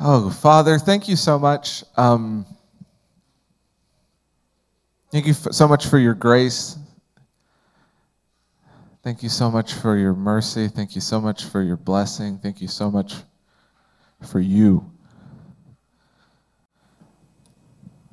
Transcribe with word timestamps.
Oh, 0.00 0.30
Father, 0.30 0.78
thank 0.78 1.08
you 1.08 1.16
so 1.16 1.38
much. 1.38 1.84
Um, 1.96 2.46
thank 5.10 5.26
you 5.26 5.32
so 5.32 5.68
much 5.68 5.86
for 5.86 5.98
your 5.98 6.14
grace. 6.14 6.76
Thank 9.02 9.22
you 9.22 9.28
so 9.28 9.50
much 9.50 9.74
for 9.74 9.96
your 9.96 10.14
mercy. 10.14 10.68
Thank 10.68 10.94
you 10.94 11.00
so 11.00 11.20
much 11.20 11.44
for 11.44 11.62
your 11.62 11.76
blessing. 11.76 12.38
Thank 12.38 12.60
you 12.60 12.68
so 12.68 12.90
much 12.90 13.14
for 14.30 14.38
you. 14.38 14.90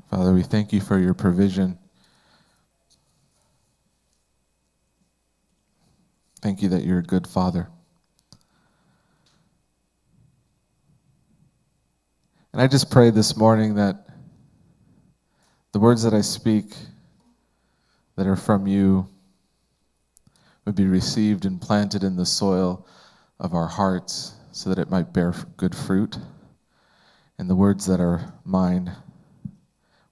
Father, 0.09 0.33
we 0.33 0.41
thank 0.41 0.73
you 0.73 0.81
for 0.81 0.97
your 0.97 1.13
provision. 1.13 1.77
Thank 6.41 6.61
you 6.61 6.69
that 6.69 6.83
you're 6.83 6.99
a 6.99 7.03
good 7.03 7.27
Father. 7.27 7.69
And 12.51 12.59
I 12.59 12.67
just 12.67 12.89
pray 12.89 13.11
this 13.11 13.37
morning 13.37 13.75
that 13.75 14.07
the 15.71 15.79
words 15.79 16.01
that 16.01 16.15
I 16.15 16.21
speak 16.21 16.73
that 18.15 18.25
are 18.25 18.35
from 18.35 18.65
you 18.65 19.07
would 20.65 20.73
be 20.73 20.87
received 20.87 21.45
and 21.45 21.61
planted 21.61 22.03
in 22.03 22.15
the 22.15 22.25
soil 22.25 22.87
of 23.39 23.53
our 23.53 23.67
hearts 23.67 24.33
so 24.51 24.69
that 24.69 24.79
it 24.79 24.89
might 24.89 25.13
bear 25.13 25.31
good 25.57 25.75
fruit. 25.75 26.17
And 27.37 27.47
the 27.47 27.55
words 27.55 27.85
that 27.85 27.99
are 27.99 28.33
mine 28.43 28.93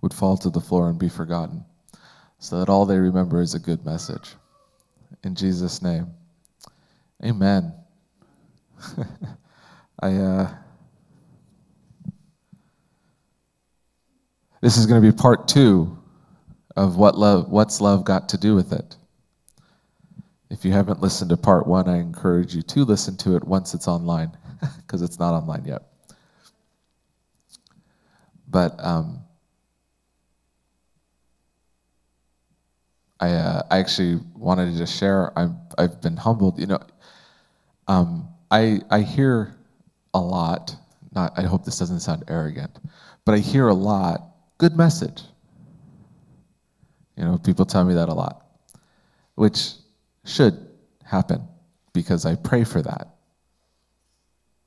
would 0.01 0.13
fall 0.13 0.37
to 0.37 0.51
the 0.51 0.61
floor 0.61 0.89
and 0.89 0.99
be 0.99 1.09
forgotten 1.09 1.65
so 2.37 2.59
that 2.59 2.69
all 2.69 2.85
they 2.85 2.99
remember 2.99 3.41
is 3.41 3.55
a 3.55 3.59
good 3.59 3.83
message. 3.83 4.35
In 5.23 5.33
Jesus' 5.33 5.81
name, 5.81 6.11
amen. 7.25 7.73
I, 9.99 10.13
uh, 10.13 10.53
This 14.61 14.77
is 14.77 14.87
going 14.87 15.01
to 15.01 15.11
be 15.11 15.15
part 15.15 15.47
two 15.47 15.97
of 16.75 16.97
what 16.97 17.17
love, 17.17 17.49
what's 17.49 17.79
love 17.79 18.03
got 18.03 18.29
to 18.29 18.37
do 18.37 18.55
with 18.55 18.73
it. 18.73 18.95
If 20.49 20.65
you 20.65 20.71
haven't 20.71 21.01
listened 21.01 21.29
to 21.29 21.37
part 21.37 21.67
one, 21.67 21.87
I 21.87 21.97
encourage 21.97 22.55
you 22.55 22.61
to 22.63 22.85
listen 22.85 23.17
to 23.17 23.35
it 23.35 23.43
once 23.43 23.73
it's 23.73 23.87
online, 23.87 24.35
because 24.77 25.01
it's 25.01 25.19
not 25.19 25.33
online 25.33 25.65
yet. 25.65 25.83
But 28.47 28.83
um, 28.83 29.19
I, 33.19 33.31
uh, 33.31 33.61
I 33.69 33.79
actually 33.79 34.21
wanted 34.35 34.71
to 34.71 34.77
just 34.77 34.97
share. 34.97 35.37
I'm, 35.37 35.57
I've 35.77 36.01
been 36.01 36.17
humbled. 36.17 36.59
You 36.59 36.67
know, 36.67 36.79
um, 37.87 38.29
I, 38.49 38.79
I 38.89 39.01
hear 39.01 39.55
a 40.13 40.19
lot. 40.19 40.75
Not, 41.13 41.37
I 41.37 41.43
hope 41.43 41.65
this 41.65 41.77
doesn't 41.77 41.99
sound 41.99 42.23
arrogant, 42.27 42.79
but 43.25 43.35
I 43.35 43.39
hear 43.39 43.67
a 43.67 43.73
lot 43.73 44.26
good 44.57 44.75
message. 44.75 45.23
You 47.15 47.25
know, 47.25 47.37
people 47.37 47.65
tell 47.65 47.83
me 47.83 47.95
that 47.95 48.09
a 48.09 48.13
lot, 48.13 48.45
which 49.35 49.73
should 50.25 50.67
happen 51.03 51.47
because 51.93 52.25
I 52.25 52.35
pray 52.35 52.63
for 52.63 52.81
that. 52.81 53.15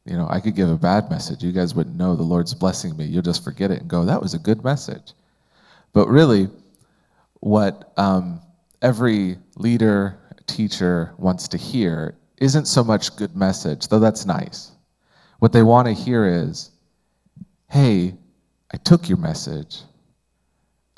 You 0.04 0.16
know, 0.16 0.26
I 0.28 0.40
could 0.40 0.56
give 0.56 0.68
a 0.68 0.76
bad 0.76 1.10
message. 1.10 1.44
You 1.44 1.52
guys 1.52 1.74
wouldn't 1.74 1.96
know 1.96 2.16
the 2.16 2.22
Lord's 2.22 2.54
blessing 2.54 2.96
me. 2.96 3.04
You'll 3.04 3.22
just 3.22 3.44
forget 3.44 3.70
it 3.70 3.80
and 3.80 3.88
go, 3.88 4.04
that 4.04 4.20
was 4.20 4.34
a 4.34 4.38
good 4.38 4.64
message. 4.64 5.12
But 5.92 6.08
really, 6.08 6.48
what 7.40 7.92
um, 7.96 8.40
every 8.82 9.38
leader, 9.56 10.18
teacher 10.46 11.12
wants 11.18 11.48
to 11.48 11.56
hear 11.56 12.16
isn't 12.38 12.66
so 12.66 12.82
much 12.82 13.14
good 13.16 13.36
message, 13.36 13.88
though 13.88 14.00
that's 14.00 14.26
nice. 14.26 14.72
What 15.38 15.52
they 15.52 15.62
want 15.62 15.86
to 15.86 15.94
hear 15.94 16.26
is, 16.26 16.70
hey, 17.70 18.14
I 18.72 18.76
took 18.76 19.08
your 19.08 19.18
message, 19.18 19.80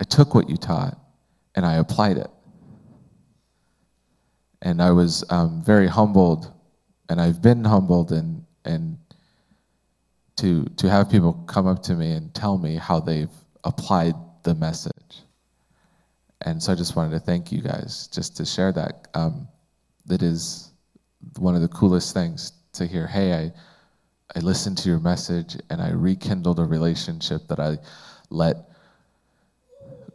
I 0.01 0.05
took 0.05 0.35
what 0.35 0.51
you 0.51 0.57
taught, 0.57 0.99
and 1.55 1.65
I 1.65 1.75
applied 1.75 2.19
it. 2.19 2.31
And 4.61 4.81
I 4.81 4.91
was 4.91 5.25
um, 5.31 5.63
very 5.65 5.89
humbled, 5.89 6.53
and 7.09 7.21
I've 7.21 7.43
been 7.43 7.65
humbled, 7.65 8.13
and, 8.13 8.45
and 8.65 8.99
to, 10.37 10.65
to 10.77 10.89
have 10.89 11.11
people 11.11 11.33
come 11.47 11.67
up 11.67 11.83
to 11.85 11.95
me 11.95 12.13
and 12.13 12.33
tell 12.35 12.59
me 12.59 12.77
how 12.77 13.01
they've 13.01 13.31
applied 13.65 14.15
the 14.43 14.55
message. 14.55 15.23
And 16.43 16.63
so 16.63 16.73
I 16.73 16.75
just 16.75 16.97
wanted 16.97 17.11
to 17.13 17.21
thank 17.21 17.53
you 17.53 17.63
guys 17.63 18.09
just 18.09 18.37
to 18.37 18.45
share 18.45 18.73
that. 18.73 19.09
Um, 19.15 19.49
that 20.07 20.23
is 20.23 20.73
one 21.39 21.55
of 21.55 21.63
the 21.63 21.69
coolest 21.69 22.13
things 22.13 22.53
to 22.73 22.87
hear. 22.87 23.07
Hey, 23.07 23.33
I, 23.33 23.53
I 24.35 24.41
listened 24.41 24.79
to 24.79 24.89
your 24.89 25.01
message 25.01 25.57
and 25.71 25.83
I 25.83 25.91
rekindled 25.91 26.59
a 26.59 26.65
relationship 26.65 27.49
that 27.49 27.61
I 27.61 27.79
let 28.31 28.57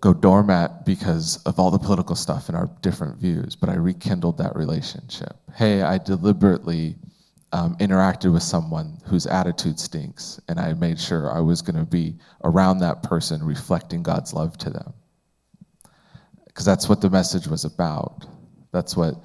go 0.01 0.13
doormat 0.13 0.85
because 0.85 1.37
of 1.45 1.59
all 1.59 1.71
the 1.71 1.79
political 1.79 2.15
stuff 2.15 2.49
and 2.49 2.57
our 2.57 2.69
different 2.81 3.17
views, 3.17 3.55
but 3.55 3.69
I 3.69 3.75
rekindled 3.75 4.37
that 4.37 4.55
relationship. 4.55 5.35
Hey, 5.55 5.81
I 5.81 5.97
deliberately 5.97 6.95
um, 7.51 7.75
interacted 7.77 8.33
with 8.33 8.43
someone 8.43 8.99
whose 9.05 9.25
attitude 9.25 9.79
stinks, 9.79 10.39
and 10.47 10.59
I 10.59 10.73
made 10.73 10.99
sure 10.99 11.31
I 11.31 11.39
was 11.39 11.61
going 11.61 11.77
to 11.77 11.89
be 11.89 12.15
around 12.43 12.79
that 12.79 13.03
person 13.03 13.43
reflecting 13.43 14.03
God's 14.03 14.33
love 14.33 14.57
to 14.59 14.69
them. 14.69 14.93
Because 16.45 16.65
that's 16.65 16.89
what 16.89 17.01
the 17.01 17.09
message 17.09 17.47
was 17.47 17.65
about. 17.65 18.25
That's 18.71 18.97
what 18.97 19.15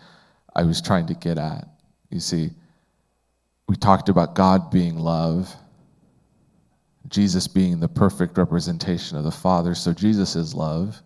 I 0.55 0.63
was 0.63 0.81
trying 0.81 1.07
to 1.07 1.15
get 1.15 1.39
at. 1.39 1.67
You 2.11 2.21
see, 2.21 2.51
we 3.73 3.77
talked 3.77 4.11
about 4.11 4.35
God 4.35 4.71
being 4.71 4.99
love, 4.99 5.57
Jesus 7.09 7.49
being 7.49 7.81
the 7.81 7.89
perfect 7.89 8.37
representation 8.37 9.17
of 9.17 9.25
the 9.25 9.31
Father. 9.31 9.75
So 9.75 9.95
Jesus 9.95 10.37
is 10.37 10.55
love. 10.55 11.01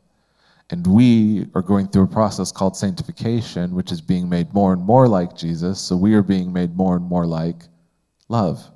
And 0.71 0.84
we 0.84 1.47
are 1.54 1.62
going 1.62 1.87
through 1.87 2.03
a 2.03 2.09
process 2.09 2.50
called 2.50 2.77
sanctification, 2.77 3.72
which 3.72 3.93
is 3.93 4.00
being 4.00 4.28
made 4.28 4.53
more 4.53 4.72
and 4.72 4.82
more 4.82 5.06
like 5.06 5.37
Jesus. 5.37 5.81
So 5.81 5.97
we 5.97 6.15
are 6.15 6.25
being 6.25 6.53
made 6.53 6.75
more 6.75 6.97
and 6.97 7.04
more 7.04 7.25
like 7.25 7.62
love. 8.28 8.69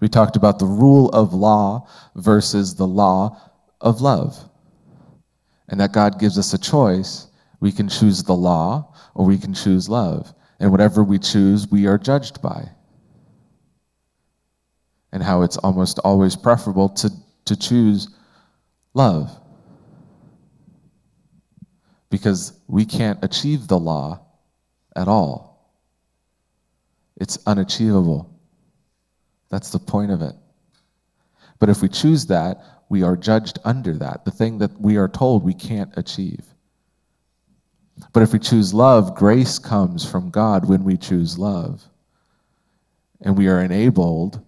We 0.00 0.08
talked 0.08 0.36
about 0.36 0.58
the 0.58 0.64
rule 0.64 1.10
of 1.10 1.34
law 1.34 1.86
versus 2.14 2.74
the 2.74 2.86
law 2.86 3.38
of 3.82 4.00
love. 4.00 4.48
And 5.68 5.78
that 5.78 5.92
God 5.92 6.18
gives 6.18 6.38
us 6.38 6.54
a 6.54 6.58
choice. 6.58 7.26
We 7.60 7.70
can 7.70 7.90
choose 7.90 8.22
the 8.22 8.32
law 8.32 8.94
or 9.14 9.26
we 9.26 9.36
can 9.36 9.52
choose 9.52 9.90
love. 9.90 10.34
And 10.62 10.70
whatever 10.70 11.02
we 11.02 11.18
choose, 11.18 11.68
we 11.68 11.88
are 11.88 11.98
judged 11.98 12.40
by. 12.40 12.68
And 15.10 15.20
how 15.20 15.42
it's 15.42 15.56
almost 15.56 15.98
always 15.98 16.36
preferable 16.36 16.88
to, 16.90 17.10
to 17.46 17.56
choose 17.56 18.08
love. 18.94 19.28
Because 22.10 22.52
we 22.68 22.84
can't 22.84 23.18
achieve 23.24 23.66
the 23.66 23.78
law 23.78 24.24
at 24.94 25.08
all, 25.08 25.74
it's 27.16 27.38
unachievable. 27.44 28.32
That's 29.50 29.70
the 29.70 29.80
point 29.80 30.12
of 30.12 30.22
it. 30.22 30.36
But 31.58 31.70
if 31.70 31.82
we 31.82 31.88
choose 31.88 32.26
that, 32.26 32.62
we 32.88 33.02
are 33.02 33.16
judged 33.16 33.58
under 33.64 33.94
that, 33.94 34.24
the 34.24 34.30
thing 34.30 34.58
that 34.58 34.80
we 34.80 34.96
are 34.96 35.08
told 35.08 35.42
we 35.42 35.54
can't 35.54 35.92
achieve. 35.96 36.51
But 38.12 38.22
if 38.22 38.32
we 38.32 38.38
choose 38.38 38.74
love, 38.74 39.14
grace 39.14 39.58
comes 39.58 40.08
from 40.08 40.30
God 40.30 40.68
when 40.68 40.84
we 40.84 40.96
choose 40.96 41.38
love. 41.38 41.82
And 43.20 43.38
we 43.38 43.48
are 43.48 43.62
enabled 43.62 44.44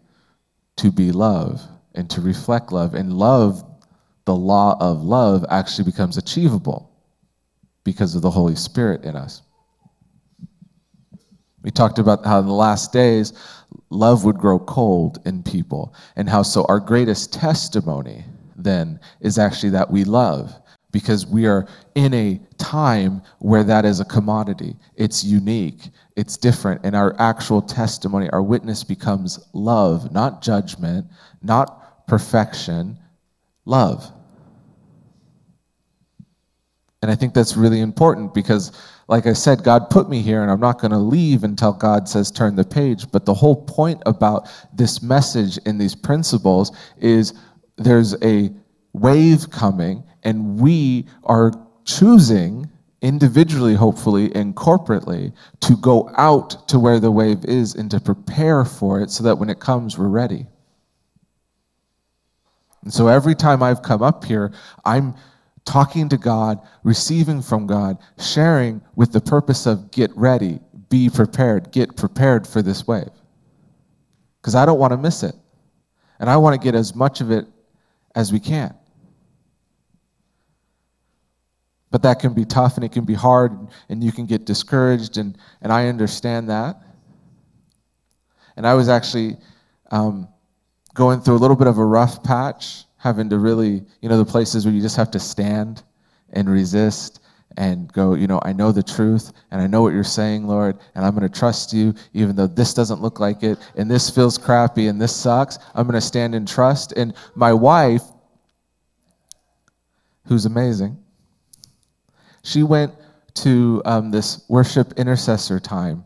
to 0.76 0.90
be 0.90 1.12
love 1.12 1.62
and 1.94 2.10
to 2.10 2.20
reflect 2.20 2.72
love. 2.72 2.94
And 2.94 3.12
love, 3.12 3.64
the 4.24 4.34
law 4.34 4.76
of 4.80 5.02
love, 5.02 5.44
actually 5.48 5.84
becomes 5.84 6.16
achievable 6.16 6.90
because 7.84 8.14
of 8.14 8.22
the 8.22 8.30
Holy 8.30 8.56
Spirit 8.56 9.04
in 9.04 9.14
us. 9.14 9.42
We 11.62 11.70
talked 11.70 11.98
about 11.98 12.24
how 12.24 12.40
in 12.40 12.46
the 12.46 12.52
last 12.52 12.92
days, 12.92 13.32
love 13.88 14.24
would 14.24 14.36
grow 14.36 14.58
cold 14.58 15.18
in 15.24 15.42
people, 15.42 15.94
and 16.16 16.28
how 16.28 16.42
so 16.42 16.66
our 16.68 16.80
greatest 16.80 17.32
testimony 17.32 18.24
then 18.56 19.00
is 19.20 19.38
actually 19.38 19.70
that 19.70 19.90
we 19.90 20.04
love 20.04 20.54
because 20.94 21.26
we 21.26 21.44
are 21.44 21.66
in 21.96 22.14
a 22.14 22.40
time 22.56 23.20
where 23.40 23.64
that 23.64 23.84
is 23.84 23.98
a 23.98 24.04
commodity. 24.04 24.76
It's 24.94 25.24
unique, 25.24 25.90
it's 26.14 26.36
different, 26.36 26.82
and 26.84 26.94
our 26.94 27.16
actual 27.18 27.60
testimony, 27.60 28.30
our 28.30 28.44
witness 28.44 28.84
becomes 28.84 29.40
love, 29.52 30.12
not 30.12 30.40
judgment, 30.40 31.08
not 31.42 32.06
perfection, 32.06 32.96
love. 33.64 34.08
And 37.02 37.10
I 37.10 37.16
think 37.16 37.34
that's 37.34 37.56
really 37.56 37.80
important 37.80 38.32
because, 38.32 38.70
like 39.08 39.26
I 39.26 39.32
said, 39.32 39.64
God 39.64 39.90
put 39.90 40.08
me 40.08 40.22
here, 40.22 40.42
and 40.42 40.50
I'm 40.50 40.60
not 40.60 40.80
going 40.80 40.92
to 40.92 40.98
leave 40.98 41.42
until 41.42 41.72
God 41.72 42.08
says 42.08 42.30
turn 42.30 42.54
the 42.54 42.64
page. 42.64 43.10
But 43.10 43.26
the 43.26 43.34
whole 43.34 43.56
point 43.64 44.00
about 44.06 44.48
this 44.72 45.02
message 45.02 45.58
and 45.66 45.80
these 45.80 45.96
principles 45.96 46.70
is 46.98 47.34
there's 47.76 48.14
a 48.22 48.52
wave 48.92 49.50
coming, 49.50 50.04
and 50.24 50.58
we 50.58 51.06
are 51.24 51.52
choosing 51.84 52.70
individually, 53.02 53.74
hopefully, 53.74 54.34
and 54.34 54.56
corporately, 54.56 55.32
to 55.60 55.76
go 55.76 56.10
out 56.16 56.66
to 56.68 56.78
where 56.78 56.98
the 56.98 57.10
wave 57.10 57.44
is 57.44 57.74
and 57.74 57.90
to 57.90 58.00
prepare 58.00 58.64
for 58.64 59.00
it 59.00 59.10
so 59.10 59.22
that 59.22 59.36
when 59.36 59.50
it 59.50 59.60
comes, 59.60 59.98
we're 59.98 60.08
ready. 60.08 60.46
And 62.82 62.92
so 62.92 63.08
every 63.08 63.34
time 63.34 63.62
I've 63.62 63.82
come 63.82 64.02
up 64.02 64.24
here, 64.24 64.52
I'm 64.84 65.14
talking 65.64 66.08
to 66.10 66.16
God, 66.16 66.60
receiving 66.82 67.42
from 67.42 67.66
God, 67.66 67.98
sharing 68.18 68.80
with 68.94 69.12
the 69.12 69.20
purpose 69.20 69.66
of 69.66 69.90
get 69.90 70.10
ready, 70.16 70.60
be 70.88 71.10
prepared, 71.10 71.72
get 71.72 71.96
prepared 71.96 72.46
for 72.46 72.62
this 72.62 72.86
wave. 72.86 73.10
Because 74.40 74.54
I 74.54 74.66
don't 74.66 74.78
want 74.78 74.92
to 74.92 74.98
miss 74.98 75.22
it. 75.22 75.34
And 76.20 76.30
I 76.30 76.36
want 76.36 76.60
to 76.60 76.64
get 76.64 76.74
as 76.74 76.94
much 76.94 77.20
of 77.20 77.30
it 77.30 77.46
as 78.14 78.32
we 78.32 78.40
can. 78.40 78.74
But 81.94 82.02
that 82.02 82.18
can 82.18 82.34
be 82.34 82.44
tough 82.44 82.74
and 82.74 82.82
it 82.82 82.90
can 82.90 83.04
be 83.04 83.14
hard 83.14 83.52
and 83.88 84.02
you 84.02 84.10
can 84.10 84.26
get 84.26 84.46
discouraged, 84.46 85.16
and, 85.16 85.38
and 85.62 85.72
I 85.72 85.86
understand 85.86 86.50
that. 86.50 86.82
And 88.56 88.66
I 88.66 88.74
was 88.74 88.88
actually 88.88 89.36
um, 89.92 90.26
going 90.94 91.20
through 91.20 91.36
a 91.36 91.42
little 91.44 91.54
bit 91.54 91.68
of 91.68 91.78
a 91.78 91.84
rough 91.84 92.24
patch, 92.24 92.82
having 92.96 93.30
to 93.30 93.38
really, 93.38 93.84
you 94.00 94.08
know, 94.08 94.18
the 94.18 94.24
places 94.24 94.64
where 94.64 94.74
you 94.74 94.80
just 94.80 94.96
have 94.96 95.12
to 95.12 95.20
stand 95.20 95.84
and 96.32 96.50
resist 96.50 97.20
and 97.58 97.92
go, 97.92 98.14
you 98.14 98.26
know, 98.26 98.40
I 98.42 98.52
know 98.52 98.72
the 98.72 98.82
truth 98.82 99.32
and 99.52 99.62
I 99.62 99.68
know 99.68 99.80
what 99.80 99.92
you're 99.92 100.02
saying, 100.02 100.48
Lord, 100.48 100.76
and 100.96 101.06
I'm 101.06 101.14
going 101.14 101.30
to 101.30 101.38
trust 101.38 101.72
you 101.72 101.94
even 102.12 102.34
though 102.34 102.48
this 102.48 102.74
doesn't 102.74 103.02
look 103.02 103.20
like 103.20 103.44
it 103.44 103.56
and 103.76 103.88
this 103.88 104.10
feels 104.10 104.36
crappy 104.36 104.88
and 104.88 105.00
this 105.00 105.14
sucks. 105.14 105.60
I'm 105.76 105.86
going 105.86 105.94
to 105.94 106.00
stand 106.00 106.34
in 106.34 106.44
trust. 106.44 106.90
And 106.96 107.14
my 107.36 107.52
wife, 107.52 108.02
who's 110.26 110.44
amazing, 110.44 110.98
she 112.44 112.62
went 112.62 112.92
to 113.34 113.82
um, 113.84 114.10
this 114.10 114.44
worship 114.48 114.92
intercessor 114.96 115.58
time 115.58 116.04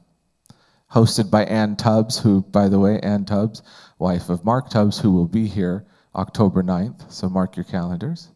hosted 0.90 1.31
by 1.31 1.44
Ann 1.44 1.76
Tubbs, 1.76 2.19
who, 2.19 2.43
by 2.43 2.69
the 2.69 2.79
way, 2.79 2.99
Ann 3.00 3.25
Tubbs, 3.26 3.62
wife 3.99 4.31
of 4.31 4.44
Mark 4.44 4.70
Tubbs, 4.70 4.99
who 4.99 5.12
will 5.12 5.26
be 5.26 5.46
here 5.46 5.85
October 6.14 6.62
9th, 6.62 7.12
so 7.12 7.29
mark 7.29 7.56
your 7.56 7.64
calendars. 7.64 8.29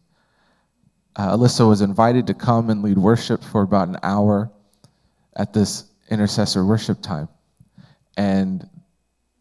Uh, 1.15 1.35
Alyssa 1.35 1.67
was 1.67 1.81
invited 1.81 2.27
to 2.27 2.33
come 2.33 2.69
and 2.69 2.83
lead 2.83 2.97
worship 2.97 3.43
for 3.43 3.63
about 3.63 3.87
an 3.87 3.97
hour 4.03 4.51
at 5.35 5.53
this 5.53 5.85
intercessor 6.09 6.65
worship 6.65 7.01
time. 7.01 7.27
And 8.17 8.67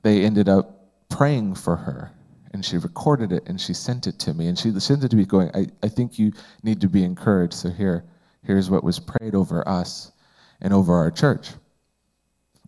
they 0.03 0.25
ended 0.25 0.49
up 0.49 0.88
praying 1.11 1.55
for 1.56 1.76
her. 1.76 2.11
And 2.55 2.64
she 2.64 2.76
recorded 2.76 3.32
it 3.32 3.44
and 3.47 3.59
she 3.59 3.73
sent 3.73 4.06
it 4.06 4.19
to 4.20 4.35
me. 4.35 4.49
And 4.49 4.59
she 4.59 4.79
sent 4.79 5.05
it 5.05 5.11
to 5.11 5.17
me 5.17 5.25
going, 5.25 5.50
I, 5.55 5.67
I 5.82 5.88
think 5.88 6.19
you 6.19 6.32
need 6.62 6.81
to 6.82 6.88
be 6.88 7.03
encouraged. 7.03 7.55
So 7.55 7.70
here, 7.70 8.05
here's 8.44 8.70
what 8.70 8.84
was 8.84 8.98
prayed 8.98 9.34
over 9.34 9.66
us 9.68 10.12
and 10.60 10.72
over 10.72 10.94
our 10.94 11.10
church. 11.10 11.50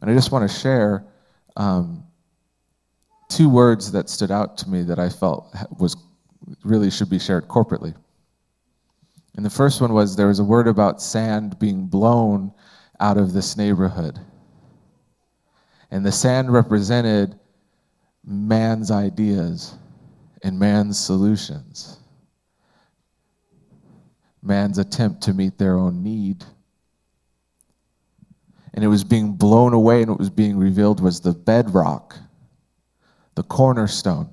And 0.00 0.10
I 0.10 0.14
just 0.14 0.32
want 0.32 0.48
to 0.48 0.54
share 0.54 1.04
um, 1.56 2.04
two 3.28 3.48
words 3.48 3.90
that 3.92 4.08
stood 4.08 4.30
out 4.30 4.58
to 4.58 4.70
me 4.70 4.82
that 4.82 4.98
I 4.98 5.08
felt 5.08 5.54
was 5.78 5.96
really 6.62 6.90
should 6.90 7.10
be 7.10 7.18
shared 7.18 7.48
corporately. 7.48 7.94
And 9.36 9.44
the 9.44 9.50
first 9.50 9.80
one 9.80 9.92
was 9.92 10.14
there 10.14 10.28
was 10.28 10.38
a 10.38 10.44
word 10.44 10.68
about 10.68 11.02
sand 11.02 11.58
being 11.58 11.86
blown 11.86 12.52
out 13.00 13.18
of 13.18 13.32
this 13.32 13.56
neighborhood. 13.56 14.18
And 15.90 16.04
the 16.04 16.12
sand 16.12 16.52
represented 16.52 17.38
man's 18.24 18.90
ideas 18.90 19.76
and 20.42 20.58
man's 20.58 20.98
solutions, 20.98 21.98
man's 24.44 24.78
attempt 24.78 25.22
to 25.22 25.32
meet 25.32 25.58
their 25.58 25.76
own 25.76 26.02
need. 26.02 26.44
And 28.74 28.84
it 28.84 28.88
was 28.88 29.04
being 29.04 29.32
blown 29.32 29.72
away, 29.72 30.02
and 30.02 30.10
what 30.10 30.18
was 30.18 30.30
being 30.30 30.56
revealed 30.56 31.00
was 31.00 31.20
the 31.20 31.32
bedrock, 31.32 32.16
the 33.34 33.42
cornerstone. 33.44 34.28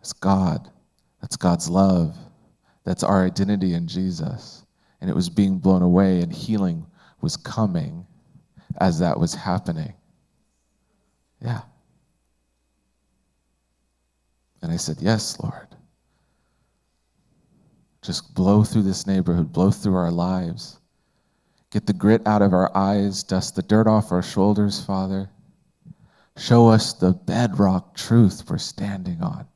It's 0.00 0.12
God. 0.12 0.70
That's 1.20 1.36
God's 1.36 1.68
love. 1.68 2.16
That's 2.84 3.02
our 3.02 3.24
identity 3.24 3.74
in 3.74 3.86
Jesus. 3.86 4.64
And 5.00 5.08
it 5.08 5.16
was 5.16 5.30
being 5.30 5.58
blown 5.58 5.82
away, 5.82 6.20
and 6.20 6.32
healing 6.32 6.86
was 7.20 7.36
coming 7.36 8.06
as 8.78 8.98
that 8.98 9.18
was 9.18 9.34
happening. 9.34 9.94
Yeah. 11.40 11.60
And 14.62 14.72
I 14.72 14.76
said, 14.76 14.96
Yes, 15.00 15.38
Lord. 15.40 15.73
Just 18.04 18.34
blow 18.34 18.62
through 18.62 18.82
this 18.82 19.06
neighborhood, 19.06 19.50
blow 19.50 19.70
through 19.70 19.96
our 19.96 20.10
lives. 20.10 20.78
Get 21.70 21.86
the 21.86 21.94
grit 21.94 22.20
out 22.26 22.42
of 22.42 22.52
our 22.52 22.70
eyes, 22.76 23.22
dust 23.22 23.56
the 23.56 23.62
dirt 23.62 23.86
off 23.86 24.12
our 24.12 24.22
shoulders, 24.22 24.84
Father. 24.84 25.30
Show 26.36 26.68
us 26.68 26.92
the 26.92 27.12
bedrock 27.12 27.96
truth 27.96 28.44
we're 28.48 28.58
standing 28.58 29.22
on. 29.22 29.46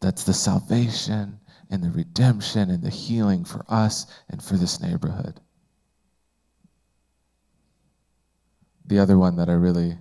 That's 0.00 0.24
the 0.24 0.32
salvation 0.32 1.38
and 1.70 1.82
the 1.82 1.90
redemption 1.90 2.70
and 2.70 2.82
the 2.82 2.88
healing 2.88 3.44
for 3.44 3.62
us 3.68 4.06
and 4.30 4.42
for 4.42 4.56
this 4.56 4.80
neighborhood. 4.80 5.38
The 8.86 9.00
other 9.00 9.18
one 9.18 9.36
that 9.36 9.50
I 9.50 9.52
really, 9.52 9.98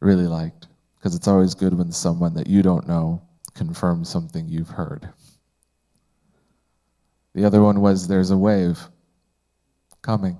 really 0.00 0.26
liked, 0.26 0.68
because 0.96 1.14
it's 1.14 1.28
always 1.28 1.54
good 1.54 1.74
when 1.74 1.92
someone 1.92 2.32
that 2.34 2.46
you 2.46 2.62
don't 2.62 2.88
know 2.88 3.20
confirms 3.52 4.08
something 4.08 4.48
you've 4.48 4.70
heard. 4.70 5.12
The 7.34 7.44
other 7.44 7.62
one 7.62 7.80
was 7.80 8.08
there's 8.08 8.30
a 8.30 8.36
wave 8.36 8.88
coming, 10.02 10.38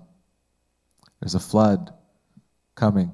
there's 1.20 1.34
a 1.34 1.40
flood 1.40 1.92
coming. 2.74 3.12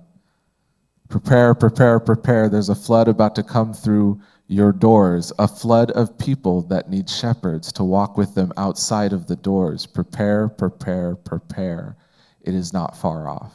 Prepare, 1.09 1.55
prepare, 1.55 2.01
prepare. 2.01 2.49
There's 2.51 2.69
a 2.69 2.75
flood 2.75 3.09
about 3.09 3.35
to 3.37 3.43
come 3.43 3.73
through 3.73 4.21
your 4.47 4.73
doors, 4.73 5.33
a 5.39 5.49
flood 5.49 5.91
of 5.93 6.19
people 6.19 6.63
that 6.63 6.91
need 6.91 7.09
shepherds 7.09 7.73
to 7.75 7.85
walk 7.85 8.17
with 8.19 8.35
them 8.35 8.53
outside 8.57 9.13
of 9.13 9.27
the 9.27 9.37
doors. 9.37 9.87
Prepare, 9.87 10.49
prepare, 10.49 11.17
prepare. 11.17 11.97
It 12.43 12.55
is 12.55 12.73
not 12.73 12.97
far 12.97 13.29
off. 13.29 13.55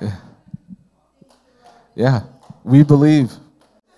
yeah, 0.00 0.16
we 2.64 2.82
believe. 2.82 3.32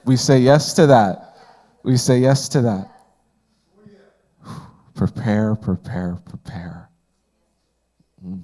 We 0.04 0.16
say 0.16 0.38
yes 0.38 0.74
to 0.74 0.86
that. 0.86 1.36
We 1.82 1.96
say 1.96 2.18
yes 2.18 2.48
to 2.50 2.62
that. 2.62 2.90
Prepare, 4.94 5.54
prepare, 5.54 6.18
prepare. 6.24 6.88
Mm. 8.24 8.42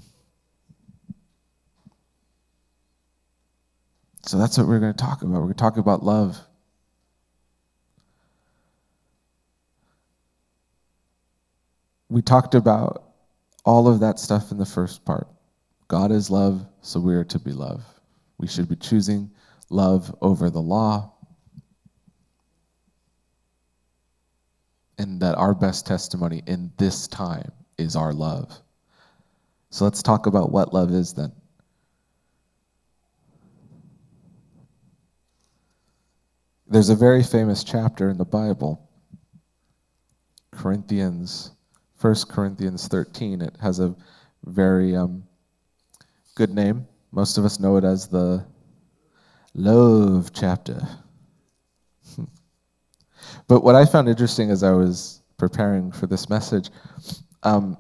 So 4.27 4.39
that's 4.39 4.59
what 4.59 4.69
we're 4.69 4.79
going 4.79 4.93
to 4.93 4.99
talk 4.99 5.23
about. 5.23 5.33
We're 5.33 5.41
going 5.41 5.55
to 5.55 5.59
talk 5.59 5.77
about 5.77 6.05
love. 6.05 6.39
We 12.09 12.23
talked 12.23 12.55
about 12.55 13.05
all 13.65 13.89
of 13.89 14.01
that 14.01 14.19
stuff 14.19 14.51
in 14.51 14.59
the 14.59 14.67
first 14.67 15.05
part. 15.05 15.29
God 15.89 16.13
is 16.13 16.31
love, 16.31 16.65
so 16.83 17.01
we 17.01 17.15
are 17.15 17.25
to 17.25 17.39
be 17.39 17.53
love. 17.53 17.83
We 18.39 18.47
should 18.47 18.69
be 18.69 18.77
choosing 18.77 19.31
love 19.71 20.15
over 20.21 20.51
the 20.51 20.61
law. 20.61 21.13
And 24.99 25.23
that 25.23 25.37
our 25.37 25.55
best 25.55 25.87
testimony 25.87 26.43
in 26.47 26.71
this 26.77 27.09
time 27.09 27.51
is 27.79 27.97
our 27.97 28.13
love. 28.13 28.61
So 29.71 29.85
let's 29.85 30.03
talk 30.03 30.27
about 30.27 30.53
what 30.53 30.75
love 30.75 30.91
is 30.93 31.15
then. 31.15 31.33
There's 36.69 36.91
a 36.91 36.95
very 36.95 37.23
famous 37.23 37.65
chapter 37.65 38.11
in 38.11 38.19
the 38.19 38.25
Bible, 38.25 38.89
Corinthians, 40.53 41.53
1 42.01 42.15
Corinthians 42.29 42.87
13. 42.87 43.41
It 43.41 43.57
has 43.61 43.81
a 43.81 43.95
very 44.45 44.95
um, 44.95 45.25
good 46.35 46.51
name. 46.51 46.87
Most 47.11 47.39
of 47.39 47.45
us 47.45 47.59
know 47.59 47.77
it 47.77 47.85
as 47.85 48.07
the 48.07 48.45
love 49.55 50.33
chapter. 50.33 50.81
but 53.49 53.63
what 53.63 53.75
I 53.75 53.85
found 53.85 54.09
interesting 54.09 54.51
as 54.51 54.63
I 54.63 54.73
was 54.73 55.23
preparing 55.37 55.93
for 55.93 56.07
this 56.07 56.29
message, 56.29 56.71
um, 57.43 57.77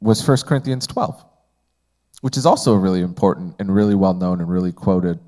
was 0.00 0.26
1 0.26 0.38
Corinthians 0.46 0.86
12, 0.86 1.24
which 2.22 2.36
is 2.36 2.46
also 2.46 2.74
a 2.74 2.78
really 2.78 3.02
important 3.02 3.54
and 3.58 3.74
really 3.74 3.94
well 3.94 4.14
known 4.14 4.40
and 4.40 4.48
really 4.48 4.72
quoted 4.72 5.18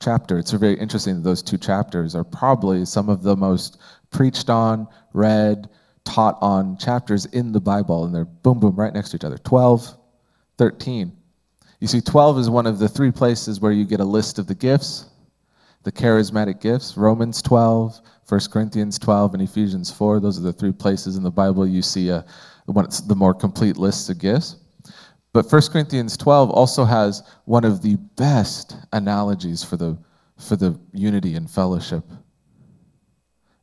chapter. 0.00 0.38
It's 0.38 0.50
very 0.50 0.78
interesting 0.78 1.16
that 1.16 1.22
those 1.22 1.42
two 1.42 1.58
chapters 1.58 2.14
are 2.14 2.24
probably 2.24 2.84
some 2.84 3.08
of 3.08 3.22
the 3.22 3.36
most 3.36 3.78
preached 4.10 4.50
on, 4.50 4.88
read, 5.12 5.68
taught 6.04 6.38
on 6.40 6.76
chapters 6.78 7.26
in 7.26 7.52
the 7.52 7.60
Bible, 7.60 8.04
and 8.04 8.14
they're 8.14 8.24
boom, 8.24 8.58
boom, 8.58 8.74
right 8.74 8.92
next 8.92 9.10
to 9.10 9.16
each 9.16 9.24
other 9.24 9.38
12, 9.38 9.96
13. 10.58 11.12
You 11.82 11.88
see, 11.88 12.00
12 12.00 12.38
is 12.38 12.48
one 12.48 12.68
of 12.68 12.78
the 12.78 12.88
three 12.88 13.10
places 13.10 13.58
where 13.58 13.72
you 13.72 13.84
get 13.84 13.98
a 13.98 14.04
list 14.04 14.38
of 14.38 14.46
the 14.46 14.54
gifts, 14.54 15.06
the 15.82 15.90
charismatic 15.90 16.60
gifts 16.60 16.96
Romans 16.96 17.42
12, 17.42 18.00
1 18.28 18.40
Corinthians 18.52 19.00
12, 19.00 19.34
and 19.34 19.42
Ephesians 19.42 19.90
4. 19.90 20.20
Those 20.20 20.38
are 20.38 20.42
the 20.42 20.52
three 20.52 20.70
places 20.70 21.16
in 21.16 21.24
the 21.24 21.30
Bible 21.32 21.66
you 21.66 21.82
see 21.82 22.08
a, 22.08 22.24
one, 22.66 22.86
the 23.08 23.16
more 23.16 23.34
complete 23.34 23.78
list 23.78 24.08
of 24.10 24.20
gifts. 24.20 24.58
But 25.32 25.50
1 25.50 25.62
Corinthians 25.72 26.16
12 26.16 26.50
also 26.50 26.84
has 26.84 27.24
one 27.46 27.64
of 27.64 27.82
the 27.82 27.96
best 28.14 28.76
analogies 28.92 29.64
for 29.64 29.76
the, 29.76 29.98
for 30.38 30.54
the 30.54 30.78
unity 30.92 31.34
and 31.34 31.50
fellowship 31.50 32.04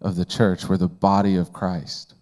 of 0.02 0.18
the 0.18 0.26
church. 0.26 0.66
We're 0.66 0.76
the 0.76 0.90
body 0.90 1.38
of 1.38 1.54
Christ. 1.54 2.16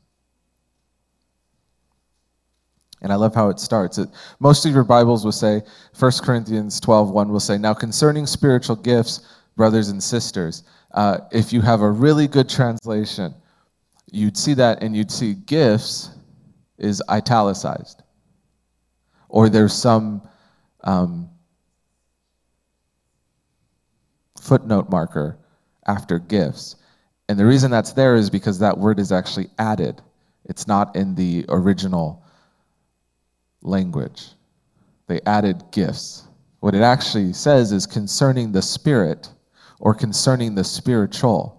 And 3.07 3.13
I 3.13 3.15
love 3.15 3.33
how 3.33 3.47
it 3.47 3.57
starts. 3.57 3.97
It, 3.97 4.09
most 4.41 4.65
of 4.65 4.73
your 4.73 4.83
Bibles 4.83 5.23
will 5.23 5.31
say, 5.31 5.61
1 5.97 6.11
Corinthians 6.23 6.77
12, 6.81 7.09
1 7.09 7.29
will 7.29 7.39
say, 7.39 7.57
Now 7.57 7.73
concerning 7.73 8.27
spiritual 8.27 8.75
gifts, 8.75 9.21
brothers 9.55 9.87
and 9.87 10.03
sisters, 10.03 10.63
uh, 10.93 11.19
if 11.31 11.53
you 11.53 11.61
have 11.61 11.79
a 11.79 11.89
really 11.89 12.27
good 12.27 12.49
translation, 12.49 13.33
you'd 14.11 14.35
see 14.35 14.53
that 14.55 14.83
and 14.83 14.93
you'd 14.93 15.09
see 15.09 15.35
gifts 15.35 16.09
is 16.77 17.01
italicized 17.07 18.03
or 19.29 19.47
there's 19.47 19.71
some 19.73 20.27
um, 20.83 21.29
footnote 24.37 24.89
marker 24.89 25.37
after 25.87 26.19
gifts. 26.19 26.75
And 27.29 27.39
the 27.39 27.45
reason 27.45 27.71
that's 27.71 27.93
there 27.93 28.15
is 28.15 28.29
because 28.29 28.59
that 28.59 28.77
word 28.77 28.99
is 28.99 29.13
actually 29.13 29.49
added, 29.59 30.01
it's 30.43 30.67
not 30.67 30.93
in 30.93 31.15
the 31.15 31.45
original 31.47 32.25
language. 33.61 34.29
They 35.07 35.19
added 35.25 35.63
gifts. 35.71 36.27
What 36.59 36.75
it 36.75 36.81
actually 36.81 37.33
says 37.33 37.71
is 37.71 37.85
concerning 37.85 38.51
the 38.51 38.61
spirit 38.61 39.29
or 39.79 39.93
concerning 39.93 40.55
the 40.55 40.63
spiritual. 40.63 41.53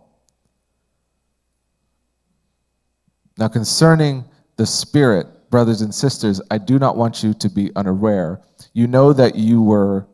Now, 3.38 3.48
concerning 3.48 4.24
the 4.56 4.66
spirit, 4.66 5.50
brothers 5.50 5.80
and 5.80 5.94
sisters, 5.94 6.40
I 6.50 6.58
do 6.58 6.78
not 6.78 6.96
want 6.96 7.22
you 7.22 7.32
to 7.34 7.48
be 7.48 7.70
unaware. 7.76 8.42
You 8.72 8.88
know 8.88 9.12
that 9.12 9.36
you 9.36 9.62
were 9.62 10.06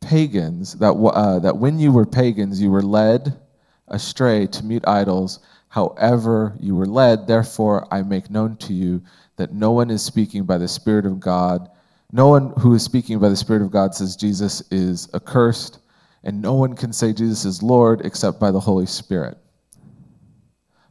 pagans, 0.00 0.74
that, 0.74 0.92
uh, 0.92 1.38
that 1.38 1.56
when 1.56 1.78
you 1.78 1.90
were 1.90 2.04
pagans, 2.04 2.60
you 2.60 2.70
were 2.70 2.82
led 2.82 3.40
astray 3.88 4.46
to 4.48 4.64
mute 4.64 4.86
idols. 4.86 5.40
However, 5.68 6.54
you 6.60 6.76
were 6.76 6.86
led, 6.86 7.26
therefore, 7.26 7.88
I 7.90 8.02
make 8.02 8.30
known 8.30 8.56
to 8.58 8.72
you 8.72 9.02
that 9.36 9.52
no 9.52 9.72
one 9.72 9.90
is 9.90 10.02
speaking 10.02 10.44
by 10.44 10.58
the 10.58 10.68
Spirit 10.68 11.06
of 11.06 11.20
God. 11.20 11.68
No 12.12 12.28
one 12.28 12.52
who 12.58 12.74
is 12.74 12.82
speaking 12.82 13.18
by 13.18 13.28
the 13.28 13.36
Spirit 13.36 13.62
of 13.62 13.70
God 13.70 13.94
says 13.94 14.16
Jesus 14.16 14.62
is 14.70 15.08
accursed, 15.14 15.80
and 16.22 16.40
no 16.40 16.54
one 16.54 16.74
can 16.74 16.92
say 16.92 17.12
Jesus 17.12 17.44
is 17.44 17.62
Lord 17.62 18.02
except 18.04 18.38
by 18.38 18.50
the 18.50 18.60
Holy 18.60 18.86
Spirit. 18.86 19.36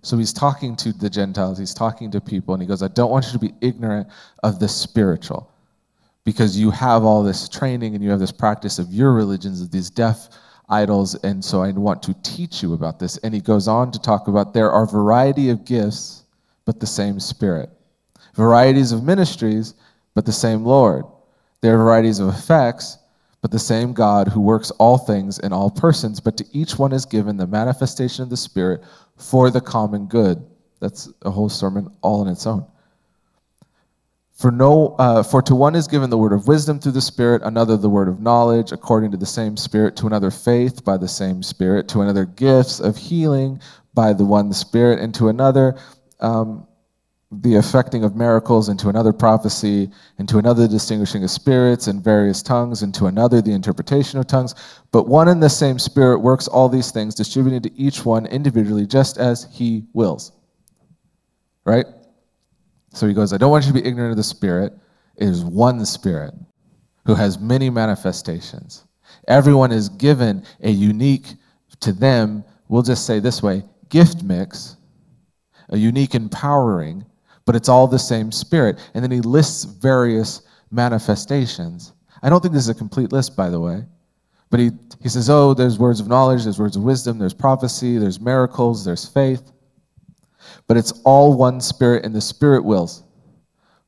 So 0.02 0.18
he's 0.18 0.34
talking 0.34 0.76
to 0.78 0.92
the 0.92 1.10
Gentiles, 1.10 1.58
he's 1.58 1.74
talking 1.74 2.12
to 2.12 2.20
people, 2.20 2.54
and 2.54 2.62
he 2.62 2.68
goes, 2.68 2.84
I 2.84 2.90
don't 2.90 3.10
want 3.10 3.26
you 3.28 3.32
to 3.32 3.40
be 3.40 3.54
ignorant 3.62 4.10
of 4.44 4.60
the 4.60 4.68
spiritual 4.68 5.50
because 6.26 6.58
you 6.58 6.72
have 6.72 7.04
all 7.04 7.24
this 7.24 7.50
training 7.50 7.96
and 7.96 8.04
you 8.04 8.10
have 8.10 8.20
this 8.20 8.32
practice 8.32 8.80
of 8.80 8.94
your 8.94 9.14
religions, 9.14 9.62
of 9.62 9.72
these 9.72 9.90
deaf 9.90 10.30
idols, 10.70 11.16
and 11.24 11.44
so 11.44 11.62
I 11.62 11.72
want 11.72 12.02
to 12.04 12.14
teach 12.24 12.64
you 12.64 12.74
about 12.74 13.00
this. 13.00 13.18
And 13.18 13.34
he 13.34 13.42
goes 13.42 13.68
on 13.68 13.92
to 13.92 14.00
talk 14.00 14.28
about 14.28 14.54
there 14.54 14.72
are 14.72 14.86
variety 14.86 15.50
of 15.50 15.66
gifts, 15.66 16.24
but 16.66 16.80
the 16.80 16.88
same 16.88 17.20
Spirit. 17.20 17.70
Varieties 18.34 18.92
of 18.92 19.04
ministries, 19.04 19.75
but 20.13 20.25
the 20.25 20.32
same 20.32 20.63
Lord. 20.63 21.06
There 21.62 21.75
are 21.75 21.84
varieties 21.84 22.20
of 22.20 22.30
effects, 22.30 22.98
but 23.42 23.52
the 23.52 23.60
same 23.60 23.94
God 23.94 24.28
who 24.28 24.42
works 24.42 24.72
all 24.72 24.98
things 24.98 25.40
in 25.40 25.54
all 25.54 25.70
persons, 25.70 26.20
but 26.20 26.38
to 26.38 26.46
each 26.52 26.80
one 26.80 26.94
is 26.94 27.06
given 27.06 27.38
the 27.38 27.48
manifestation 27.48 28.24
of 28.24 28.30
the 28.30 28.38
Spirit 28.38 28.82
for 29.18 29.50
the 29.50 29.62
common 29.62 30.08
good. 30.08 30.44
That's 30.80 31.10
a 31.22 31.32
whole 31.32 31.50
sermon 31.50 31.90
all 32.02 32.22
on 32.22 32.28
its 32.28 32.48
own. 32.48 32.66
For, 34.34 34.52
no, 34.52 34.96
uh, 34.98 35.24
for 35.24 35.42
to 35.44 35.56
one 35.56 35.75
is 35.75 35.88
given 35.88 36.10
the 36.10 36.18
word 36.18 36.34
of 36.34 36.48
wisdom 36.48 36.80
through 36.80 36.94
the 36.94 37.02
Spirit, 37.02 37.42
another 37.46 37.78
the 37.78 37.90
word 37.90 38.08
of 38.08 38.20
knowledge 38.20 38.72
according 38.72 39.12
to 39.12 39.18
the 39.18 39.25
same 39.25 39.56
Spirit, 39.56 39.96
to 39.98 40.08
another 40.08 40.32
faith 40.32 40.84
by 40.84 40.98
the 40.98 41.08
same 41.08 41.44
Spirit, 41.44 41.88
to 41.90 42.02
another 42.02 42.25
gifts 42.25 42.80
of 42.80 42.98
healing 42.98 43.62
by 43.94 44.12
the 44.12 44.25
one 44.25 44.52
Spirit, 44.52 45.00
and 45.00 45.13
to 45.16 45.30
another 45.30 45.78
um, 46.20 46.68
the 47.42 47.56
effecting 47.56 48.04
of 48.04 48.16
miracles, 48.16 48.70
into 48.70 48.90
another 48.90 49.13
prophecy, 49.13 49.90
into 50.20 50.38
another 50.38 50.68
distinguishing 50.68 51.24
of 51.24 51.32
spirits 51.32 51.88
and 51.88 52.04
various 52.04 52.42
tongues, 52.42 52.84
into 52.84 53.06
another 53.08 53.42
the 53.42 53.52
interpretation 53.52 54.20
of 54.20 54.28
tongues. 54.28 54.56
But 54.92 55.08
one 55.08 55.28
and 55.28 55.42
the 55.42 55.50
same 55.50 55.80
Spirit 55.80 56.20
works 56.20 56.48
all 56.48 56.70
these 56.70 56.92
things, 56.92 57.16
distributing 57.16 57.62
to 57.62 57.74
each 57.75 58.06
one 58.06 58.25
individually, 58.28 58.86
just 58.86 59.18
as 59.18 59.48
He 59.52 59.86
wills. 59.94 60.32
Right? 61.66 61.86
So 62.94 63.08
he 63.08 63.13
goes, 63.13 63.34
I 63.34 63.38
don't 63.38 63.52
want 63.52 63.66
you 63.66 63.74
to 63.74 63.82
be 63.82 63.88
ignorant 63.88 64.12
of 64.12 64.18
the 64.18 64.24
Spirit. 64.24 64.74
It 65.18 65.28
is 65.28 65.44
one 65.44 65.84
Spirit 65.86 66.34
who 67.06 67.16
has 67.16 67.40
many 67.40 67.70
manifestations. 67.70 68.86
Everyone 69.28 69.72
is 69.72 69.90
given 69.90 70.44
a 70.62 70.70
unique, 70.70 71.34
to 71.82 71.92
them, 71.92 72.44
we'll 72.68 72.84
just 72.84 73.06
say 73.06 73.20
this 73.20 73.42
way, 73.42 73.63
gift 73.90 74.24
mix, 74.24 74.78
a 75.70 75.78
unique 75.78 76.13
empowering, 76.16 77.06
but 77.46 77.56
it's 77.56 77.70
all 77.70 77.88
the 77.88 78.00
same 78.00 78.32
Spirit. 78.32 78.80
And 78.94 79.04
then 79.04 79.12
he 79.12 79.22
lists 79.22 79.64
various 79.64 80.42
manifestations. 80.72 81.94
I 82.22 82.30
don't 82.30 82.42
think 82.42 82.54
this 82.54 82.64
is 82.64 82.70
a 82.70 82.76
complete 82.76 83.12
list, 83.12 83.36
by 83.36 83.50
the 83.50 83.60
way. 83.60 83.86
But 84.50 84.60
he, 84.60 84.72
he 85.02 85.10
says, 85.10 85.30
oh, 85.30 85.54
there's 85.54 85.80
words 85.80 86.00
of 86.00 86.08
knowledge, 86.08 86.44
there's 86.44 86.60
words 86.60 86.76
of 86.76 86.84
wisdom, 86.84 87.18
there's 87.18 87.34
prophecy, 87.34 87.98
there's 87.98 88.20
miracles, 88.20 88.86
there's 88.86 89.08
faith. 89.08 89.52
But 90.68 90.78
it's 90.78 90.92
all 91.04 91.36
one 91.36 91.60
Spirit, 91.60 92.06
and 92.06 92.14
the 92.14 92.22
Spirit 92.22 92.64
wills. 92.64 93.04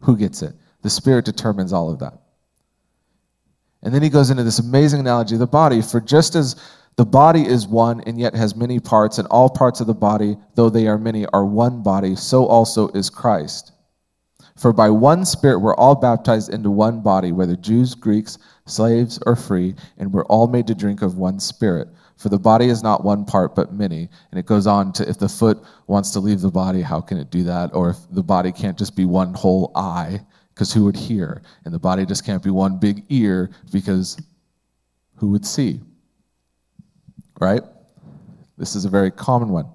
Who 0.01 0.17
gets 0.17 0.41
it? 0.41 0.53
The 0.81 0.89
Spirit 0.89 1.25
determines 1.25 1.71
all 1.71 1.91
of 1.91 1.99
that. 1.99 2.19
And 3.83 3.93
then 3.93 4.01
he 4.01 4.09
goes 4.09 4.31
into 4.31 4.43
this 4.43 4.59
amazing 4.59 4.99
analogy 4.99 5.35
of 5.35 5.39
the 5.39 5.47
body. 5.47 5.81
For 5.81 6.01
just 6.01 6.35
as 6.35 6.55
the 6.97 7.05
body 7.05 7.45
is 7.45 7.67
one 7.67 8.01
and 8.01 8.19
yet 8.19 8.33
has 8.33 8.55
many 8.55 8.79
parts, 8.79 9.17
and 9.17 9.27
all 9.27 9.49
parts 9.49 9.81
of 9.81 9.87
the 9.87 9.93
body, 9.93 10.37
though 10.55 10.69
they 10.69 10.87
are 10.87 10.97
many, 10.97 11.25
are 11.27 11.45
one 11.45 11.83
body, 11.83 12.15
so 12.15 12.45
also 12.45 12.87
is 12.89 13.09
Christ. 13.09 13.73
For 14.55 14.71
by 14.71 14.89
one 14.89 15.25
Spirit 15.25 15.59
we're 15.59 15.75
all 15.75 15.95
baptized 15.95 16.53
into 16.53 16.71
one 16.71 17.01
body, 17.01 17.33
whether 17.33 17.57
Jews, 17.57 17.93
Greeks, 17.93 18.37
slaves, 18.65 19.19
or 19.25 19.35
free, 19.35 19.75
and 19.97 20.13
we're 20.13 20.25
all 20.25 20.47
made 20.47 20.67
to 20.67 20.75
drink 20.75 21.01
of 21.01 21.17
one 21.17 21.39
Spirit. 21.39 21.89
For 22.15 22.29
the 22.29 22.39
body 22.39 22.67
is 22.67 22.81
not 22.81 23.03
one 23.03 23.25
part, 23.25 23.55
but 23.55 23.73
many. 23.73 24.07
And 24.31 24.39
it 24.39 24.45
goes 24.45 24.65
on 24.65 24.93
to 24.93 25.09
if 25.09 25.19
the 25.19 25.27
foot 25.27 25.61
wants 25.87 26.11
to 26.11 26.21
leave 26.21 26.39
the 26.39 26.49
body, 26.49 26.81
how 26.81 27.01
can 27.01 27.17
it 27.17 27.29
do 27.29 27.43
that? 27.43 27.75
Or 27.75 27.89
if 27.89 27.97
the 28.09 28.23
body 28.23 28.53
can't 28.53 28.77
just 28.77 28.95
be 28.95 29.03
one 29.03 29.33
whole 29.33 29.73
eye, 29.75 30.21
because 30.53 30.71
who 30.71 30.85
would 30.85 30.95
hear? 30.95 31.41
And 31.65 31.73
the 31.73 31.79
body 31.79 32.05
just 32.05 32.25
can't 32.25 32.41
be 32.41 32.51
one 32.51 32.79
big 32.79 33.03
ear, 33.09 33.51
because 33.73 34.17
who 35.15 35.27
would 35.31 35.45
see? 35.45 35.81
Right? 37.39 37.61
This 38.57 38.75
is 38.75 38.85
a 38.85 38.89
very 38.89 39.11
common 39.11 39.49
one. 39.49 39.67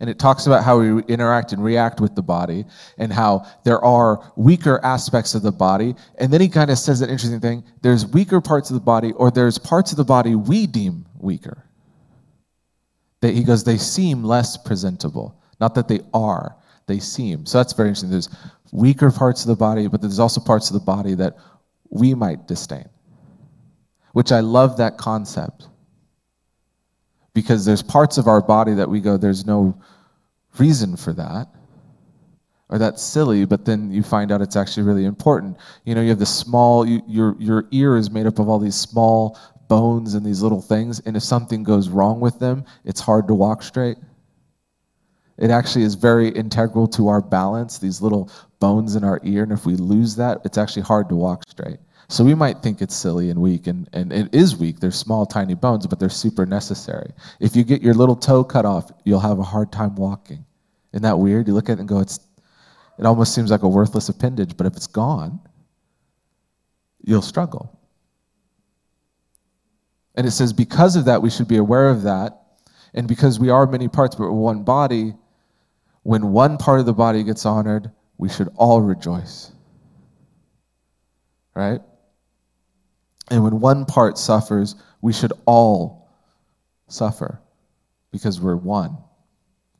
And 0.00 0.08
it 0.08 0.18
talks 0.18 0.46
about 0.46 0.62
how 0.62 0.78
we 0.78 1.02
interact 1.04 1.52
and 1.52 1.62
react 1.62 2.00
with 2.00 2.14
the 2.14 2.22
body 2.22 2.64
and 2.98 3.12
how 3.12 3.46
there 3.64 3.84
are 3.84 4.32
weaker 4.36 4.80
aspects 4.84 5.34
of 5.34 5.42
the 5.42 5.50
body. 5.50 5.96
And 6.18 6.32
then 6.32 6.40
he 6.40 6.48
kind 6.48 6.70
of 6.70 6.78
says 6.78 7.00
an 7.00 7.10
interesting 7.10 7.40
thing. 7.40 7.64
There's 7.82 8.06
weaker 8.06 8.40
parts 8.40 8.70
of 8.70 8.74
the 8.74 8.80
body 8.80 9.12
or 9.12 9.32
there's 9.32 9.58
parts 9.58 9.90
of 9.90 9.96
the 9.96 10.04
body 10.04 10.36
we 10.36 10.68
deem 10.68 11.04
weaker. 11.18 11.64
That 13.22 13.34
he 13.34 13.42
goes 13.42 13.64
they 13.64 13.76
seem 13.76 14.22
less 14.22 14.56
presentable. 14.56 15.40
Not 15.60 15.74
that 15.74 15.88
they 15.88 16.00
are 16.14 16.54
they 16.86 17.00
seem. 17.00 17.44
So 17.44 17.58
that's 17.58 17.72
very 17.72 17.88
interesting. 17.88 18.10
There's 18.10 18.30
weaker 18.72 19.10
parts 19.10 19.42
of 19.42 19.48
the 19.48 19.56
body 19.56 19.88
but 19.88 20.00
there's 20.00 20.18
also 20.18 20.40
parts 20.40 20.70
of 20.70 20.74
the 20.74 20.84
body 20.84 21.14
that 21.14 21.36
we 21.90 22.14
might 22.14 22.46
disdain 22.46 22.88
which 24.12 24.32
i 24.32 24.40
love 24.40 24.76
that 24.76 24.98
concept 24.98 25.68
because 27.34 27.64
there's 27.64 27.82
parts 27.82 28.18
of 28.18 28.26
our 28.26 28.40
body 28.40 28.74
that 28.74 28.88
we 28.88 29.00
go, 29.00 29.16
there's 29.16 29.46
no 29.46 29.80
reason 30.58 30.96
for 30.96 31.12
that. 31.12 31.48
Or 32.70 32.78
that's 32.78 33.02
silly, 33.02 33.46
but 33.46 33.64
then 33.64 33.90
you 33.90 34.02
find 34.02 34.30
out 34.30 34.42
it's 34.42 34.56
actually 34.56 34.82
really 34.82 35.06
important. 35.06 35.56
You 35.84 35.94
know, 35.94 36.02
you 36.02 36.10
have 36.10 36.18
this 36.18 36.34
small, 36.34 36.86
you, 36.86 37.00
your, 37.06 37.34
your 37.38 37.66
ear 37.70 37.96
is 37.96 38.10
made 38.10 38.26
up 38.26 38.38
of 38.38 38.48
all 38.48 38.58
these 38.58 38.74
small 38.74 39.38
bones 39.68 40.14
and 40.14 40.24
these 40.24 40.42
little 40.42 40.60
things, 40.60 41.00
and 41.00 41.16
if 41.16 41.22
something 41.22 41.62
goes 41.62 41.88
wrong 41.88 42.20
with 42.20 42.38
them, 42.38 42.64
it's 42.84 43.00
hard 43.00 43.26
to 43.28 43.34
walk 43.34 43.62
straight. 43.62 43.96
It 45.38 45.50
actually 45.50 45.84
is 45.84 45.94
very 45.94 46.28
integral 46.28 46.88
to 46.88 47.08
our 47.08 47.20
balance, 47.20 47.78
these 47.78 48.02
little 48.02 48.30
bones 48.58 48.96
in 48.96 49.04
our 49.04 49.20
ear, 49.22 49.44
and 49.44 49.52
if 49.52 49.64
we 49.64 49.76
lose 49.76 50.16
that, 50.16 50.40
it's 50.44 50.58
actually 50.58 50.82
hard 50.82 51.08
to 51.10 51.14
walk 51.14 51.44
straight. 51.48 51.78
So 52.10 52.24
we 52.24 52.34
might 52.34 52.62
think 52.62 52.80
it's 52.80 52.96
silly 52.96 53.28
and 53.28 53.38
weak, 53.38 53.66
and, 53.66 53.86
and 53.92 54.12
it 54.12 54.34
is 54.34 54.56
weak. 54.56 54.80
They're 54.80 54.90
small, 54.90 55.26
tiny 55.26 55.54
bones, 55.54 55.86
but 55.86 56.00
they're 56.00 56.08
super 56.08 56.46
necessary. 56.46 57.12
If 57.38 57.54
you 57.54 57.64
get 57.64 57.82
your 57.82 57.92
little 57.92 58.16
toe 58.16 58.42
cut 58.44 58.64
off, 58.64 58.90
you'll 59.04 59.20
have 59.20 59.38
a 59.38 59.42
hard 59.42 59.70
time 59.70 59.94
walking. 59.94 60.44
Isn't 60.92 61.02
that 61.02 61.18
weird? 61.18 61.46
You 61.46 61.54
look 61.54 61.68
at 61.68 61.72
it 61.74 61.80
and 61.80 61.88
go, 61.88 62.00
it's, 62.00 62.18
it 62.98 63.04
almost 63.04 63.34
seems 63.34 63.50
like 63.50 63.62
a 63.62 63.68
worthless 63.68 64.08
appendage, 64.08 64.56
but 64.56 64.66
if 64.66 64.74
it's 64.74 64.86
gone, 64.86 65.38
you'll 67.04 67.20
struggle. 67.20 67.78
And 70.14 70.26
it 70.26 70.30
says, 70.30 70.54
because 70.54 70.96
of 70.96 71.04
that, 71.04 71.20
we 71.20 71.28
should 71.28 71.46
be 71.46 71.58
aware 71.58 71.90
of 71.90 72.02
that. 72.02 72.40
And 72.94 73.06
because 73.06 73.38
we 73.38 73.50
are 73.50 73.66
many 73.66 73.86
parts, 73.86 74.16
but 74.16 74.32
one 74.32 74.64
body, 74.64 75.14
when 76.04 76.32
one 76.32 76.56
part 76.56 76.80
of 76.80 76.86
the 76.86 76.94
body 76.94 77.22
gets 77.22 77.44
honored, 77.44 77.90
we 78.16 78.30
should 78.30 78.48
all 78.56 78.80
rejoice. 78.80 79.52
Right? 81.54 81.82
And 83.30 83.44
when 83.44 83.60
one 83.60 83.84
part 83.84 84.18
suffers, 84.18 84.74
we 85.00 85.12
should 85.12 85.32
all 85.46 86.08
suffer 86.88 87.40
because 88.10 88.40
we're 88.40 88.56
one. 88.56 88.96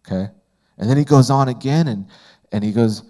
Okay? 0.06 0.30
And 0.78 0.88
then 0.88 0.96
he 0.96 1.04
goes 1.04 1.30
on 1.30 1.48
again 1.48 1.88
and, 1.88 2.06
and 2.52 2.62
he 2.62 2.72
goes, 2.72 3.02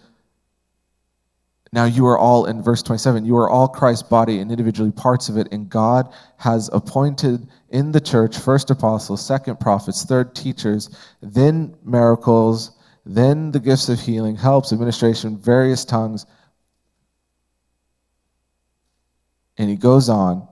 Now 1.73 1.85
you 1.85 2.07
are 2.07 2.18
all, 2.18 2.47
in 2.47 2.62
verse 2.62 2.83
27, 2.83 3.25
you 3.25 3.37
are 3.37 3.50
all 3.50 3.68
Christ's 3.68 4.09
body 4.09 4.38
and 4.38 4.50
individually 4.50 4.92
parts 4.92 5.28
of 5.28 5.37
it, 5.37 5.49
and 5.52 5.68
God 5.68 6.12
has 6.38 6.71
appointed 6.73 7.47
in 7.71 7.92
the 7.92 8.00
church 8.00 8.38
first 8.38 8.71
apostles, 8.71 9.25
second 9.25 9.61
prophets, 9.61 10.04
third 10.04 10.35
teachers, 10.35 10.90
then 11.21 11.75
miracles, 11.85 12.73
then 13.04 13.50
the 13.50 13.61
gifts 13.61 13.88
of 13.88 14.00
healing, 14.00 14.37
helps, 14.37 14.73
administration, 14.73 15.37
various 15.38 15.85
tongues. 15.85 16.26
And 19.58 19.68
he 19.68 19.76
goes 19.76 20.08
on. 20.08 20.46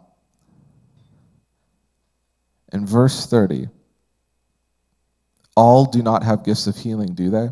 In 2.72 2.84
verse 2.84 3.26
30, 3.26 3.68
all 5.56 5.86
do 5.86 6.02
not 6.02 6.24
have 6.24 6.44
gifts 6.44 6.66
of 6.66 6.76
healing, 6.76 7.14
do 7.14 7.30
they? 7.30 7.48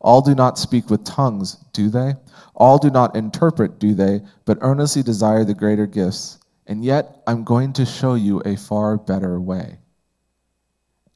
All 0.00 0.20
do 0.20 0.34
not 0.34 0.58
speak 0.58 0.90
with 0.90 1.04
tongues, 1.04 1.56
do 1.72 1.88
they? 1.90 2.14
All 2.54 2.78
do 2.78 2.90
not 2.90 3.14
interpret, 3.14 3.78
do 3.78 3.94
they? 3.94 4.22
But 4.44 4.58
earnestly 4.62 5.02
desire 5.02 5.44
the 5.44 5.54
greater 5.54 5.86
gifts. 5.86 6.38
And 6.66 6.84
yet, 6.84 7.22
I'm 7.26 7.44
going 7.44 7.74
to 7.74 7.86
show 7.86 8.14
you 8.14 8.40
a 8.40 8.56
far 8.56 8.96
better 8.96 9.38
way. 9.40 9.78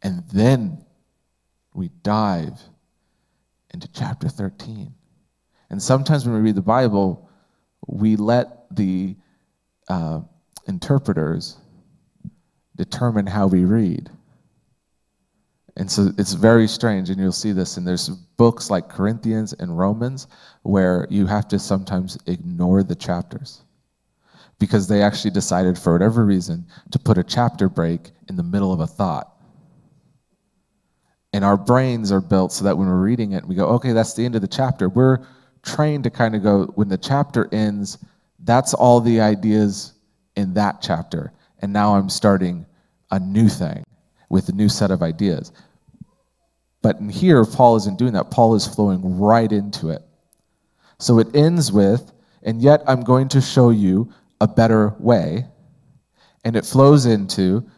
And 0.02 0.22
then 0.28 0.84
we 1.74 1.88
dive 2.02 2.60
into 3.72 3.88
chapter 3.92 4.28
13. 4.28 4.94
And 5.70 5.82
sometimes 5.82 6.24
when 6.24 6.34
we 6.34 6.40
read 6.40 6.54
the 6.54 6.62
Bible, 6.62 7.28
we 7.86 8.16
let 8.16 8.74
the 8.74 9.16
uh, 9.90 10.20
interpreters 10.66 11.58
determine 12.76 13.26
how 13.26 13.46
we 13.48 13.64
read. 13.64 14.08
And 15.76 15.90
so 15.90 16.10
it's 16.16 16.32
very 16.32 16.68
strange, 16.68 17.10
and 17.10 17.20
you'll 17.20 17.32
see 17.32 17.52
this. 17.52 17.76
And 17.76 17.86
there's 17.86 18.08
books 18.08 18.70
like 18.70 18.88
Corinthians 18.88 19.52
and 19.54 19.76
Romans 19.76 20.28
where 20.62 21.06
you 21.10 21.26
have 21.26 21.48
to 21.48 21.58
sometimes 21.58 22.18
ignore 22.26 22.82
the 22.82 22.94
chapters 22.94 23.62
because 24.58 24.86
they 24.86 25.02
actually 25.02 25.30
decided, 25.30 25.78
for 25.78 25.92
whatever 25.92 26.24
reason, 26.24 26.66
to 26.90 26.98
put 26.98 27.18
a 27.18 27.24
chapter 27.24 27.68
break 27.68 28.10
in 28.28 28.36
the 28.36 28.42
middle 28.42 28.72
of 28.72 28.80
a 28.80 28.86
thought. 28.86 29.32
And 31.32 31.44
our 31.44 31.56
brains 31.56 32.12
are 32.12 32.20
built 32.20 32.52
so 32.52 32.64
that 32.64 32.76
when 32.76 32.88
we're 32.88 33.00
reading 33.00 33.32
it, 33.32 33.46
we 33.46 33.54
go, 33.54 33.66
okay, 33.66 33.92
that's 33.92 34.14
the 34.14 34.24
end 34.24 34.34
of 34.34 34.42
the 34.42 34.48
chapter. 34.48 34.88
We're 34.88 35.26
trained 35.62 36.04
to 36.04 36.10
kind 36.10 36.34
of 36.34 36.42
go, 36.42 36.66
when 36.74 36.88
the 36.88 36.98
chapter 36.98 37.48
ends, 37.52 37.98
that's 38.44 38.74
all 38.74 39.00
the 39.00 39.20
ideas 39.20 39.94
in 40.36 40.54
that 40.54 40.80
chapter. 40.80 41.32
And 41.60 41.72
now 41.72 41.94
I'm 41.94 42.08
starting 42.08 42.66
a 43.10 43.18
new 43.18 43.48
thing 43.48 43.84
with 44.28 44.48
a 44.48 44.52
new 44.52 44.68
set 44.68 44.90
of 44.90 45.02
ideas. 45.02 45.52
But 46.82 46.98
in 47.00 47.08
here, 47.08 47.44
Paul 47.44 47.76
isn't 47.76 47.98
doing 47.98 48.14
that. 48.14 48.30
Paul 48.30 48.54
is 48.54 48.66
flowing 48.66 49.18
right 49.18 49.50
into 49.50 49.90
it. 49.90 50.02
So 50.98 51.18
it 51.18 51.34
ends 51.34 51.72
with, 51.72 52.12
and 52.42 52.62
yet 52.62 52.82
I'm 52.86 53.02
going 53.02 53.28
to 53.30 53.40
show 53.40 53.70
you 53.70 54.12
a 54.40 54.48
better 54.48 54.94
way. 54.98 55.46
And 56.44 56.56
it 56.56 56.64
flows 56.64 57.04
into, 57.04 57.68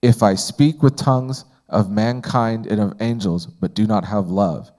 if 0.00 0.22
I 0.22 0.34
speak 0.34 0.82
with 0.82 0.96
tongues 0.96 1.44
of 1.68 1.90
mankind 1.90 2.66
and 2.66 2.80
of 2.80 2.94
angels, 3.00 3.46
but 3.46 3.74
do 3.74 3.86
not 3.86 4.04
have 4.04 4.28
love, 4.28 4.70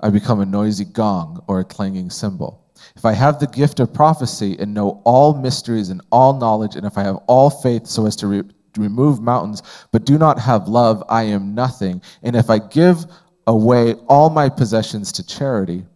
I 0.00 0.10
become 0.10 0.40
a 0.40 0.46
noisy 0.46 0.84
gong 0.84 1.42
or 1.48 1.60
a 1.60 1.64
clanging 1.64 2.10
cymbal. 2.10 2.65
If 2.96 3.04
I 3.04 3.12
have 3.12 3.38
the 3.38 3.46
gift 3.46 3.80
of 3.80 3.92
prophecy 3.92 4.56
and 4.58 4.74
know 4.74 5.02
all 5.04 5.34
mysteries 5.34 5.90
and 5.90 6.00
all 6.10 6.38
knowledge, 6.38 6.76
and 6.76 6.86
if 6.86 6.98
I 6.98 7.02
have 7.02 7.16
all 7.26 7.50
faith 7.50 7.86
so 7.86 8.06
as 8.06 8.16
to 8.16 8.26
re- 8.26 8.42
remove 8.76 9.20
mountains, 9.20 9.62
but 9.92 10.04
do 10.04 10.18
not 10.18 10.38
have 10.38 10.68
love, 10.68 11.02
I 11.08 11.24
am 11.24 11.54
nothing. 11.54 12.02
And 12.22 12.36
if 12.36 12.50
I 12.50 12.58
give 12.58 13.06
away 13.46 13.94
all 14.08 14.30
my 14.30 14.48
possessions 14.48 15.12
to 15.12 15.26
charity, 15.26 15.86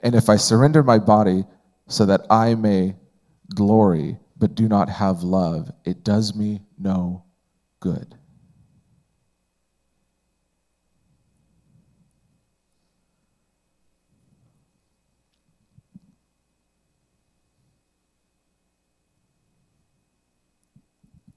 and 0.00 0.14
if 0.14 0.28
I 0.28 0.36
surrender 0.36 0.82
my 0.82 0.98
body 0.98 1.44
so 1.88 2.06
that 2.06 2.26
I 2.30 2.54
may 2.54 2.94
glory, 3.54 4.18
but 4.38 4.54
do 4.54 4.68
not 4.68 4.88
have 4.88 5.22
love, 5.22 5.70
it 5.84 6.04
does 6.04 6.34
me 6.34 6.62
no 6.78 7.24
good. 7.80 8.16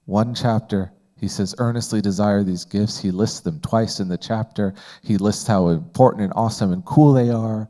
One 0.06 0.36
chapter, 0.36 0.92
he 1.18 1.28
says, 1.28 1.56
earnestly 1.58 2.02
desire 2.02 2.44
these 2.44 2.66
gifts. 2.66 3.00
He 3.00 3.12
lists 3.12 3.40
them 3.40 3.60
twice 3.62 4.00
in 4.00 4.10
the 4.10 4.18
chapter. 4.18 4.74
He 5.02 5.18
lists 5.18 5.48
how 5.48 5.70
important 5.70 6.24
and 6.24 6.34
awesome 6.36 6.74
and 6.74 6.84
cool 6.86 7.14
they 7.14 7.30
are. 7.30 7.70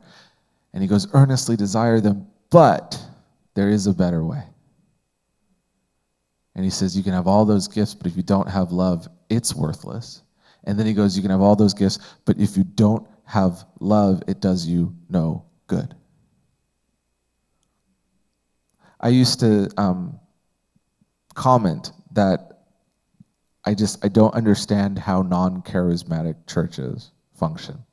And 0.72 0.82
he 0.82 0.88
goes, 0.88 1.06
earnestly 1.14 1.56
desire 1.56 2.00
them, 2.00 2.26
but 2.50 3.00
there 3.54 3.68
is 3.68 3.86
a 3.86 3.94
better 3.94 4.24
way. 4.24 4.42
And 6.56 6.64
he 6.64 6.70
says, 6.70 6.96
You 6.96 7.02
can 7.02 7.12
have 7.12 7.26
all 7.26 7.44
those 7.44 7.68
gifts, 7.68 7.94
but 7.94 8.06
if 8.06 8.16
you 8.16 8.22
don't 8.22 8.48
have 8.48 8.72
love, 8.72 9.08
it's 9.28 9.54
worthless. 9.54 10.22
And 10.64 10.78
then 10.78 10.86
he 10.86 10.94
goes, 10.94 11.16
You 11.16 11.22
can 11.22 11.30
have 11.30 11.40
all 11.40 11.56
those 11.56 11.74
gifts, 11.74 11.98
but 12.24 12.38
if 12.38 12.56
you 12.56 12.64
don't 12.64 13.06
have 13.24 13.64
love, 13.80 14.22
it 14.28 14.40
does 14.40 14.66
you 14.66 14.94
no 15.08 15.44
good. 15.66 15.94
I 19.00 19.08
used 19.08 19.40
to 19.40 19.68
um, 19.76 20.18
comment 21.34 21.92
that 22.14 22.64
I 23.64 23.74
just 23.74 24.04
I 24.04 24.08
don't 24.08 24.34
understand 24.34 24.98
how 24.98 25.22
non-charismatic 25.22 26.46
churches 26.46 27.12
function. 27.34 27.84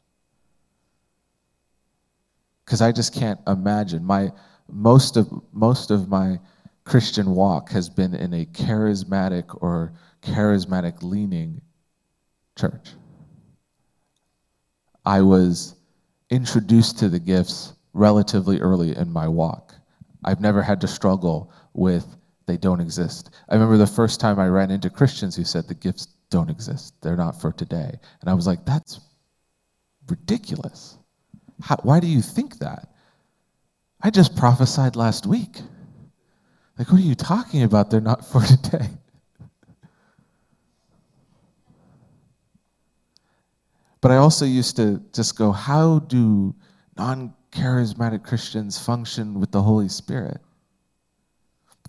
Cuz 2.65 2.81
I 2.81 2.91
just 2.91 3.13
can't 3.13 3.39
imagine 3.47 4.03
my 4.05 4.31
most 4.69 5.17
of 5.17 5.31
most 5.51 5.91
of 5.91 6.07
my 6.07 6.39
Christian 6.83 7.35
walk 7.35 7.69
has 7.71 7.89
been 7.89 8.13
in 8.13 8.33
a 8.33 8.45
charismatic 8.45 9.55
or 9.61 9.93
charismatic 10.21 11.03
leaning 11.03 11.61
church. 12.57 12.91
I 15.05 15.21
was 15.21 15.75
introduced 16.29 16.99
to 16.99 17.09
the 17.09 17.19
gifts 17.19 17.73
relatively 17.93 18.59
early 18.59 18.95
in 18.95 19.11
my 19.11 19.27
walk. 19.27 19.75
I've 20.23 20.41
never 20.41 20.61
had 20.61 20.81
to 20.81 20.87
struggle 20.87 21.51
with 21.73 22.05
they 22.51 22.57
don't 22.57 22.81
exist. 22.81 23.29
I 23.47 23.53
remember 23.53 23.77
the 23.77 23.87
first 23.87 24.19
time 24.19 24.37
I 24.37 24.47
ran 24.47 24.71
into 24.71 24.89
Christians 24.89 25.37
who 25.37 25.45
said 25.45 25.69
the 25.69 25.73
gifts 25.73 26.07
don't 26.29 26.49
exist. 26.49 26.93
They're 27.01 27.15
not 27.15 27.39
for 27.39 27.53
today. 27.53 27.97
And 28.19 28.29
I 28.29 28.33
was 28.33 28.45
like, 28.45 28.65
that's 28.65 28.99
ridiculous. 30.09 30.97
How, 31.61 31.77
why 31.83 32.01
do 32.01 32.07
you 32.07 32.21
think 32.21 32.59
that? 32.59 32.89
I 34.01 34.09
just 34.09 34.35
prophesied 34.35 34.97
last 34.97 35.25
week. 35.25 35.61
Like, 36.77 36.91
what 36.91 36.99
are 36.99 37.05
you 37.05 37.15
talking 37.15 37.63
about? 37.63 37.89
They're 37.89 38.01
not 38.01 38.25
for 38.25 38.41
today. 38.63 38.89
but 44.01 44.11
I 44.11 44.17
also 44.17 44.43
used 44.43 44.75
to 44.75 45.01
just 45.13 45.37
go, 45.37 45.53
how 45.53 45.99
do 45.99 46.53
non 46.97 47.33
charismatic 47.53 48.25
Christians 48.25 48.77
function 48.77 49.39
with 49.39 49.51
the 49.51 49.61
Holy 49.61 49.87
Spirit? 49.87 50.41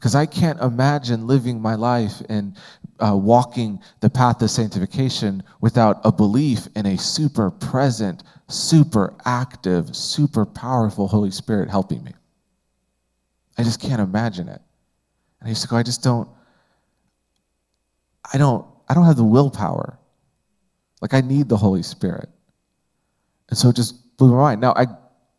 Because 0.03 0.17
I 0.17 0.27
can't 0.27 0.61
imagine 0.61 1.29
living 1.29 1.61
my 1.61 1.77
life 1.77 2.23
and 2.29 2.57
uh, 2.99 3.17
walking 3.17 3.79
the 4.01 4.11
path 4.11 4.43
of 4.43 4.51
sanctification 4.51 5.45
without 5.61 6.01
a 6.03 6.11
belief 6.11 6.67
in 6.75 6.87
a 6.87 6.99
super 6.99 7.53
present, 7.53 8.25
super 8.49 9.15
active, 9.25 9.95
super 9.95 10.45
powerful 10.45 11.07
Holy 11.07 11.31
Spirit 11.31 11.71
helping 11.71 12.03
me. 12.03 12.11
I 13.57 13.63
just 13.63 13.81
can't 13.81 14.01
imagine 14.01 14.49
it. 14.49 14.61
And 15.39 15.47
I 15.47 15.49
used 15.51 15.63
to 15.63 15.69
go, 15.69 15.77
I 15.77 15.85
just 15.85 16.03
don't, 16.03 16.29
I 18.35 18.39
don't, 18.39 18.67
I 18.89 18.95
don't 18.95 19.07
have 19.07 19.15
the 19.15 19.23
willpower. 19.23 20.01
Like 21.01 21.15
I 21.15 21.21
need 21.21 21.49
the 21.49 21.57
Holy 21.57 21.85
Spirit. 21.85 22.29
And 23.51 23.57
so 23.57 23.69
it 23.69 23.77
just 23.77 24.17
blew 24.17 24.33
my 24.33 24.39
mind. 24.39 24.61
Now 24.61 24.73
I 24.75 24.87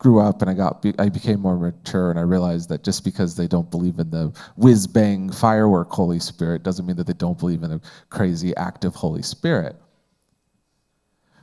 grew 0.04 0.20
up 0.20 0.42
and 0.42 0.50
I 0.50 0.54
got 0.54 0.84
I 0.98 1.08
became 1.08 1.40
more 1.40 1.56
mature 1.56 2.10
and 2.10 2.18
I 2.18 2.22
realized 2.22 2.68
that 2.68 2.84
just 2.84 3.04
because 3.04 3.34
they 3.34 3.46
don't 3.46 3.70
believe 3.70 3.98
in 3.98 4.10
the 4.10 4.38
whiz 4.54 4.86
bang 4.86 5.32
firework 5.32 5.90
Holy 5.90 6.20
Spirit 6.20 6.62
doesn't 6.62 6.84
mean 6.84 6.96
that 6.96 7.06
they 7.06 7.14
don't 7.14 7.38
believe 7.38 7.62
in 7.62 7.72
a 7.72 7.80
crazy 8.10 8.54
active 8.56 8.94
Holy 8.94 9.22
Spirit. 9.22 9.76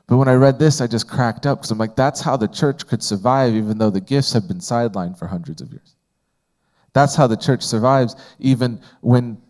But 0.05 0.17
when 0.17 0.27
I 0.27 0.35
read 0.35 0.59
this, 0.59 0.79
I 0.79 0.85
just 0.85 1.09
cracked 1.09 1.47
up 1.47 1.57
because 1.57 1.71
I'm 1.71 1.79
like, 1.79 1.95
that's 1.95 2.21
how 2.21 2.37
the 2.37 2.47
church 2.47 2.85
could 2.85 3.01
survive 3.01 3.55
even 3.55 3.79
though 3.79 3.89
the 3.89 3.99
gifts 3.99 4.31
have 4.33 4.47
been 4.47 4.59
sidelined 4.59 5.17
for 5.17 5.25
hundreds 5.25 5.63
of 5.63 5.71
years. 5.71 5.95
That's 6.93 7.15
how 7.15 7.25
the 7.25 7.37
church 7.37 7.63
survives, 7.63 8.15
even 8.37 8.79
when 8.99 9.41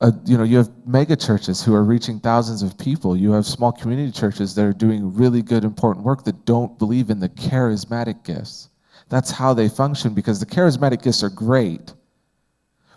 uh, 0.00 0.12
you 0.24 0.38
know 0.38 0.44
you 0.44 0.56
have 0.56 0.70
mega 0.86 1.14
churches 1.14 1.62
who 1.62 1.74
are 1.74 1.84
reaching 1.84 2.18
thousands 2.18 2.62
of 2.62 2.78
people. 2.78 3.16
You 3.16 3.32
have 3.32 3.44
small 3.44 3.72
community 3.72 4.10
churches 4.10 4.54
that 4.54 4.64
are 4.64 4.72
doing 4.72 5.14
really 5.14 5.42
good, 5.42 5.64
important 5.64 6.04
work 6.04 6.24
that 6.24 6.44
don't 6.44 6.78
believe 6.78 7.10
in 7.10 7.20
the 7.20 7.28
charismatic 7.28 8.24
gifts. 8.24 8.70
That's 9.08 9.30
how 9.30 9.52
they 9.52 9.68
function 9.68 10.14
because 10.14 10.40
the 10.40 10.46
charismatic 10.46 11.02
gifts 11.02 11.22
are 11.22 11.30
great, 11.30 11.92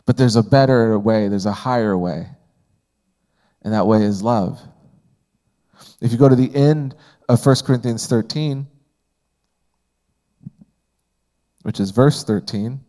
but 0.06 0.16
there's 0.16 0.36
a 0.36 0.44
better 0.44 0.98
way. 0.98 1.28
There's 1.28 1.46
a 1.46 1.52
higher 1.52 1.98
way, 1.98 2.28
and 3.63 3.74
that 3.74 3.86
way 3.86 4.04
is 4.04 4.22
love. 4.24 4.62
If 6.00 6.12
you 6.12 6.18
go 6.18 6.30
to 6.30 6.36
the 6.36 6.54
end 6.56 6.96
of 7.28 7.46
1 7.46 7.56
Corinthians 7.66 8.08
13, 8.08 8.68
which 11.63 11.80
is 11.80 11.92
verse 11.92 12.24
13. 12.24 12.80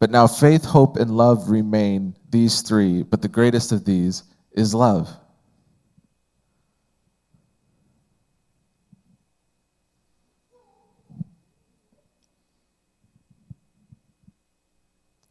But 0.00 0.10
now 0.10 0.26
faith, 0.26 0.64
hope, 0.64 0.96
and 0.96 1.10
love 1.10 1.50
remain, 1.50 2.14
these 2.30 2.62
three, 2.62 3.02
but 3.02 3.20
the 3.20 3.28
greatest 3.28 3.72
of 3.72 3.84
these 3.84 4.22
is 4.52 4.74
love. 4.74 5.08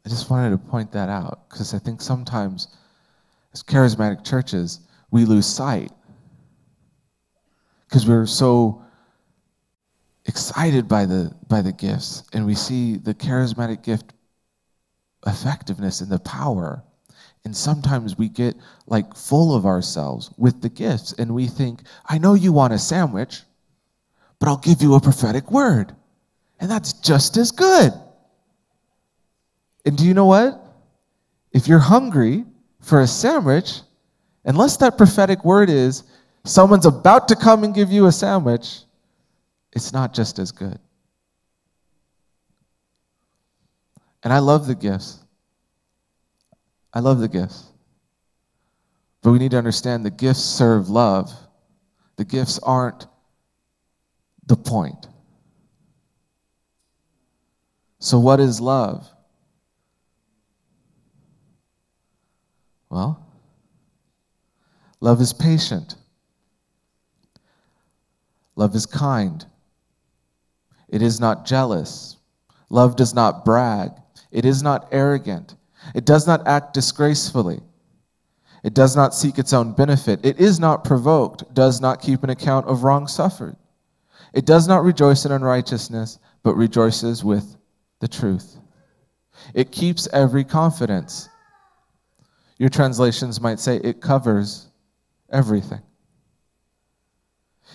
I 0.05 0.09
just 0.09 0.29
wanted 0.29 0.51
to 0.51 0.57
point 0.57 0.93
that 0.93 1.09
out 1.09 1.49
because 1.49 1.73
I 1.73 1.79
think 1.79 2.01
sometimes 2.01 2.69
as 3.53 3.61
charismatic 3.61 4.25
churches, 4.25 4.79
we 5.11 5.25
lose 5.25 5.45
sight 5.45 5.91
because 7.87 8.07
we're 8.07 8.25
so 8.25 8.81
excited 10.25 10.87
by 10.87 11.05
the 11.05 11.33
by 11.47 11.61
the 11.61 11.71
gifts 11.71 12.23
and 12.33 12.45
we 12.45 12.55
see 12.55 12.97
the 12.97 13.13
charismatic 13.13 13.83
gift 13.83 14.13
effectiveness 15.25 16.01
and 16.01 16.11
the 16.11 16.19
power. 16.19 16.83
And 17.45 17.55
sometimes 17.55 18.17
we 18.17 18.29
get 18.29 18.55
like 18.87 19.15
full 19.15 19.55
of 19.55 19.65
ourselves 19.65 20.31
with 20.37 20.61
the 20.61 20.69
gifts 20.69 21.13
and 21.13 21.33
we 21.33 21.47
think 21.47 21.81
i 22.05 22.17
know 22.17 22.33
you 22.33 22.51
want 22.51 22.73
a 22.73 22.77
sandwich 22.77 23.41
but 24.39 24.49
i'll 24.49 24.57
give 24.57 24.81
you 24.81 24.95
a 24.95 25.01
prophetic 25.01 25.49
word. 25.49 25.95
And 26.59 26.69
that's 26.69 26.93
just 26.93 27.37
as 27.37 27.51
good. 27.51 27.93
And 29.85 29.95
do 29.97 30.05
you 30.05 30.13
know 30.13 30.25
what? 30.25 30.61
If 31.51 31.67
you're 31.67 31.79
hungry 31.79 32.45
for 32.81 33.01
a 33.01 33.07
sandwich 33.07 33.81
unless 34.43 34.77
that 34.77 34.97
prophetic 34.97 35.43
word 35.45 35.69
is 35.69 36.03
someone's 36.43 36.85
about 36.85 37.27
to 37.29 37.35
come 37.35 37.63
and 37.63 37.73
give 37.73 37.91
you 37.91 38.05
a 38.07 38.11
sandwich 38.11 38.81
it's 39.73 39.93
not 39.93 40.13
just 40.13 40.39
as 40.39 40.51
good. 40.51 40.79
And 44.23 44.33
I 44.33 44.39
love 44.39 44.67
the 44.67 44.75
gifts. 44.75 45.23
I 46.93 46.99
love 46.99 47.19
the 47.19 47.27
gifts. 47.27 47.71
But 49.21 49.31
we 49.31 49.39
need 49.39 49.51
to 49.51 49.57
understand 49.57 50.05
the 50.05 50.11
gifts 50.11 50.39
serve 50.39 50.89
love. 50.89 51.31
The 52.15 52.25
gifts 52.25 52.59
aren't 52.59 53.07
the 54.45 54.55
point. 54.55 55.07
So, 57.99 58.19
what 58.19 58.39
is 58.39 58.61
love? 58.61 59.07
Well, 62.89 63.25
love 65.01 65.19
is 65.19 65.33
patient, 65.33 65.95
love 68.55 68.75
is 68.75 68.85
kind. 68.85 69.45
It 70.89 71.01
is 71.01 71.19
not 71.19 71.45
jealous. 71.45 72.15
Love 72.69 72.95
does 72.95 73.13
not 73.13 73.43
brag. 73.43 73.91
It 74.31 74.45
is 74.45 74.61
not 74.61 74.87
arrogant. 74.91 75.55
It 75.95 76.05
does 76.05 76.27
not 76.27 76.47
act 76.47 76.73
disgracefully. 76.73 77.61
It 78.63 78.73
does 78.73 78.95
not 78.95 79.13
seek 79.13 79.37
its 79.37 79.53
own 79.53 79.73
benefit. 79.73 80.25
It 80.25 80.39
is 80.39 80.59
not 80.59 80.83
provoked, 80.83 81.53
does 81.53 81.79
not 81.79 82.01
keep 82.01 82.23
an 82.23 82.29
account 82.29 82.65
of 82.67 82.83
wrong 82.83 83.07
suffered. 83.07 83.55
It 84.33 84.45
does 84.45 84.67
not 84.67 84.83
rejoice 84.83 85.25
in 85.25 85.31
unrighteousness, 85.31 86.19
but 86.43 86.55
rejoices 86.55 87.23
with 87.23 87.55
the 87.99 88.07
truth. 88.07 88.57
It 89.53 89.71
keeps 89.71 90.07
every 90.11 90.43
confidence. 90.43 91.29
Your 92.57 92.69
translations 92.69 93.39
might 93.39 93.59
say 93.59 93.77
it 93.77 94.01
covers 94.01 94.67
everything. 95.31 95.81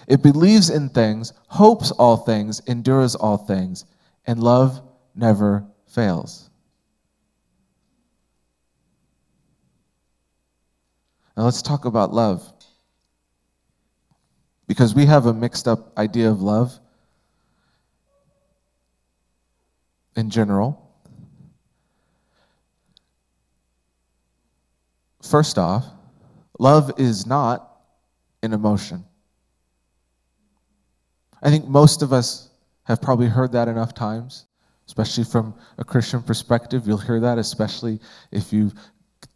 It 0.09 0.23
believes 0.23 0.69
in 0.69 0.89
things, 0.89 1.33
hopes 1.47 1.91
all 1.93 2.17
things, 2.17 2.61
endures 2.67 3.15
all 3.15 3.37
things, 3.37 3.85
and 4.27 4.43
love 4.43 4.83
never 5.15 5.65
fails. 5.93 6.51
Now 11.37 11.45
let's 11.45 11.63
talk 11.63 11.85
about 11.85 12.13
love. 12.13 12.53
Because 14.67 14.95
we 14.95 15.07
have 15.07 15.27
a 15.27 15.35
mixed 15.35 15.69
up 15.69 15.97
idea 15.99 16.31
of 16.31 16.41
love 16.41 16.79
in 20.17 20.31
general. 20.31 20.79
First 25.23 25.59
off, 25.59 25.87
love 26.59 26.93
is 26.99 27.27
not 27.27 27.81
an 28.43 28.53
emotion. 28.53 29.05
I 31.43 31.51
think 31.51 31.67
most 31.67 32.03
of 32.03 32.13
us 32.13 32.51
have 32.85 33.01
probably 33.01 33.27
heard 33.27 33.53
that 33.53 33.69
enough 33.69 33.95
times, 33.95 34.47
especially 34.93 35.25
from 35.25 35.55
a 35.79 35.85
Christian 35.85 36.23
perspective. 36.23 36.87
You'll 36.87 36.99
hear 36.99 37.19
that, 37.21 37.39
especially 37.39 37.99
if 38.31 38.53
you 38.53 38.71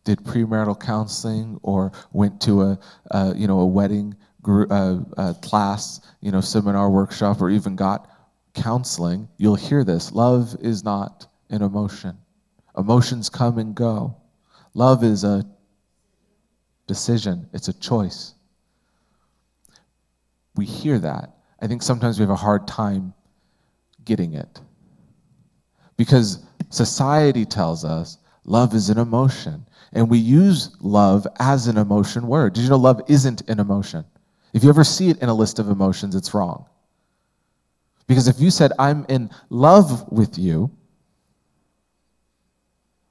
did 0.04 0.18
premarital 0.18 0.78
counseling 0.78 1.58
or 1.62 1.92
went 2.12 2.42
to 2.42 2.60
a, 2.60 2.78
uh, 3.10 3.32
you 3.34 3.46
know, 3.46 3.60
a 3.60 3.66
wedding 3.66 4.14
uh, 4.46 4.98
uh, 5.16 5.32
class, 5.40 6.02
you 6.20 6.30
know, 6.30 6.42
seminar 6.42 6.90
workshop, 6.90 7.40
or 7.40 7.48
even 7.48 7.74
got 7.74 8.06
counseling. 8.52 9.28
You'll 9.38 9.54
hear 9.54 9.82
this: 9.82 10.12
love 10.12 10.54
is 10.60 10.84
not 10.84 11.26
an 11.48 11.62
emotion. 11.62 12.18
Emotions 12.76 13.30
come 13.30 13.56
and 13.56 13.74
go. 13.74 14.14
Love 14.74 15.02
is 15.02 15.24
a 15.24 15.42
decision. 16.86 17.48
It's 17.54 17.68
a 17.68 17.72
choice. 17.72 18.34
We 20.54 20.66
hear 20.66 20.98
that. 20.98 21.34
I 21.62 21.66
think 21.66 21.80
sometimes 21.82 22.18
we 22.18 22.24
have 22.24 22.30
a 22.30 22.36
hard 22.36 22.68
time 22.68 23.14
getting 24.04 24.34
it. 24.34 24.60
Because 25.96 26.40
society 26.70 27.44
tells 27.44 27.84
us 27.84 28.18
love 28.44 28.74
is 28.74 28.90
an 28.90 28.98
emotion, 28.98 29.64
and 29.92 30.10
we 30.10 30.18
use 30.18 30.76
love 30.80 31.26
as 31.38 31.66
an 31.66 31.78
emotion 31.78 32.26
word. 32.26 32.54
Did 32.54 32.64
you 32.64 32.70
know 32.70 32.76
love 32.76 33.00
isn't 33.08 33.48
an 33.48 33.60
emotion? 33.60 34.04
If 34.52 34.62
you 34.62 34.68
ever 34.68 34.84
see 34.84 35.08
it 35.08 35.18
in 35.22 35.28
a 35.28 35.34
list 35.34 35.58
of 35.58 35.68
emotions, 35.68 36.14
it's 36.14 36.34
wrong. 36.34 36.66
Because 38.06 38.28
if 38.28 38.40
you 38.40 38.50
said, 38.50 38.72
I'm 38.78 39.04
in 39.08 39.30
love 39.50 40.10
with 40.12 40.38
you, 40.38 40.70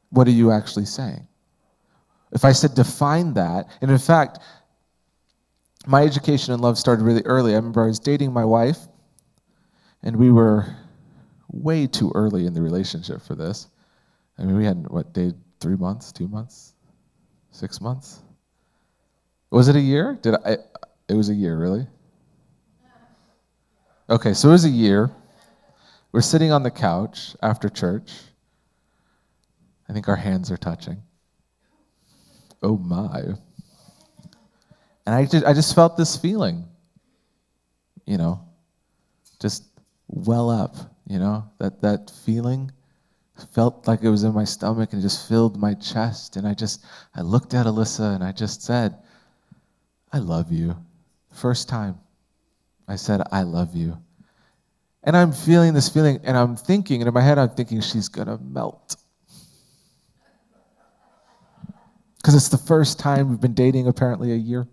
what 0.10 0.28
are 0.28 0.32
you 0.32 0.52
actually 0.52 0.86
saying? 0.86 1.28
If 2.32 2.46
I 2.46 2.52
said 2.52 2.74
define 2.74 3.34
that, 3.34 3.68
and 3.82 3.92
in 3.92 3.98
fact, 3.98 4.40
my 5.86 6.04
education 6.04 6.54
in 6.54 6.62
love 6.62 6.78
started 6.78 7.04
really 7.04 7.22
early. 7.26 7.54
I 7.54 7.58
remember 7.58 7.84
I 7.84 7.88
was 7.88 8.00
dating 8.00 8.34
my 8.34 8.46
wife, 8.46 8.80
and 10.04 10.16
we 10.16 10.32
were 10.32 10.76
way 11.56 11.88
too 11.88 12.12
early 12.14 12.46
in 12.46 12.54
the 12.54 12.62
relationship 12.62 13.22
for 13.22 13.34
this. 13.34 13.68
I 14.38 14.44
mean, 14.44 14.56
we 14.56 14.66
had 14.66 14.88
what 14.90 15.14
day? 15.14 15.32
three 15.60 15.76
months, 15.76 16.12
two 16.12 16.28
months, 16.28 16.74
six 17.52 17.82
months. 17.82 18.20
Was 19.50 19.68
it 19.68 19.76
a 19.76 19.82
year? 19.82 20.20
Did 20.22 20.36
I? 20.46 20.58
It 21.08 21.14
was 21.14 21.30
a 21.30 21.34
year, 21.34 21.58
really. 21.58 21.88
Okay, 24.10 24.34
so 24.34 24.50
it 24.50 24.52
was 24.52 24.66
a 24.66 24.70
year. 24.70 25.10
We're 26.12 26.22
sitting 26.22 26.52
on 26.52 26.62
the 26.62 26.70
couch 26.70 27.36
after 27.42 27.68
church. 27.68 28.12
I 29.90 29.94
think 29.94 30.08
our 30.08 30.16
hands 30.16 30.52
are 30.52 30.58
touching. 30.58 31.02
Oh 32.62 32.78
my. 32.78 33.22
And 35.08 35.16
I 35.16 35.26
just, 35.26 35.46
I 35.46 35.54
just 35.54 35.74
felt 35.76 35.98
this 35.98 36.16
feeling, 36.16 36.66
you 38.06 38.18
know, 38.18 38.40
just 39.40 39.64
well 40.08 40.50
up, 40.50 40.76
you 41.08 41.20
know, 41.20 41.50
that, 41.60 41.82
that 41.82 42.12
feeling 42.26 42.72
felt 43.54 43.88
like 43.88 44.02
it 44.02 44.10
was 44.10 44.24
in 44.24 44.34
my 44.34 44.46
stomach 44.46 44.94
and 44.94 45.02
just 45.02 45.28
filled 45.28 45.58
my 45.58 45.74
chest. 45.74 46.38
And 46.38 46.48
I 46.48 46.54
just, 46.54 46.84
I 47.16 47.22
looked 47.22 47.54
at 47.54 47.66
Alyssa 47.66 48.16
and 48.16 48.24
I 48.24 48.32
just 48.32 48.62
said, 48.62 48.96
I 50.12 50.20
love 50.20 50.52
you. 50.52 50.76
First 51.34 51.68
time 51.68 52.00
I 52.88 52.96
said, 52.96 53.22
I 53.32 53.44
love 53.44 53.76
you. 53.76 53.98
And 55.04 55.16
I'm 55.16 55.32
feeling 55.32 55.74
this 55.74 55.90
feeling 55.90 56.20
and 56.24 56.36
I'm 56.36 56.56
thinking, 56.56 57.02
and 57.02 57.08
in 57.08 57.14
my 57.14 57.22
head, 57.22 57.38
I'm 57.38 57.50
thinking 57.50 57.82
she's 57.82 58.08
going 58.08 58.28
to 58.28 58.38
melt. 58.38 58.96
Because 62.18 62.34
it's 62.34 62.50
the 62.50 62.58
first 62.58 62.98
time 62.98 63.30
we've 63.30 63.40
been 63.40 63.54
dating 63.54 63.88
apparently 63.88 64.32
a 64.32 64.36
year. 64.36 64.68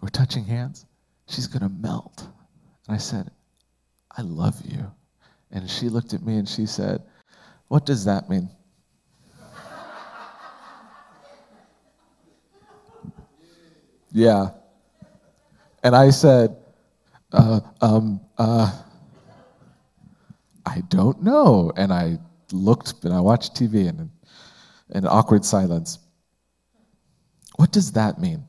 We're 0.00 0.08
touching 0.08 0.44
hands. 0.44 0.86
She's 1.28 1.46
going 1.46 1.62
to 1.62 1.68
melt. 1.68 2.26
And 2.86 2.94
I 2.94 2.98
said, 2.98 3.30
I 4.16 4.22
love 4.22 4.60
you. 4.64 4.90
And 5.50 5.70
she 5.70 5.88
looked 5.88 6.14
at 6.14 6.22
me 6.22 6.38
and 6.38 6.48
she 6.48 6.66
said, 6.66 7.02
What 7.68 7.86
does 7.86 8.04
that 8.04 8.28
mean? 8.28 8.48
yeah. 14.12 14.48
And 15.82 15.94
I 15.94 16.10
said, 16.10 16.56
uh, 17.32 17.60
um, 17.80 18.20
uh, 18.38 18.82
I 20.64 20.80
don't 20.88 21.22
know. 21.22 21.72
And 21.76 21.92
I 21.92 22.18
looked 22.52 23.04
and 23.04 23.12
I 23.12 23.20
watched 23.20 23.54
TV 23.54 23.88
and 23.88 24.10
in 24.90 25.06
awkward 25.06 25.44
silence. 25.44 25.98
What 27.56 27.72
does 27.72 27.92
that 27.92 28.18
mean? 28.20 28.44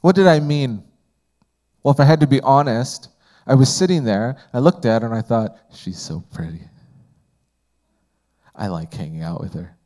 What 0.00 0.16
did 0.16 0.26
I 0.26 0.40
mean? 0.40 0.82
Well, 1.82 1.92
if 1.92 2.00
I 2.00 2.04
had 2.04 2.20
to 2.20 2.26
be 2.26 2.40
honest, 2.40 3.08
I 3.46 3.54
was 3.54 3.74
sitting 3.74 4.04
there, 4.04 4.36
I 4.52 4.60
looked 4.60 4.86
at 4.86 5.02
her 5.02 5.08
and 5.08 5.16
I 5.16 5.22
thought, 5.22 5.56
she's 5.74 5.98
so 5.98 6.22
pretty. 6.32 6.62
I 8.54 8.68
like 8.68 8.92
hanging 8.92 9.22
out 9.22 9.40
with 9.40 9.54
her. 9.54 9.76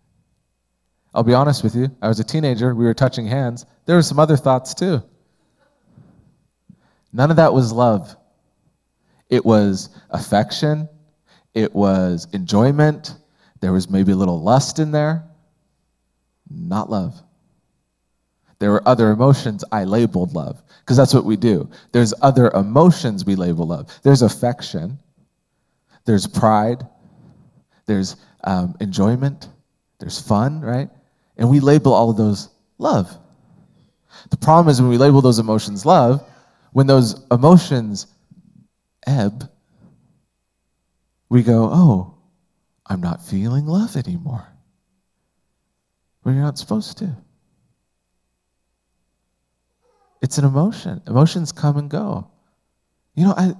I'll 1.15 1.23
be 1.23 1.35
honest 1.35 1.65
with 1.65 1.75
you, 1.75 1.91
I 2.03 2.09
was 2.09 2.21
a 2.21 2.25
teenager, 2.25 2.75
we 2.75 2.85
were 2.85 2.93
touching 2.93 3.27
hands. 3.27 3.65
There 3.87 3.97
were 3.97 4.03
some 4.03 4.19
other 4.19 4.37
thoughts 4.37 4.75
too. 4.75 5.03
None 7.13 7.31
of 7.31 7.37
that 7.37 7.55
was 7.55 7.73
love. 7.73 8.15
It 9.31 9.45
was 9.45 9.89
affection, 10.11 10.89
it 11.55 11.75
was 11.75 12.29
enjoyment, 12.35 13.15
there 13.61 13.73
was 13.73 13.89
maybe 13.89 14.13
a 14.13 14.17
little 14.17 14.43
lust 14.43 14.79
in 14.79 14.91
there. 14.93 15.25
Not 16.51 16.91
love. 16.91 17.21
There 18.59 18.71
were 18.71 18.87
other 18.89 19.11
emotions 19.11 19.65
I 19.71 19.85
labeled 19.85 20.35
love, 20.35 20.63
because 20.81 20.97
that's 20.97 21.13
what 21.13 21.25
we 21.25 21.37
do. 21.37 21.69
There's 21.93 22.15
other 22.23 22.51
emotions 22.51 23.25
we 23.25 23.37
label 23.37 23.67
love. 23.67 23.91
There's 24.03 24.23
affection, 24.23 24.99
there's 26.05 26.27
pride, 26.27 26.87
there's 27.87 28.17
um, 28.45 28.75
enjoyment, 28.81 29.49
there's 29.99 30.21
fun, 30.21 30.61
right? 30.61 30.89
And 31.37 31.51
we 31.51 31.61
label 31.61 31.93
all 31.93 32.11
of 32.11 32.17
those 32.17 32.49
love. 32.79 33.15
The 34.31 34.37
problem 34.37 34.71
is 34.71 34.81
when 34.81 34.91
we 34.91 34.99
label 34.99 35.21
those 35.21 35.39
emotions 35.39 35.85
love, 35.85 36.27
when 36.73 36.87
those 36.87 37.27
emotions 37.31 38.07
ebb, 39.07 39.51
we 41.29 41.43
go, 41.43 41.69
oh, 41.73 42.15
I'm 42.87 43.01
not 43.01 43.25
feeling 43.25 43.67
love 43.67 43.97
anymore. 43.97 44.47
Well, 46.23 46.35
you're 46.35 46.45
not 46.45 46.59
supposed 46.59 46.99
to. 46.99 47.17
It's 50.27 50.39
an 50.39 50.45
emotion. 50.45 51.01
Emotions 51.07 51.53
come 51.53 51.77
and 51.77 51.89
go. 51.89 52.29
You 53.15 53.27
know, 53.27 53.35
I, 53.37 53.55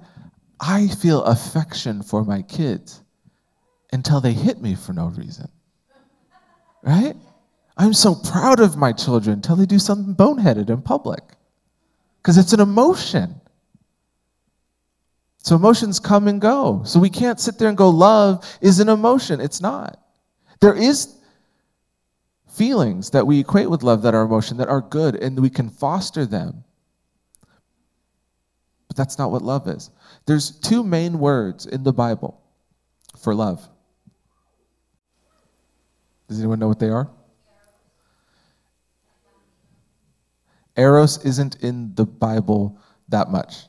I 0.59 0.87
feel 0.89 1.23
affection 1.23 2.03
for 2.03 2.25
my 2.25 2.41
kids 2.41 3.01
until 3.93 4.19
they 4.19 4.33
hit 4.33 4.61
me 4.61 4.75
for 4.75 4.91
no 4.91 5.05
reason. 5.05 5.47
Right? 6.83 7.15
I'm 7.77 7.93
so 7.93 8.15
proud 8.15 8.59
of 8.59 8.75
my 8.75 8.91
children 8.91 9.35
until 9.35 9.55
they 9.55 9.65
do 9.65 9.79
something 9.79 10.13
boneheaded 10.13 10.69
in 10.69 10.81
public. 10.81 11.23
Because 12.17 12.37
it's 12.37 12.51
an 12.51 12.59
emotion. 12.59 13.39
So 15.37 15.55
emotions 15.55 16.01
come 16.01 16.27
and 16.27 16.41
go. 16.41 16.81
So 16.83 16.99
we 16.99 17.09
can't 17.09 17.39
sit 17.39 17.57
there 17.57 17.69
and 17.69 17.77
go, 17.77 17.89
love 17.89 18.45
is 18.59 18.81
an 18.81 18.89
emotion. 18.89 19.39
It's 19.39 19.61
not. 19.61 20.01
There 20.59 20.75
is 20.75 21.16
feelings 22.57 23.11
that 23.11 23.25
we 23.25 23.39
equate 23.39 23.69
with 23.69 23.83
love 23.83 24.01
that 24.01 24.15
are 24.15 24.23
emotion 24.23 24.57
that 24.57 24.67
are 24.67 24.81
good 24.81 25.15
and 25.15 25.39
we 25.39 25.49
can 25.49 25.69
foster 25.69 26.25
them. 26.25 26.63
But 28.87 28.97
that's 28.97 29.17
not 29.17 29.31
what 29.31 29.43
love 29.43 29.67
is. 29.67 29.91
There's 30.25 30.51
two 30.51 30.83
main 30.83 31.19
words 31.19 31.67
in 31.67 31.83
the 31.83 31.93
Bible 31.93 32.41
for 33.17 33.35
love. 33.35 33.67
Does 36.27 36.39
anyone 36.39 36.59
know 36.59 36.67
what 36.67 36.79
they 36.79 36.89
are? 36.89 37.09
Eros 40.75 41.23
isn't 41.25 41.63
in 41.63 41.93
the 41.95 42.05
Bible 42.05 42.79
that 43.09 43.29
much. 43.29 43.65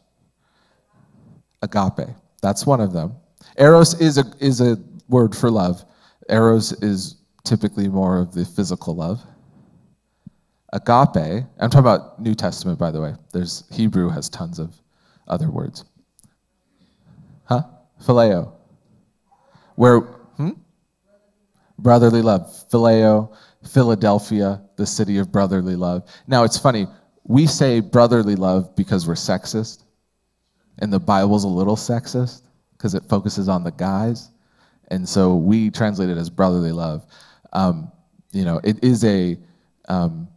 Agape, 1.62 2.08
that's 2.42 2.66
one 2.66 2.80
of 2.80 2.92
them. 2.92 3.14
Eros 3.58 4.00
is 4.00 4.18
a, 4.18 4.24
is 4.40 4.60
a 4.60 4.78
word 5.08 5.34
for 5.34 5.50
love. 5.50 5.84
Eros 6.28 6.72
is 6.82 7.17
typically 7.48 7.88
more 7.88 8.18
of 8.18 8.34
the 8.34 8.44
physical 8.44 8.94
love. 8.94 9.20
Agape, 10.72 11.46
I'm 11.58 11.70
talking 11.70 11.78
about 11.78 12.20
New 12.20 12.34
Testament, 12.34 12.78
by 12.78 12.90
the 12.90 13.00
way. 13.00 13.14
There's 13.32 13.64
Hebrew 13.72 14.10
has 14.10 14.28
tons 14.28 14.58
of 14.58 14.74
other 15.26 15.50
words. 15.50 15.86
Huh? 17.44 17.62
Phileo. 18.02 18.52
Where, 19.76 20.00
hmm? 20.00 20.50
Brotherly 21.78 22.20
love. 22.20 22.42
Phileo, 22.70 23.34
Philadelphia, 23.66 24.60
the 24.76 24.84
city 24.84 25.16
of 25.16 25.32
brotherly 25.32 25.74
love. 25.74 26.06
Now, 26.26 26.44
it's 26.44 26.58
funny. 26.58 26.86
We 27.24 27.46
say 27.46 27.80
brotherly 27.80 28.36
love 28.36 28.76
because 28.76 29.08
we're 29.08 29.14
sexist, 29.14 29.84
and 30.80 30.92
the 30.92 31.00
Bible's 31.00 31.44
a 31.44 31.48
little 31.48 31.76
sexist 31.76 32.42
because 32.72 32.94
it 32.94 33.04
focuses 33.08 33.48
on 33.48 33.64
the 33.64 33.72
guys. 33.72 34.30
And 34.88 35.08
so 35.08 35.34
we 35.34 35.70
translate 35.70 36.10
it 36.10 36.18
as 36.18 36.28
brotherly 36.30 36.72
love. 36.72 37.06
Um, 37.52 37.90
you 38.32 38.44
know, 38.44 38.60
it 38.62 38.82
is 38.82 39.04
a 39.04 39.38
um, 39.88 40.28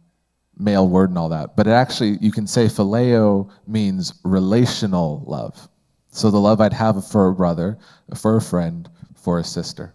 male 0.56 0.88
word 0.88 1.10
and 1.10 1.18
all 1.18 1.28
that, 1.28 1.56
but 1.56 1.66
it 1.66 1.70
actually, 1.70 2.18
you 2.20 2.32
can 2.32 2.46
say 2.46 2.66
phileo 2.66 3.50
means 3.66 4.14
relational 4.24 5.24
love. 5.26 5.68
So 6.10 6.30
the 6.30 6.38
love 6.38 6.60
I'd 6.60 6.72
have 6.72 7.06
for 7.06 7.28
a 7.28 7.34
brother, 7.34 7.78
for 8.14 8.36
a 8.36 8.40
friend, 8.40 8.88
for 9.14 9.38
a 9.38 9.44
sister. 9.44 9.94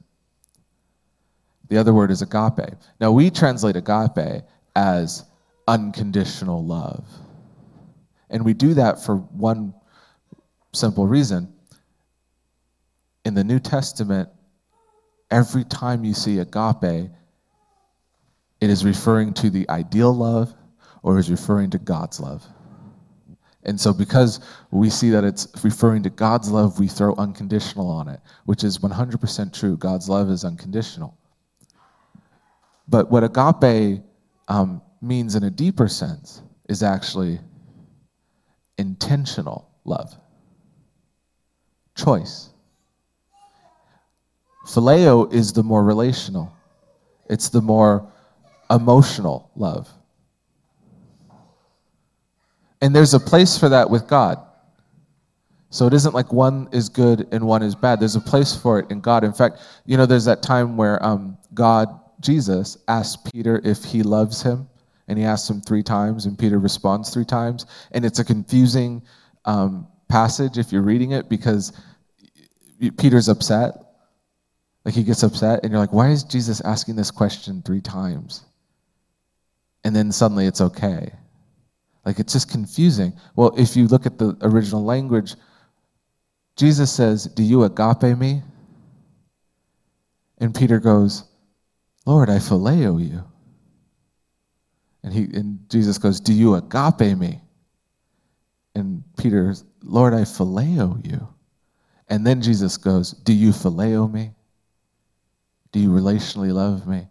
The 1.69 1.77
other 1.77 1.93
word 1.93 2.11
is 2.11 2.21
agape. 2.21 2.75
Now 2.99 3.11
we 3.11 3.29
translate 3.29 3.75
agape 3.75 4.43
as 4.75 5.25
unconditional 5.67 6.65
love. 6.65 7.05
And 8.29 8.43
we 8.43 8.53
do 8.53 8.73
that 8.73 9.03
for 9.03 9.17
one 9.17 9.73
simple 10.73 11.07
reason. 11.07 11.53
In 13.25 13.33
the 13.33 13.43
New 13.43 13.59
Testament, 13.59 14.29
every 15.31 15.63
time 15.63 16.03
you 16.03 16.13
see 16.13 16.39
agape, 16.39 17.09
it 18.59 18.69
is 18.69 18.83
referring 18.83 19.33
to 19.33 19.49
the 19.49 19.69
ideal 19.69 20.13
love 20.13 20.53
or 21.03 21.19
is 21.19 21.29
referring 21.29 21.69
to 21.71 21.77
God's 21.77 22.19
love. 22.19 22.45
And 23.63 23.79
so, 23.79 23.93
because 23.93 24.39
we 24.71 24.89
see 24.89 25.09
that 25.09 25.25
it's 25.25 25.47
referring 25.63 26.03
to 26.03 26.09
God's 26.09 26.49
love, 26.49 26.79
we 26.79 26.87
throw 26.87 27.13
unconditional 27.15 27.89
on 27.89 28.07
it, 28.07 28.21
which 28.45 28.63
is 28.63 28.77
100% 28.77 29.53
true. 29.53 29.75
God's 29.77 30.07
love 30.07 30.29
is 30.29 30.45
unconditional. 30.45 31.17
But 32.87 33.11
what 33.11 33.23
agape 33.23 34.01
um, 34.47 34.81
means 35.01 35.35
in 35.35 35.43
a 35.43 35.49
deeper 35.49 35.89
sense 35.89 36.41
is 36.69 36.81
actually 36.81 37.39
intentional 38.77 39.69
love, 39.83 40.17
choice. 41.95 42.49
Phileo 44.67 45.31
is 45.33 45.53
the 45.53 45.63
more 45.63 45.83
relational, 45.83 46.53
it's 47.29 47.49
the 47.49 47.61
more 47.61 48.11
emotional 48.69 49.49
love. 49.55 49.89
And 52.81 52.93
there's 52.93 53.13
a 53.13 53.19
place 53.19 53.57
for 53.57 53.69
that 53.69 53.89
with 53.89 54.07
God. 54.07 54.39
So 55.69 55.87
it 55.87 55.93
isn't 55.93 56.13
like 56.13 56.31
one 56.31 56.67
is 56.71 56.89
good 56.89 57.27
and 57.31 57.47
one 57.47 57.63
is 57.63 57.75
bad. 57.75 57.99
There's 57.99 58.15
a 58.15 58.21
place 58.21 58.55
for 58.55 58.79
it 58.79 58.91
in 58.91 58.99
God. 58.99 59.23
In 59.23 59.33
fact, 59.33 59.59
you 59.85 59.97
know, 59.97 60.05
there's 60.05 60.25
that 60.25 60.43
time 60.43 60.77
where 60.77 61.03
um, 61.03 61.37
God, 61.53 61.87
Jesus, 62.19 62.77
asked 62.87 63.31
Peter 63.31 63.61
if 63.63 63.83
he 63.83 64.03
loves 64.03 64.41
him, 64.41 64.69
and 65.07 65.17
he 65.17 65.23
asks 65.23 65.49
him 65.49 65.61
three 65.61 65.83
times, 65.83 66.25
and 66.25 66.37
Peter 66.37 66.59
responds 66.59 67.09
three 67.09 67.25
times. 67.25 67.65
And 67.93 68.05
it's 68.05 68.19
a 68.19 68.25
confusing 68.25 69.01
um, 69.45 69.87
passage 70.09 70.57
if 70.57 70.71
you're 70.73 70.81
reading 70.81 71.11
it 71.11 71.29
because 71.29 71.71
Peter's 72.97 73.29
upset 73.29 73.86
like 74.87 74.95
he 74.95 75.03
gets 75.03 75.21
upset, 75.21 75.59
and 75.63 75.71
you're 75.71 75.81
like, 75.81 75.91
why 75.91 76.11
is 76.11 76.23
Jesus 76.23 76.61
asking 76.61 76.95
this 76.95 77.11
question 77.11 77.61
three 77.61 77.81
times? 77.81 78.45
And 79.83 79.93
then 79.93 80.13
suddenly 80.13 80.45
it's 80.45 80.61
okay. 80.61 81.11
Like 82.05 82.19
it's 82.19 82.31
just 82.31 82.49
confusing. 82.49 83.11
Well, 83.35 83.53
if 83.57 83.75
you 83.75 83.89
look 83.89 84.05
at 84.05 84.17
the 84.17 84.37
original 84.43 84.85
language, 84.85 85.35
Jesus 86.55 86.89
says, 86.89 87.25
Do 87.25 87.43
you 87.43 87.63
agape 87.63 88.17
me? 88.17 88.43
And 90.37 90.55
Peter 90.55 90.79
goes, 90.79 91.25
Lord, 92.05 92.29
I 92.29 92.37
phileo 92.37 92.97
you. 92.97 93.25
And 95.03 95.13
he 95.13 95.23
and 95.37 95.69
Jesus 95.69 95.97
goes, 95.97 96.21
Do 96.21 96.31
you 96.31 96.55
agape 96.55 97.17
me? 97.17 97.41
And 98.73 99.03
Peter, 99.17 99.53
Lord, 99.83 100.13
I 100.13 100.21
phileo 100.21 101.05
you. 101.05 101.27
And 102.07 102.25
then 102.25 102.41
Jesus 102.41 102.77
goes, 102.77 103.11
Do 103.11 103.33
you 103.33 103.49
phileo 103.49 104.09
me? 104.09 104.31
Do 105.77 105.83
you 105.83 105.91
relationally 105.91 106.51
love 106.51 106.87
me? 106.87 107.07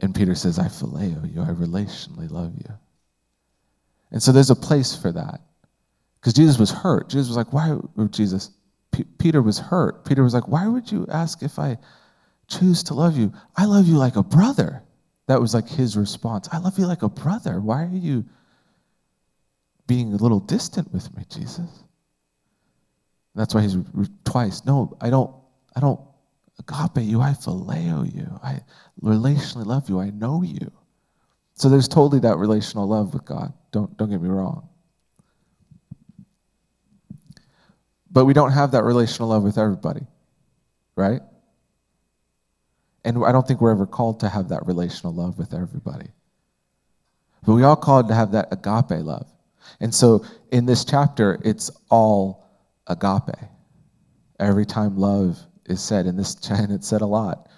And 0.00 0.14
Peter 0.14 0.34
says, 0.34 0.58
I 0.58 0.66
phileo 0.66 1.34
you. 1.34 1.40
I 1.40 1.46
relationally 1.46 2.30
love 2.30 2.52
you. 2.54 2.70
And 4.10 4.22
so 4.22 4.30
there's 4.30 4.50
a 4.50 4.54
place 4.54 4.94
for 4.94 5.10
that. 5.10 5.40
Because 6.20 6.34
Jesus 6.34 6.58
was 6.58 6.70
hurt. 6.70 7.08
Jesus 7.08 7.28
was 7.28 7.38
like, 7.38 7.50
why 7.54 7.70
oh, 7.70 8.08
Jesus, 8.08 8.50
P- 8.92 9.06
Peter 9.18 9.40
was 9.40 9.58
hurt. 9.58 10.04
Peter 10.04 10.22
was 10.22 10.34
like, 10.34 10.48
Why 10.48 10.68
would 10.68 10.92
you 10.92 11.06
ask 11.10 11.42
if 11.42 11.58
I 11.58 11.78
choose 12.46 12.82
to 12.82 12.94
love 12.94 13.16
you? 13.16 13.32
I 13.56 13.64
love 13.64 13.88
you 13.88 13.96
like 13.96 14.16
a 14.16 14.22
brother. 14.22 14.82
That 15.26 15.40
was 15.40 15.54
like 15.54 15.66
his 15.66 15.96
response. 15.96 16.46
I 16.52 16.58
love 16.58 16.78
you 16.78 16.84
like 16.84 17.02
a 17.02 17.08
brother. 17.08 17.58
Why 17.58 17.84
are 17.84 17.96
you 17.96 18.22
being 19.86 20.12
a 20.12 20.16
little 20.16 20.40
distant 20.40 20.92
with 20.92 21.16
me, 21.16 21.24
Jesus? 21.30 21.84
That's 23.34 23.54
why 23.54 23.62
he's 23.62 23.78
re- 23.78 24.08
twice. 24.26 24.66
No, 24.66 24.94
I 25.00 25.08
don't. 25.08 25.34
I 25.74 25.80
don't 25.80 26.00
agape 26.58 27.04
you. 27.04 27.20
I 27.20 27.30
phileo 27.30 28.12
you. 28.14 28.38
I 28.42 28.60
relationally 29.02 29.66
love 29.66 29.88
you. 29.88 30.00
I 30.00 30.10
know 30.10 30.42
you. 30.42 30.72
So 31.54 31.68
there's 31.68 31.88
totally 31.88 32.20
that 32.20 32.36
relational 32.36 32.86
love 32.86 33.14
with 33.14 33.24
God. 33.24 33.52
Don't 33.72 33.96
don't 33.96 34.10
get 34.10 34.20
me 34.20 34.28
wrong. 34.28 34.68
But 38.10 38.24
we 38.24 38.32
don't 38.32 38.52
have 38.52 38.72
that 38.72 38.84
relational 38.84 39.28
love 39.28 39.42
with 39.42 39.58
everybody, 39.58 40.06
right? 40.96 41.20
And 43.04 43.24
I 43.24 43.32
don't 43.32 43.46
think 43.46 43.60
we're 43.60 43.70
ever 43.70 43.86
called 43.86 44.20
to 44.20 44.28
have 44.28 44.48
that 44.48 44.66
relational 44.66 45.14
love 45.14 45.38
with 45.38 45.54
everybody. 45.54 46.08
But 47.44 47.54
we 47.54 47.62
all 47.64 47.76
called 47.76 48.08
to 48.08 48.14
have 48.14 48.32
that 48.32 48.48
agape 48.50 49.04
love. 49.04 49.30
And 49.80 49.94
so 49.94 50.24
in 50.50 50.66
this 50.66 50.84
chapter, 50.84 51.38
it's 51.44 51.70
all 51.90 52.46
agape. 52.86 53.36
Every 54.40 54.66
time 54.66 54.96
love 54.96 55.38
is 55.68 55.82
said, 55.82 56.06
in 56.06 56.16
this 56.16 56.34
and 56.50 56.72
it's 56.72 56.88
said 56.88 57.00
a 57.02 57.06
lot 57.06 57.48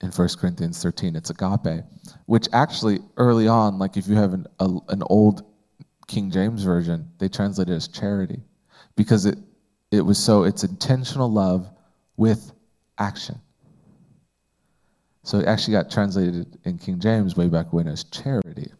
in 0.00 0.10
1 0.10 0.28
Corinthians 0.38 0.82
13, 0.82 1.16
it's 1.16 1.30
agape, 1.30 1.84
which 2.26 2.46
actually 2.52 3.00
early 3.16 3.48
on, 3.48 3.78
like 3.78 3.96
if 3.96 4.06
you 4.06 4.14
have 4.14 4.32
an, 4.32 4.46
a, 4.60 4.70
an 4.88 5.02
old 5.10 5.42
King 6.06 6.30
James 6.30 6.62
version, 6.62 7.10
they 7.18 7.28
translate 7.28 7.68
it 7.68 7.74
as 7.74 7.88
charity 7.88 8.40
because 8.96 9.26
it, 9.26 9.38
it 9.90 10.00
was 10.00 10.18
so, 10.18 10.44
it's 10.44 10.62
intentional 10.62 11.30
love 11.30 11.68
with 12.16 12.52
action. 12.98 13.40
So 15.24 15.38
it 15.38 15.46
actually 15.46 15.72
got 15.72 15.90
translated 15.90 16.58
in 16.64 16.78
King 16.78 17.00
James 17.00 17.36
way 17.36 17.48
back 17.48 17.72
when 17.72 17.88
as 17.88 18.04
charity. 18.04 18.70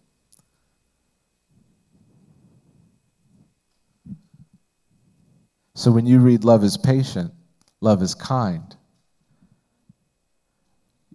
So 5.75 5.91
when 5.93 6.07
you 6.07 6.21
read 6.21 6.45
love 6.45 6.65
is 6.65 6.77
patient, 6.77 7.33
love 7.81 8.03
is 8.03 8.15
kind, 8.15 8.77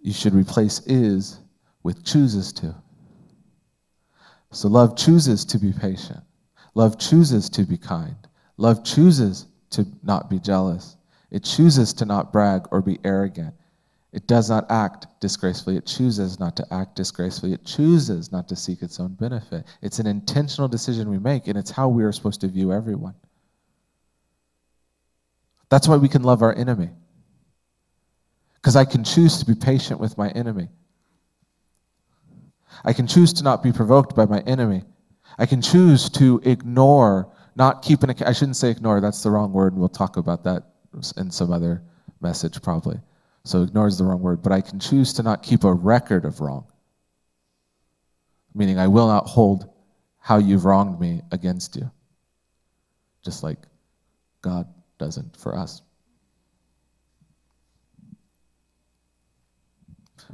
you 0.02 0.12
should 0.12 0.34
replace 0.34 0.80
is 0.80 1.40
with 1.82 2.04
chooses 2.04 2.52
to. 2.52 2.74
So 4.52 4.68
love 4.68 4.96
chooses 4.96 5.44
to 5.46 5.58
be 5.58 5.72
patient. 5.72 6.20
Love 6.74 6.98
chooses 6.98 7.48
to 7.50 7.64
be 7.64 7.76
kind. 7.76 8.16
Love 8.56 8.84
chooses 8.84 9.46
to 9.70 9.86
not 10.02 10.30
be 10.30 10.38
jealous. 10.38 10.96
It 11.30 11.42
chooses 11.42 11.92
to 11.94 12.04
not 12.04 12.32
brag 12.32 12.66
or 12.70 12.80
be 12.80 12.98
arrogant. 13.04 13.54
It 14.12 14.28
does 14.28 14.48
not 14.48 14.70
act 14.70 15.06
disgracefully. 15.20 15.76
It 15.76 15.86
chooses 15.86 16.38
not 16.38 16.54
to 16.56 16.66
act 16.72 16.94
disgracefully. 16.94 17.52
It 17.52 17.64
chooses 17.64 18.30
not 18.30 18.48
to 18.48 18.56
seek 18.56 18.82
its 18.82 19.00
own 19.00 19.14
benefit. 19.14 19.64
It's 19.82 19.98
an 19.98 20.06
intentional 20.06 20.68
decision 20.68 21.10
we 21.10 21.18
make, 21.18 21.48
and 21.48 21.58
it's 21.58 21.72
how 21.72 21.88
we 21.88 22.04
are 22.04 22.12
supposed 22.12 22.40
to 22.42 22.48
view 22.48 22.72
everyone. 22.72 23.14
That's 25.74 25.88
why 25.88 25.96
we 25.96 26.08
can 26.08 26.22
love 26.22 26.40
our 26.40 26.54
enemy. 26.54 26.88
Because 28.54 28.76
I 28.76 28.84
can 28.84 29.02
choose 29.02 29.38
to 29.38 29.44
be 29.44 29.56
patient 29.56 29.98
with 29.98 30.16
my 30.16 30.28
enemy. 30.28 30.68
I 32.84 32.92
can 32.92 33.08
choose 33.08 33.32
to 33.32 33.42
not 33.42 33.60
be 33.60 33.72
provoked 33.72 34.14
by 34.14 34.26
my 34.26 34.38
enemy. 34.42 34.84
I 35.36 35.46
can 35.46 35.60
choose 35.60 36.08
to 36.10 36.40
ignore, 36.44 37.28
not 37.56 37.82
keep 37.82 38.04
an 38.04 38.14
I 38.24 38.32
shouldn't 38.32 38.56
say 38.56 38.70
ignore, 38.70 39.00
that's 39.00 39.24
the 39.24 39.32
wrong 39.32 39.52
word, 39.52 39.72
and 39.72 39.80
we'll 39.80 39.88
talk 39.88 40.16
about 40.16 40.44
that 40.44 40.62
in 41.16 41.32
some 41.32 41.52
other 41.52 41.82
message 42.20 42.62
probably. 42.62 43.00
So 43.42 43.64
ignore 43.64 43.88
is 43.88 43.98
the 43.98 44.04
wrong 44.04 44.20
word, 44.20 44.44
but 44.44 44.52
I 44.52 44.60
can 44.60 44.78
choose 44.78 45.12
to 45.14 45.24
not 45.24 45.42
keep 45.42 45.64
a 45.64 45.72
record 45.72 46.24
of 46.24 46.40
wrong. 46.40 46.66
Meaning 48.54 48.78
I 48.78 48.86
will 48.86 49.08
not 49.08 49.26
hold 49.26 49.68
how 50.20 50.38
you've 50.38 50.66
wronged 50.66 51.00
me 51.00 51.22
against 51.32 51.74
you. 51.74 51.90
Just 53.24 53.42
like 53.42 53.58
God 54.40 54.68
doesn't 54.98 55.36
for 55.36 55.56
us. 55.56 55.82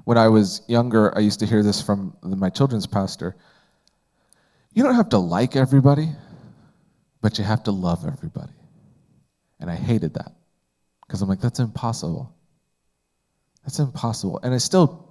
When 0.05 0.19
I 0.19 0.29
was 0.29 0.63
younger, 0.69 1.17
I 1.17 1.21
used 1.21 1.41
to 1.41 1.47
hear 1.47 1.63
this 1.63 1.83
from 1.83 2.17
my 2.23 2.51
children's 2.51 2.87
pastor. 2.87 3.37
You 4.73 4.83
don't 4.83 4.95
have 4.95 5.11
to 5.11 5.19
like 5.19 5.57
everybody, 5.57 6.09
but 7.21 7.39
you 7.39 7.45
have 7.45 7.65
to 7.65 7.71
love 7.71 8.07
everybody. 8.07 8.53
And 9.59 9.71
I 9.71 9.75
hated 9.75 10.15
that 10.15 10.33
because 11.07 11.21
I'm 11.21 11.29
like, 11.29 11.41
that's 11.41 11.59
impossible. 11.59 12.35
That's 13.65 13.79
impossible. 13.79 14.41
And 14.43 14.55
I 14.55 14.59
still, 14.59 15.09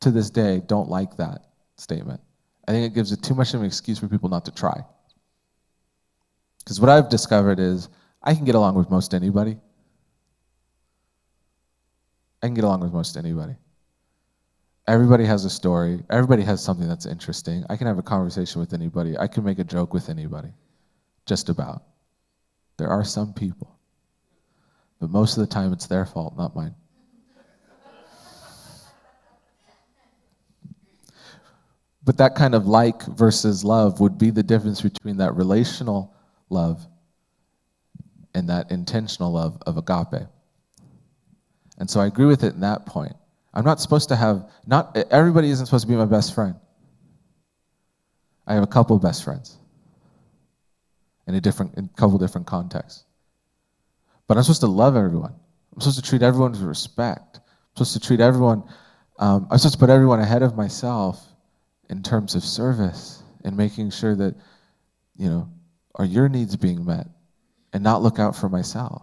to 0.00 0.10
this 0.10 0.30
day, 0.30 0.62
don't 0.66 0.88
like 0.88 1.16
that 1.16 1.46
statement. 1.76 2.20
I 2.66 2.72
think 2.72 2.90
it 2.90 2.94
gives 2.94 3.12
it 3.12 3.22
too 3.22 3.34
much 3.34 3.54
of 3.54 3.60
an 3.60 3.66
excuse 3.66 3.98
for 3.98 4.08
people 4.08 4.28
not 4.28 4.44
to 4.46 4.50
try. 4.50 4.82
Because 6.58 6.80
what 6.80 6.90
I've 6.90 7.08
discovered 7.08 7.60
is 7.60 7.88
I 8.26 8.34
can 8.34 8.44
get 8.44 8.56
along 8.56 8.74
with 8.74 8.90
most 8.90 9.14
anybody. 9.14 9.56
I 12.42 12.48
can 12.48 12.54
get 12.54 12.64
along 12.64 12.80
with 12.80 12.92
most 12.92 13.16
anybody. 13.16 13.54
Everybody 14.88 15.24
has 15.24 15.44
a 15.44 15.50
story. 15.50 16.02
Everybody 16.10 16.42
has 16.42 16.62
something 16.62 16.88
that's 16.88 17.06
interesting. 17.06 17.64
I 17.70 17.76
can 17.76 17.86
have 17.86 17.98
a 17.98 18.02
conversation 18.02 18.60
with 18.60 18.72
anybody. 18.72 19.16
I 19.16 19.28
can 19.28 19.44
make 19.44 19.60
a 19.60 19.64
joke 19.64 19.94
with 19.94 20.08
anybody. 20.08 20.48
Just 21.24 21.48
about. 21.48 21.84
There 22.78 22.88
are 22.88 23.04
some 23.04 23.32
people. 23.32 23.78
But 25.00 25.10
most 25.10 25.36
of 25.36 25.40
the 25.40 25.52
time, 25.52 25.72
it's 25.72 25.86
their 25.86 26.04
fault, 26.04 26.36
not 26.36 26.54
mine. 26.54 26.74
But 32.04 32.16
that 32.18 32.34
kind 32.34 32.54
of 32.54 32.66
like 32.66 33.02
versus 33.06 33.64
love 33.64 34.00
would 34.00 34.18
be 34.18 34.30
the 34.30 34.42
difference 34.42 34.80
between 34.80 35.16
that 35.16 35.34
relational 35.34 36.14
love 36.50 36.86
and 38.36 38.50
that 38.50 38.70
intentional 38.70 39.32
love 39.32 39.56
of 39.66 39.78
agape. 39.78 40.28
And 41.78 41.88
so 41.88 42.00
I 42.00 42.06
agree 42.06 42.26
with 42.26 42.44
it 42.44 42.52
in 42.52 42.60
that 42.60 42.84
point. 42.84 43.14
I'm 43.54 43.64
not 43.64 43.80
supposed 43.80 44.10
to 44.10 44.16
have, 44.16 44.50
not 44.66 44.94
everybody 45.10 45.48
isn't 45.48 45.64
supposed 45.64 45.84
to 45.84 45.88
be 45.88 45.96
my 45.96 46.04
best 46.04 46.34
friend. 46.34 46.54
I 48.46 48.52
have 48.52 48.62
a 48.62 48.66
couple 48.66 48.98
best 48.98 49.24
friends 49.24 49.56
in 51.26 51.34
a 51.34 51.40
different, 51.40 51.74
in 51.78 51.86
a 51.86 51.96
couple 51.98 52.18
different 52.18 52.46
contexts. 52.46 53.04
But 54.28 54.36
I'm 54.36 54.42
supposed 54.42 54.60
to 54.60 54.66
love 54.66 54.96
everyone. 54.96 55.32
I'm 55.74 55.80
supposed 55.80 56.04
to 56.04 56.08
treat 56.08 56.22
everyone 56.22 56.52
with 56.52 56.60
respect. 56.60 57.38
I'm 57.38 57.76
supposed 57.76 57.94
to 57.94 58.00
treat 58.00 58.20
everyone, 58.20 58.64
um, 59.18 59.48
I'm 59.50 59.56
supposed 59.56 59.74
to 59.74 59.80
put 59.80 59.88
everyone 59.88 60.20
ahead 60.20 60.42
of 60.42 60.56
myself 60.56 61.24
in 61.88 62.02
terms 62.02 62.34
of 62.34 62.44
service 62.44 63.22
and 63.44 63.56
making 63.56 63.90
sure 63.90 64.14
that, 64.14 64.34
you 65.16 65.30
know, 65.30 65.48
are 65.94 66.04
your 66.04 66.28
needs 66.28 66.54
being 66.54 66.84
met 66.84 67.06
and 67.76 67.84
not 67.84 68.00
look 68.00 68.18
out 68.18 68.34
for 68.34 68.48
myself. 68.48 69.02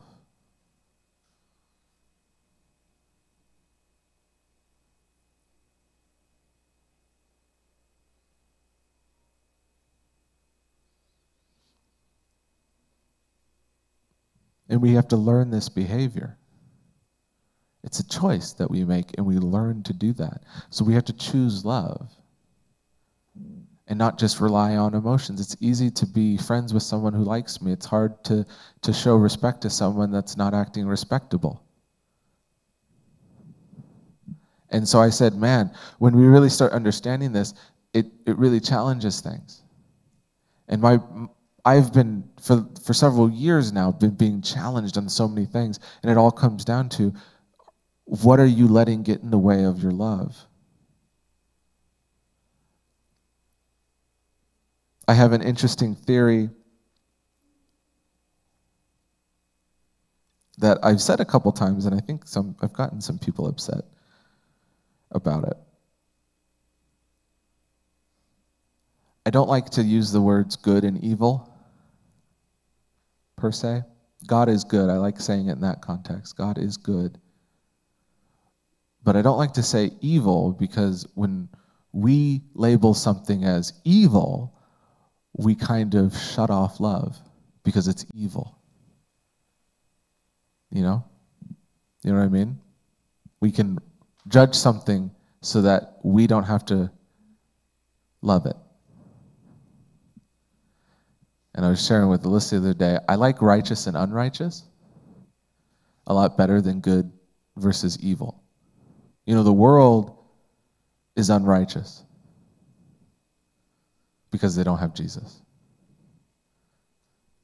And 14.67 14.81
we 14.81 14.93
have 14.93 15.07
to 15.09 15.17
learn 15.17 15.51
this 15.51 15.69
behavior. 15.69 16.39
It's 17.83 17.99
a 17.99 18.07
choice 18.07 18.53
that 18.53 18.71
we 18.71 18.83
make, 18.83 19.11
and 19.19 19.27
we 19.27 19.37
learn 19.37 19.83
to 19.83 19.93
do 19.93 20.13
that. 20.13 20.41
So 20.71 20.83
we 20.83 20.95
have 20.95 21.05
to 21.05 21.13
choose 21.13 21.63
love 21.63 22.11
and 23.87 23.99
not 23.99 24.17
just 24.17 24.39
rely 24.39 24.75
on 24.75 24.93
emotions. 24.93 25.41
It's 25.41 25.55
easy 25.59 25.91
to 25.91 26.05
be 26.05 26.37
friends 26.37 26.73
with 26.73 26.83
someone 26.83 27.13
who 27.13 27.23
likes 27.23 27.61
me. 27.61 27.71
It's 27.71 27.85
hard 27.85 28.23
to, 28.25 28.45
to 28.81 28.93
show 28.93 29.15
respect 29.15 29.61
to 29.61 29.69
someone 29.69 30.11
that's 30.11 30.37
not 30.37 30.53
acting 30.53 30.87
respectable. 30.87 31.61
And 34.69 34.87
so 34.87 34.99
I 34.99 35.09
said, 35.09 35.35
man, 35.35 35.71
when 35.99 36.15
we 36.15 36.25
really 36.25 36.49
start 36.49 36.71
understanding 36.71 37.31
this, 37.31 37.53
it, 37.93 38.07
it 38.25 38.37
really 38.37 38.59
challenges 38.59 39.21
things. 39.21 39.61
And 40.67 40.81
my 40.81 40.99
I've 41.65 41.93
been 41.93 42.23
for 42.41 42.67
for 42.83 42.93
several 42.93 43.29
years 43.29 43.71
now 43.71 43.91
been 43.91 44.15
being 44.15 44.41
challenged 44.41 44.97
on 44.97 45.07
so 45.07 45.27
many 45.27 45.45
things, 45.45 45.79
and 46.01 46.11
it 46.11 46.17
all 46.17 46.31
comes 46.31 46.65
down 46.65 46.89
to 46.89 47.13
what 48.05 48.39
are 48.39 48.45
you 48.45 48.67
letting 48.67 49.03
get 49.03 49.21
in 49.21 49.31
the 49.31 49.37
way 49.37 49.63
of 49.63 49.81
your 49.81 49.93
love? 49.93 50.45
I 55.07 55.13
have 55.13 55.33
an 55.33 55.41
interesting 55.41 55.95
theory 55.95 56.49
that 60.59 60.77
I've 60.83 61.01
said 61.01 61.19
a 61.19 61.25
couple 61.25 61.51
times, 61.51 61.85
and 61.85 61.95
I 61.95 61.99
think 61.99 62.27
some 62.27 62.55
I've 62.61 62.73
gotten 62.73 63.01
some 63.01 63.17
people 63.19 63.47
upset 63.47 63.83
about 65.11 65.47
it. 65.47 65.57
I 69.25 69.29
don't 69.29 69.49
like 69.49 69.69
to 69.71 69.83
use 69.83 70.11
the 70.11 70.21
words 70.21 70.55
good 70.55 70.83
and 70.83 71.01
evil 71.03 71.49
per 73.37 73.51
se. 73.51 73.83
God 74.27 74.49
is 74.49 74.63
good. 74.63 74.89
I 74.89 74.97
like 74.97 75.19
saying 75.19 75.47
it 75.47 75.53
in 75.53 75.61
that 75.61 75.81
context. 75.81 76.37
God 76.37 76.57
is 76.57 76.77
good. 76.77 77.17
But 79.03 79.17
I 79.17 79.21
don't 79.21 79.37
like 79.37 79.53
to 79.53 79.63
say 79.63 79.91
evil 79.99 80.53
because 80.53 81.05
when 81.15 81.49
we 81.91 82.41
label 82.53 82.93
something 82.93 83.43
as 83.43 83.73
evil, 83.83 84.57
we 85.35 85.55
kind 85.55 85.95
of 85.95 86.17
shut 86.17 86.49
off 86.49 86.79
love 86.79 87.17
because 87.63 87.87
it's 87.87 88.05
evil. 88.13 88.57
You 90.71 90.83
know? 90.83 91.03
You 92.03 92.11
know 92.11 92.19
what 92.19 92.25
I 92.25 92.29
mean? 92.29 92.59
We 93.39 93.51
can 93.51 93.79
judge 94.27 94.55
something 94.55 95.11
so 95.41 95.61
that 95.61 95.99
we 96.03 96.27
don't 96.27 96.43
have 96.43 96.65
to 96.65 96.91
love 98.21 98.45
it. 98.45 98.55
And 101.55 101.65
I 101.65 101.69
was 101.69 101.85
sharing 101.85 102.09
with 102.09 102.23
Alyssa 102.23 102.51
the 102.51 102.57
other 102.57 102.73
day, 102.73 102.97
I 103.07 103.15
like 103.15 103.41
righteous 103.41 103.87
and 103.87 103.95
unrighteous 103.95 104.63
a 106.07 106.13
lot 106.13 106.37
better 106.37 106.61
than 106.61 106.79
good 106.79 107.11
versus 107.57 107.97
evil. 107.99 108.43
You 109.25 109.35
know, 109.35 109.43
the 109.43 109.53
world 109.53 110.17
is 111.15 111.29
unrighteous 111.29 112.03
because 114.33 114.55
they 114.55 114.63
don't 114.63 114.79
have 114.79 114.95
Jesus. 114.95 115.43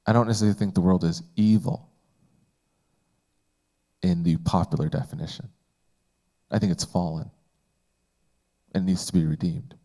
I 0.07 0.11
don't 0.11 0.25
necessarily 0.25 0.55
think 0.55 0.73
the 0.73 0.81
world 0.81 1.03
is 1.03 1.21
evil 1.35 1.87
in 4.01 4.23
the 4.23 4.37
popular 4.37 4.89
definition. 4.89 5.47
I 6.49 6.57
think 6.57 6.71
it's 6.71 6.83
fallen 6.83 7.29
and 8.73 8.87
needs 8.87 9.05
to 9.05 9.13
be 9.13 9.23
redeemed. 9.23 9.75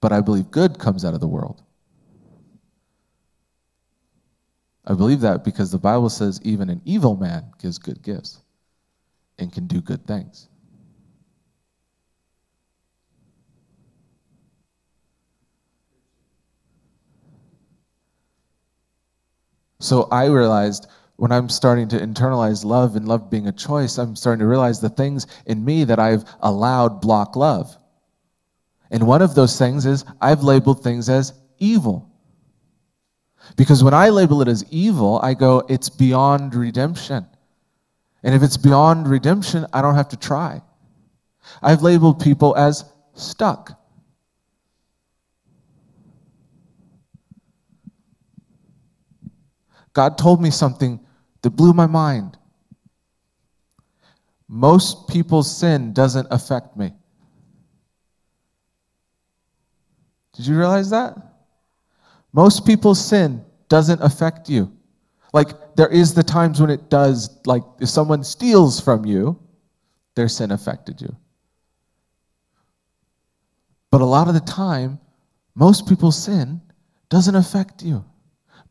But 0.00 0.12
I 0.12 0.20
believe 0.20 0.52
good 0.52 0.78
comes 0.78 1.04
out 1.04 1.14
of 1.14 1.20
the 1.20 1.26
world. 1.26 1.60
I 4.86 4.94
believe 4.94 5.22
that 5.22 5.42
because 5.42 5.72
the 5.72 5.78
Bible 5.78 6.08
says 6.08 6.40
even 6.44 6.70
an 6.70 6.82
evil 6.84 7.16
man 7.16 7.46
gives 7.58 7.78
good 7.78 8.00
gifts 8.00 8.42
and 9.40 9.52
can 9.52 9.66
do 9.66 9.80
good 9.80 10.06
things. 10.06 10.48
So 19.84 20.08
I 20.10 20.26
realized 20.26 20.86
when 21.16 21.30
I'm 21.30 21.50
starting 21.50 21.88
to 21.88 21.98
internalize 21.98 22.64
love 22.64 22.96
and 22.96 23.06
love 23.06 23.28
being 23.28 23.48
a 23.48 23.52
choice, 23.52 23.98
I'm 23.98 24.16
starting 24.16 24.40
to 24.40 24.46
realize 24.46 24.80
the 24.80 24.88
things 24.88 25.26
in 25.44 25.62
me 25.62 25.84
that 25.84 25.98
I've 25.98 26.24
allowed 26.40 27.02
block 27.02 27.36
love. 27.36 27.76
And 28.90 29.06
one 29.06 29.20
of 29.20 29.34
those 29.34 29.58
things 29.58 29.84
is 29.84 30.06
I've 30.22 30.42
labeled 30.42 30.82
things 30.82 31.10
as 31.10 31.34
evil. 31.58 32.10
Because 33.56 33.84
when 33.84 33.92
I 33.92 34.08
label 34.08 34.40
it 34.40 34.48
as 34.48 34.64
evil, 34.70 35.20
I 35.22 35.34
go, 35.34 35.62
it's 35.68 35.90
beyond 35.90 36.54
redemption. 36.54 37.26
And 38.22 38.34
if 38.34 38.42
it's 38.42 38.56
beyond 38.56 39.06
redemption, 39.06 39.66
I 39.74 39.82
don't 39.82 39.96
have 39.96 40.08
to 40.08 40.16
try. 40.16 40.62
I've 41.62 41.82
labeled 41.82 42.20
people 42.20 42.56
as 42.56 42.86
stuck. 43.12 43.78
God 49.94 50.18
told 50.18 50.42
me 50.42 50.50
something 50.50 51.00
that 51.42 51.50
blew 51.50 51.72
my 51.72 51.86
mind. 51.86 52.36
Most 54.48 55.08
people's 55.08 55.50
sin 55.50 55.92
doesn't 55.92 56.28
affect 56.30 56.76
me. 56.76 56.92
Did 60.34 60.46
you 60.46 60.58
realize 60.58 60.90
that? 60.90 61.16
Most 62.32 62.66
people's 62.66 63.02
sin 63.02 63.44
doesn't 63.68 64.02
affect 64.02 64.50
you. 64.50 64.72
Like, 65.32 65.76
there 65.76 65.88
is 65.88 66.14
the 66.14 66.22
times 66.22 66.60
when 66.60 66.70
it 66.70 66.90
does, 66.90 67.40
like, 67.46 67.62
if 67.80 67.88
someone 67.88 68.22
steals 68.22 68.80
from 68.80 69.04
you, 69.04 69.38
their 70.14 70.28
sin 70.28 70.50
affected 70.50 71.00
you. 71.00 71.16
But 73.90 74.00
a 74.00 74.04
lot 74.04 74.28
of 74.28 74.34
the 74.34 74.40
time, 74.40 74.98
most 75.54 75.88
people's 75.88 76.20
sin 76.20 76.60
doesn't 77.08 77.34
affect 77.34 77.82
you, 77.82 78.04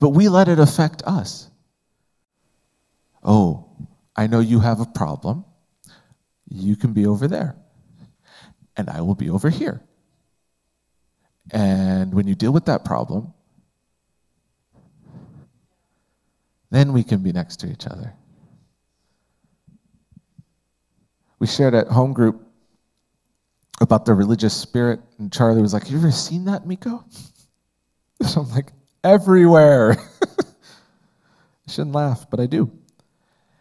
but 0.03 0.09
we 0.09 0.27
let 0.27 0.49
it 0.49 0.59
affect 0.59 1.01
us. 1.03 1.49
Oh, 3.23 3.69
I 4.17 4.27
know 4.27 4.41
you 4.41 4.59
have 4.59 4.81
a 4.81 4.85
problem. 4.85 5.45
You 6.49 6.75
can 6.75 6.91
be 6.91 7.05
over 7.07 7.25
there, 7.25 7.55
and 8.75 8.89
I 8.89 8.99
will 8.99 9.15
be 9.15 9.29
over 9.29 9.49
here. 9.49 9.79
And 11.51 12.13
when 12.13 12.27
you 12.27 12.35
deal 12.35 12.51
with 12.51 12.65
that 12.65 12.83
problem, 12.83 13.33
Then 16.69 16.91
we 16.91 17.03
can 17.03 17.21
be 17.21 17.31
next 17.31 17.57
to 17.57 17.67
each 17.71 17.85
other. 17.85 18.11
We 21.37 21.45
shared 21.45 21.75
at 21.75 21.85
home 21.87 22.13
group 22.13 22.47
about 23.79 24.05
the 24.05 24.15
religious 24.15 24.55
spirit, 24.55 24.99
and 25.19 25.31
Charlie 25.31 25.61
was 25.61 25.71
like, 25.71 25.91
You 25.91 25.99
ever 25.99 26.11
seen 26.11 26.45
that, 26.45 26.67
Miko? 26.67 27.05
So 28.25 28.41
I'm 28.41 28.49
like, 28.51 28.71
Everywhere. 29.03 29.97
I 31.67 31.71
shouldn't 31.71 31.95
laugh, 31.95 32.25
but 32.29 32.39
I 32.39 32.45
do. 32.45 32.71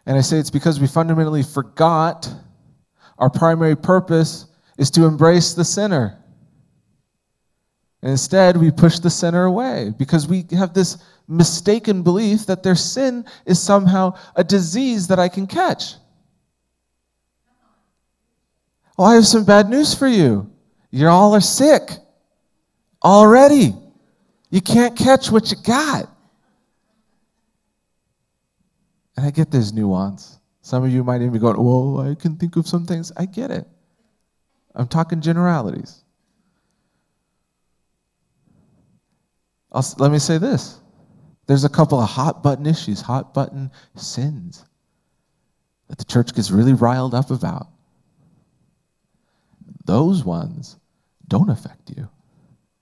And 0.05 0.17
I 0.17 0.21
say 0.21 0.37
it's 0.37 0.49
because 0.49 0.79
we 0.79 0.87
fundamentally 0.87 1.43
forgot 1.43 2.29
our 3.17 3.29
primary 3.29 3.75
purpose 3.75 4.47
is 4.77 4.91
to 4.91 5.05
embrace 5.05 5.53
the 5.53 5.63
sinner. 5.63 6.19
And 8.01 8.11
instead, 8.11 8.57
we 8.57 8.69
push 8.69 8.99
the 8.99 9.09
sinner 9.09 9.45
away 9.45 9.93
because 9.97 10.27
we 10.27 10.45
have 10.51 10.73
this 10.73 10.97
mistaken 11.27 12.03
belief 12.03 12.45
that 12.47 12.63
their 12.63 12.75
sin 12.75 13.25
is 13.45 13.61
somehow 13.61 14.17
a 14.35 14.43
disease 14.43 15.07
that 15.07 15.19
I 15.19 15.29
can 15.29 15.47
catch. 15.47 15.95
Well, 18.97 19.07
I 19.07 19.15
have 19.15 19.25
some 19.25 19.45
bad 19.45 19.69
news 19.69 19.93
for 19.93 20.07
you. 20.07 20.51
You 20.91 21.07
all 21.07 21.33
are 21.33 21.41
sick 21.41 21.91
already. 23.03 23.73
You 24.53 24.61
can't 24.61 24.95
catch 24.95 25.31
what 25.31 25.49
you 25.49 25.57
got. 25.63 26.07
And 29.17 29.25
I 29.25 29.31
get 29.31 29.49
this 29.49 29.73
nuance. 29.73 30.37
Some 30.61 30.83
of 30.83 30.91
you 30.91 31.03
might 31.03 31.21
even 31.21 31.33
be 31.33 31.39
going, 31.39 31.57
Well, 31.57 32.07
I 32.07 32.13
can 32.13 32.35
think 32.35 32.55
of 32.55 32.67
some 32.67 32.85
things. 32.85 33.11
I 33.17 33.25
get 33.25 33.49
it. 33.49 33.67
I'm 34.75 34.87
talking 34.87 35.21
generalities. 35.21 36.03
I'll, 39.71 39.83
let 39.97 40.11
me 40.11 40.19
say 40.19 40.37
this 40.37 40.79
there's 41.47 41.63
a 41.63 41.69
couple 41.69 41.99
of 41.99 42.07
hot 42.07 42.43
button 42.43 42.67
issues, 42.67 43.01
hot 43.01 43.33
button 43.33 43.71
sins 43.95 44.65
that 45.87 45.97
the 45.97 46.05
church 46.05 46.31
gets 46.35 46.51
really 46.51 46.73
riled 46.73 47.15
up 47.15 47.31
about. 47.31 47.69
Those 49.85 50.23
ones 50.23 50.77
don't 51.27 51.49
affect 51.49 51.89
you 51.97 52.07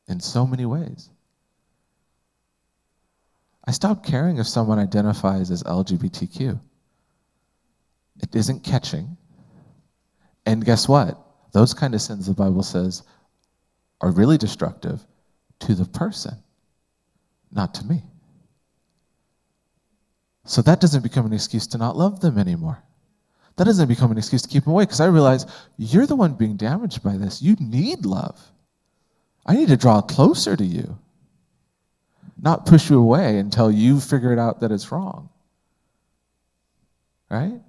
in 0.10 0.20
so 0.20 0.46
many 0.46 0.66
ways. 0.66 1.10
I 3.66 3.72
stopped 3.72 4.06
caring 4.06 4.38
if 4.38 4.48
someone 4.48 4.80
identifies 4.80 5.52
as 5.52 5.64
LGBTQ. 5.64 6.60
It 8.22 8.36
isn't 8.36 8.64
catching. 8.64 9.18
And 10.46 10.66
guess 10.66 10.88
what? 10.88 11.20
Those 11.52 11.74
kind 11.74 11.94
of 11.94 12.02
sins 12.02 12.28
the 12.28 12.34
Bible 12.34 12.64
says 12.64 13.04
are 14.00 14.12
really 14.12 14.38
destructive 14.38 15.06
to 15.60 15.76
the 15.76 15.86
person, 15.86 16.36
not 17.52 17.74
to 17.76 17.86
me. 17.86 18.04
So 20.46 20.62
that 20.64 20.82
doesn't 20.82 21.04
become 21.04 21.26
an 21.26 21.34
excuse 21.34 21.68
to 21.68 21.78
not 21.78 21.98
love 21.98 22.20
them 22.20 22.38
anymore. 22.38 22.84
That 23.58 23.66
doesn't 23.66 23.88
become 23.88 24.12
an 24.12 24.18
excuse 24.18 24.42
to 24.42 24.48
keep 24.48 24.64
them 24.64 24.74
away 24.74 24.84
because 24.86 25.02
I 25.02 25.06
realize 25.06 25.46
you're 25.78 26.08
the 26.08 26.16
one 26.16 26.34
being 26.34 26.58
damaged 26.58 27.04
by 27.04 27.18
this. 27.18 27.42
You 27.42 27.56
need 27.60 28.06
love. 28.06 28.40
I 29.46 29.56
need 29.56 29.68
to 29.68 29.78
draw 29.78 30.02
closer 30.02 30.56
to 30.56 30.66
you, 30.66 30.98
not 32.42 32.66
push 32.66 32.90
you 32.90 33.00
away 33.00 33.38
until 33.38 33.72
you 33.72 34.00
figure 34.00 34.34
it 34.34 34.40
out 34.40 34.60
that 34.62 34.72
it's 34.72 34.92
wrong. 34.92 35.30
Right? 37.30 37.62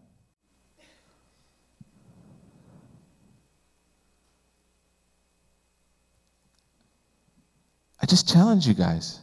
I 8.01 8.07
just 8.07 8.29
challenge 8.29 8.67
you 8.67 8.75
guys. 8.75 9.21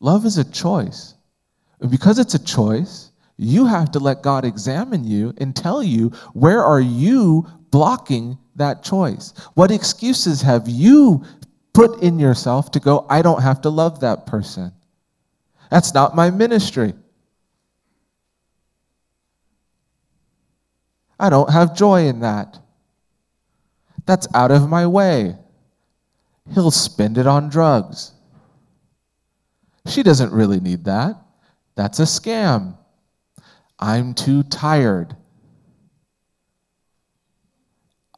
Love 0.00 0.24
is 0.24 0.38
a 0.38 0.44
choice. 0.44 1.14
Because 1.88 2.18
it's 2.18 2.34
a 2.34 2.44
choice, 2.44 3.10
you 3.38 3.64
have 3.66 3.90
to 3.92 3.98
let 3.98 4.22
God 4.22 4.44
examine 4.44 5.02
you 5.02 5.34
and 5.38 5.56
tell 5.56 5.82
you 5.82 6.10
where 6.34 6.62
are 6.62 6.80
you 6.80 7.46
blocking 7.70 8.38
that 8.56 8.82
choice? 8.82 9.32
What 9.54 9.70
excuses 9.70 10.42
have 10.42 10.68
you 10.68 11.24
put 11.72 12.02
in 12.02 12.18
yourself 12.18 12.70
to 12.72 12.80
go, 12.80 13.06
I 13.08 13.22
don't 13.22 13.42
have 13.42 13.62
to 13.62 13.70
love 13.70 14.00
that 14.00 14.26
person? 14.26 14.72
That's 15.70 15.94
not 15.94 16.16
my 16.16 16.30
ministry. 16.30 16.94
I 21.18 21.30
don't 21.30 21.50
have 21.50 21.76
joy 21.76 22.06
in 22.06 22.20
that. 22.20 22.58
That's 24.06 24.26
out 24.34 24.50
of 24.50 24.68
my 24.68 24.86
way. 24.86 25.36
He'll 26.52 26.70
spend 26.70 27.18
it 27.18 27.26
on 27.26 27.48
drugs. 27.48 28.12
She 29.86 30.02
doesn't 30.02 30.32
really 30.32 30.60
need 30.60 30.84
that. 30.84 31.16
That's 31.76 32.00
a 32.00 32.04
scam. 32.04 32.76
I'm 33.78 34.14
too 34.14 34.42
tired. 34.42 35.16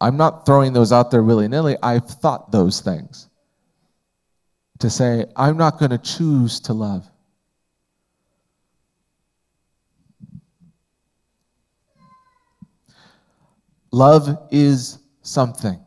I'm 0.00 0.16
not 0.16 0.46
throwing 0.46 0.72
those 0.72 0.92
out 0.92 1.10
there 1.10 1.22
willy 1.22 1.48
nilly. 1.48 1.76
I've 1.82 2.06
thought 2.06 2.50
those 2.50 2.80
things. 2.80 3.28
To 4.80 4.90
say, 4.90 5.26
I'm 5.36 5.56
not 5.56 5.78
going 5.78 5.92
to 5.92 5.98
choose 5.98 6.58
to 6.60 6.72
love. 6.72 7.08
Love 13.92 14.48
is 14.50 14.98
something. 15.20 15.78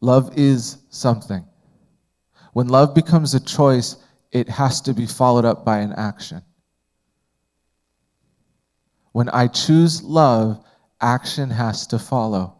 Love 0.00 0.38
is 0.38 0.78
something. 0.90 1.44
When 2.52 2.68
love 2.68 2.94
becomes 2.94 3.34
a 3.34 3.40
choice, 3.40 3.96
it 4.30 4.48
has 4.48 4.80
to 4.82 4.94
be 4.94 5.06
followed 5.06 5.44
up 5.44 5.64
by 5.64 5.78
an 5.78 5.92
action. 5.94 6.42
When 9.12 9.28
I 9.30 9.48
choose 9.48 10.02
love, 10.02 10.64
action 11.00 11.50
has 11.50 11.86
to 11.88 11.98
follow. 11.98 12.56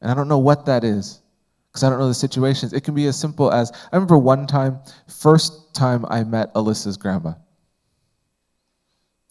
And 0.00 0.10
I 0.10 0.14
don't 0.14 0.28
know 0.28 0.38
what 0.38 0.66
that 0.66 0.84
is 0.84 1.22
because 1.68 1.84
I 1.84 1.90
don't 1.90 1.98
know 1.98 2.08
the 2.08 2.14
situations. 2.14 2.72
It 2.72 2.82
can 2.82 2.94
be 2.94 3.06
as 3.06 3.18
simple 3.18 3.50
as 3.52 3.72
I 3.92 3.96
remember 3.96 4.18
one 4.18 4.46
time, 4.46 4.80
first 5.08 5.74
time 5.74 6.04
I 6.08 6.24
met 6.24 6.52
Alyssa's 6.54 6.96
grandma, 6.96 7.34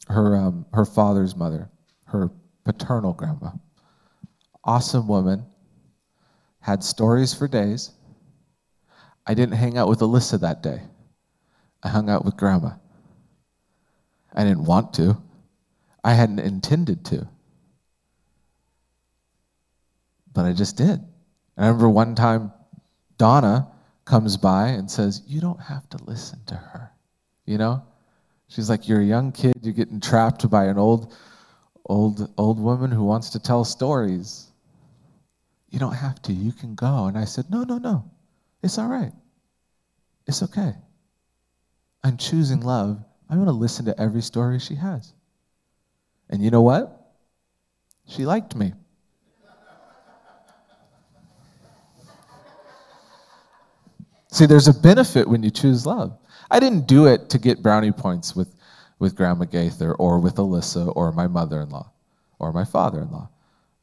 her, 0.08 0.36
um, 0.36 0.66
her 0.74 0.86
father's 0.86 1.36
mother, 1.36 1.70
her 2.06 2.30
paternal 2.64 3.14
grandma. 3.14 3.52
Awesome 4.64 5.08
woman, 5.08 5.46
had 6.60 6.84
stories 6.84 7.34
for 7.34 7.48
days. 7.48 7.92
I 9.26 9.34
didn't 9.34 9.56
hang 9.56 9.78
out 9.78 9.88
with 9.88 10.00
Alyssa 10.00 10.40
that 10.42 10.62
day. 10.62 10.82
I 11.84 11.90
hung 11.90 12.10
out 12.10 12.26
with 12.26 12.38
grandma. 12.38 12.72
I 14.34 14.44
didn't 14.44 14.66
want 14.66 14.94
to. 14.94 15.18
I 16.04 16.14
hadn't 16.14 16.40
intended 16.40 17.06
to. 17.06 17.28
But 20.34 20.46
I 20.46 20.54
just 20.54 20.78
did. 20.78 21.02
I 21.58 21.68
remember 21.68 21.90
one 21.90 22.16
time 22.16 22.54
Donna 23.18 23.68
comes 24.06 24.38
by 24.38 24.70
and 24.70 24.90
says, 24.90 25.22
You 25.28 25.42
don't 25.42 25.62
have 25.62 25.88
to 25.90 26.04
listen 26.06 26.40
to 26.48 26.56
her. 26.56 26.92
You 27.46 27.58
know? 27.58 27.84
She's 28.52 28.70
like, 28.70 28.88
You're 28.88 29.02
a 29.02 29.06
young 29.06 29.32
kid, 29.32 29.54
you're 29.62 29.74
getting 29.74 30.00
trapped 30.00 30.50
by 30.50 30.66
an 30.66 30.78
old, 30.78 31.16
old, 31.86 32.32
old 32.38 32.60
woman 32.60 32.92
who 32.92 33.04
wants 33.04 33.30
to 33.32 33.40
tell 33.40 33.66
stories. 33.66 34.48
You 35.70 35.80
don't 35.80 35.94
have 35.94 36.22
to, 36.24 36.34
you 36.34 36.52
can 36.52 36.76
go. 36.76 37.06
And 37.06 37.18
I 37.18 37.26
said, 37.26 37.46
No, 37.50 37.64
no, 37.64 37.78
no. 37.78 38.10
It's 38.62 38.78
all 38.78 38.90
right. 38.90 39.14
It's 40.28 40.44
okay. 40.44 40.74
I'm 42.04 42.18
choosing 42.18 42.62
love 42.62 43.04
I'm 43.32 43.38
going 43.38 43.48
to 43.48 43.54
listen 43.54 43.86
to 43.86 43.98
every 44.00 44.22
story 44.22 44.60
she 44.60 44.76
has. 44.76 45.14
And 46.30 46.44
you 46.44 46.52
know 46.52 46.62
what? 46.62 47.14
She 48.06 48.26
liked 48.26 48.58
me. 48.58 48.74
See, 54.28 54.46
there's 54.46 54.68
a 54.68 54.74
benefit 54.74 55.30
when 55.30 55.44
you 55.44 55.50
choose 55.50 55.86
love. 55.86 56.18
I 56.52 56.60
didn't 56.60 56.86
do 56.86 57.08
it 57.08 57.30
to 57.30 57.40
get 57.40 57.64
brownie 57.64 57.94
points 57.94 58.36
with, 58.36 58.54
with 59.00 59.16
Grandma 59.16 59.46
Gaither 59.46 59.94
or 59.94 60.20
with 60.20 60.36
Alyssa 60.36 60.92
or 60.96 61.14
my 61.14 61.26
mother 61.26 61.62
in 61.62 61.70
law 61.70 61.90
or 62.40 62.52
my 62.52 62.66
father 62.66 63.02
in 63.02 63.10
law. 63.10 63.30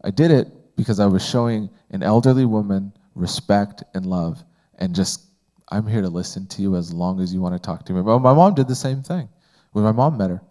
I 0.04 0.10
did 0.10 0.30
it 0.30 0.76
because 0.76 1.00
I 1.00 1.06
was 1.06 1.26
showing 1.26 1.70
an 1.90 2.02
elderly 2.02 2.44
woman 2.44 2.92
respect 3.14 3.82
and 3.94 4.04
love 4.04 4.44
and 4.78 4.94
just, 4.94 5.22
I'm 5.70 5.86
here 5.86 6.02
to 6.02 6.10
listen 6.10 6.46
to 6.48 6.62
you 6.62 6.76
as 6.76 6.92
long 6.92 7.20
as 7.20 7.32
you 7.32 7.40
want 7.40 7.54
to 7.54 7.58
talk 7.58 7.86
to 7.86 7.92
me. 7.94 8.02
Well, 8.02 8.18
my 8.18 8.34
mom 8.34 8.54
did 8.54 8.68
the 8.68 8.74
same 8.74 9.02
thing 9.02 9.30
when 9.72 9.82
my 9.82 9.92
mom 9.92 10.18
met 10.18 10.28
her. 10.28 10.42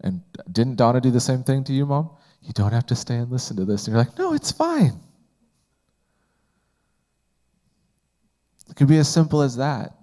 And 0.00 0.22
didn't 0.52 0.76
Donna 0.76 1.00
do 1.00 1.10
the 1.10 1.20
same 1.20 1.44
thing 1.44 1.64
to 1.64 1.72
you, 1.72 1.84
mom? 1.84 2.10
You 2.42 2.52
don't 2.54 2.72
have 2.72 2.86
to 2.86 2.96
stay 2.96 3.16
and 3.16 3.30
listen 3.30 3.56
to 3.56 3.64
this. 3.64 3.86
And 3.86 3.94
you're 3.94 4.04
like, 4.04 4.18
no, 4.18 4.32
it's 4.32 4.52
fine. 4.52 4.98
It 8.68 8.76
could 8.76 8.88
be 8.88 8.98
as 8.98 9.08
simple 9.08 9.42
as 9.42 9.56
that. 9.56 9.94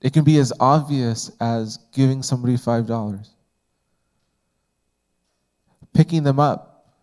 It 0.00 0.12
can 0.12 0.24
be 0.24 0.38
as 0.38 0.52
obvious 0.60 1.30
as 1.40 1.78
giving 1.92 2.22
somebody 2.22 2.54
$5, 2.54 3.28
picking 5.94 6.22
them 6.22 6.38
up, 6.38 6.94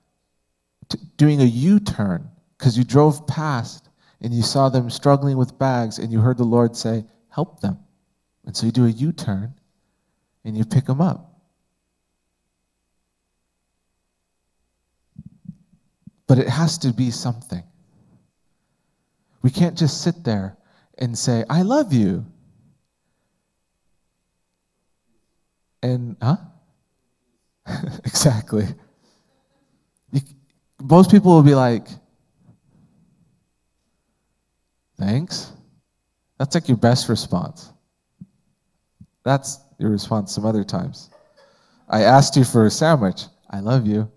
doing 1.18 1.41
a 1.41 1.46
U 1.46 1.80
turn 1.80 2.30
because 2.58 2.78
you 2.78 2.84
drove 2.84 3.26
past 3.28 3.89
and 4.22 4.34
you 4.34 4.41
saw 4.41 4.70
them 4.70 4.89
struggling 4.89 5.38
with 5.38 5.58
bags 5.58 6.00
and 6.00 6.12
you 6.12 6.22
heard 6.22 6.38
the 6.38 6.44
Lord 6.44 6.76
say, 6.76 7.04
Help 7.30 7.62
them. 7.62 7.80
And 8.46 8.56
so 8.56 8.68
you 8.68 8.72
do 8.72 8.86
a 8.86 8.89
U 8.89 9.12
turn 9.12 9.56
and 10.46 10.56
you 10.56 10.64
pick 10.64 10.86
them 10.86 11.02
up. 11.02 11.41
But 16.28 16.38
it 16.38 16.48
has 16.48 16.78
to 16.80 16.94
be 16.94 17.10
something. 17.12 17.64
We 19.41 19.50
can't 19.50 19.78
just 19.78 20.02
sit 20.04 20.24
there 20.24 20.58
and 20.98 21.18
say, 21.18 21.44
I 21.50 21.64
love 21.64 21.91
you. 21.91 22.26
And, 25.84 26.15
huh? 26.21 26.38
exactly. 28.05 28.65
You, 30.11 30.21
most 30.81 31.11
people 31.11 31.36
will 31.36 31.43
be 31.43 31.55
like, 31.55 31.88
thanks. 34.97 35.51
That's 36.39 36.55
like 36.55 36.69
your 36.69 36.77
best 36.77 37.09
response. 37.09 37.71
That's 39.25 39.59
your 39.77 39.91
response 39.91 40.34
some 40.34 40.45
other 40.45 40.63
times. 40.63 41.09
I 41.89 42.03
asked 42.03 42.38
you 42.38 42.45
for 42.45 42.65
a 42.65 42.71
sandwich. 42.71 43.23
I 43.49 43.59
love 43.59 43.86
you. 43.86 44.09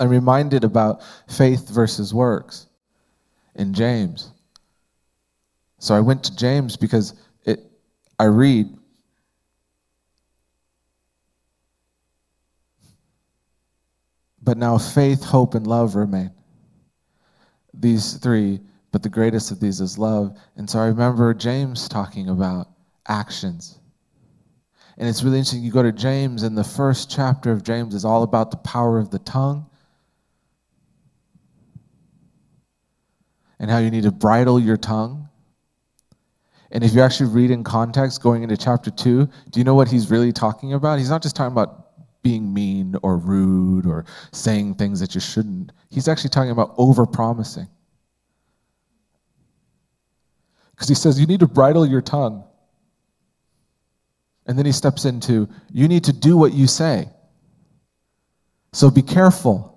I'm 0.00 0.08
reminded 0.08 0.64
about 0.64 1.02
faith 1.28 1.68
versus 1.68 2.12
works 2.14 2.66
in 3.54 3.74
James. 3.74 4.32
So 5.78 5.94
I 5.94 6.00
went 6.00 6.24
to 6.24 6.36
James 6.36 6.76
because 6.76 7.14
it, 7.44 7.60
I 8.18 8.24
read 8.24 8.76
But 14.42 14.56
now 14.56 14.78
faith, 14.78 15.22
hope, 15.22 15.54
and 15.54 15.66
love 15.66 15.94
remain. 15.94 16.30
These 17.74 18.14
three, 18.14 18.60
but 18.90 19.02
the 19.02 19.08
greatest 19.08 19.50
of 19.50 19.60
these 19.60 19.80
is 19.80 19.98
love. 19.98 20.36
And 20.56 20.68
so 20.68 20.78
I 20.78 20.86
remember 20.86 21.32
James 21.34 21.88
talking 21.88 22.30
about 22.30 22.68
actions. 23.06 23.78
And 24.96 25.08
it's 25.08 25.22
really 25.22 25.38
interesting. 25.38 25.62
You 25.62 25.70
go 25.70 25.82
to 25.82 25.92
James, 25.92 26.42
and 26.42 26.56
the 26.56 26.64
first 26.64 27.10
chapter 27.10 27.52
of 27.52 27.62
James 27.62 27.94
is 27.94 28.04
all 28.04 28.22
about 28.22 28.50
the 28.50 28.56
power 28.56 28.98
of 28.98 29.10
the 29.10 29.18
tongue 29.20 29.69
and 33.60 33.70
how 33.70 33.78
you 33.78 33.90
need 33.90 34.02
to 34.02 34.10
bridle 34.10 34.58
your 34.58 34.76
tongue. 34.76 35.28
And 36.72 36.82
if 36.82 36.94
you 36.94 37.02
actually 37.02 37.30
read 37.30 37.50
in 37.50 37.62
context 37.62 38.22
going 38.22 38.42
into 38.42 38.56
chapter 38.56 38.90
two, 38.90 39.28
do 39.50 39.60
you 39.60 39.64
know 39.64 39.74
what 39.74 39.88
he's 39.88 40.10
really 40.10 40.32
talking 40.32 40.72
about? 40.72 40.98
He's 40.98 41.10
not 41.10 41.22
just 41.22 41.36
talking 41.36 41.52
about 41.52 42.22
being 42.22 42.52
mean 42.52 42.96
or 43.02 43.16
rude 43.16 43.86
or 43.86 44.04
saying 44.32 44.74
things 44.74 44.98
that 45.00 45.14
you 45.14 45.20
shouldn't. 45.20 45.72
He's 45.90 46.08
actually 46.08 46.30
talking 46.30 46.50
about 46.50 46.74
over 46.78 47.06
promising. 47.06 47.68
Because 50.72 50.88
he 50.88 50.94
says 50.94 51.20
you 51.20 51.26
need 51.26 51.40
to 51.40 51.48
bridle 51.48 51.86
your 51.86 52.00
tongue. 52.00 52.44
And 54.46 54.56
then 54.56 54.64
he 54.64 54.72
steps 54.72 55.04
into 55.04 55.48
you 55.70 55.86
need 55.86 56.04
to 56.04 56.12
do 56.12 56.36
what 56.36 56.54
you 56.54 56.66
say. 56.66 57.08
So 58.72 58.90
be 58.90 59.02
careful. 59.02 59.69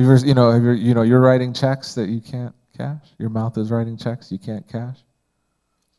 You're, 0.00 0.16
you 0.18 0.34
know, 0.34 0.54
you're, 0.56 0.74
you 0.74 0.94
know, 0.94 1.02
you're 1.02 1.20
writing 1.20 1.52
checks 1.52 1.94
that 1.94 2.08
you 2.08 2.20
can't 2.20 2.54
cash. 2.76 3.06
Your 3.18 3.30
mouth 3.30 3.58
is 3.58 3.70
writing 3.70 3.96
checks 3.96 4.32
you 4.32 4.38
can't 4.38 4.66
cash. 4.68 4.98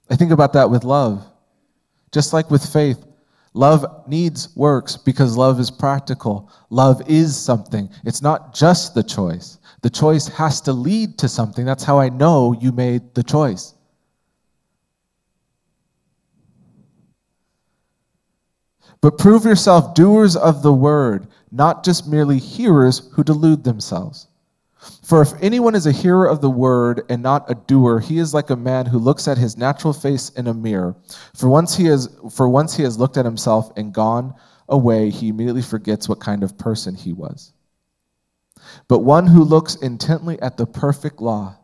I 0.09 0.15
think 0.15 0.31
about 0.31 0.53
that 0.53 0.69
with 0.69 0.83
love. 0.83 1.25
Just 2.11 2.33
like 2.33 2.51
with 2.51 2.65
faith, 2.65 3.05
Love 3.53 3.85
needs 4.07 4.55
works 4.55 4.95
because 4.95 5.35
love 5.35 5.59
is 5.59 5.69
practical. 5.69 6.49
Love 6.69 7.01
is 7.09 7.37
something. 7.37 7.89
It's 8.05 8.21
not 8.21 8.53
just 8.53 8.93
the 8.93 9.03
choice. 9.03 9.59
The 9.81 9.89
choice 9.89 10.27
has 10.27 10.61
to 10.61 10.73
lead 10.73 11.17
to 11.17 11.27
something. 11.27 11.65
That's 11.65 11.83
how 11.83 11.99
I 11.99 12.09
know 12.09 12.53
you 12.53 12.71
made 12.71 13.13
the 13.13 13.23
choice. 13.23 13.73
But 19.01 19.17
prove 19.17 19.45
yourself 19.45 19.95
doers 19.95 20.35
of 20.35 20.61
the 20.61 20.73
word, 20.73 21.27
not 21.51 21.83
just 21.83 22.07
merely 22.07 22.37
hearers 22.37 23.09
who 23.13 23.23
delude 23.23 23.63
themselves. 23.63 24.27
For 25.03 25.21
if 25.21 25.33
anyone 25.41 25.75
is 25.75 25.85
a 25.85 25.91
hearer 25.91 26.27
of 26.27 26.41
the 26.41 26.49
word 26.49 27.03
and 27.09 27.21
not 27.21 27.49
a 27.49 27.55
doer, 27.55 27.99
he 27.99 28.17
is 28.17 28.33
like 28.33 28.49
a 28.49 28.55
man 28.55 28.85
who 28.85 28.97
looks 28.97 29.27
at 29.27 29.37
his 29.37 29.57
natural 29.57 29.93
face 29.93 30.29
in 30.29 30.47
a 30.47 30.53
mirror. 30.53 30.95
For 31.35 31.49
once 31.49 31.75
he 31.75 31.85
has, 31.85 32.09
for 32.31 32.49
once 32.49 32.75
he 32.75 32.83
has 32.83 32.97
looked 32.97 33.17
at 33.17 33.25
himself 33.25 33.71
and 33.75 33.93
gone 33.93 34.33
away, 34.69 35.09
he 35.09 35.29
immediately 35.29 35.61
forgets 35.61 36.07
what 36.07 36.19
kind 36.19 36.43
of 36.43 36.57
person 36.57 36.95
he 36.95 37.13
was. 37.13 37.53
But 38.87 38.99
one 38.99 39.27
who 39.27 39.43
looks 39.43 39.75
intently 39.75 40.41
at 40.41 40.57
the 40.57 40.65
perfect 40.65 41.21
law, 41.21 41.57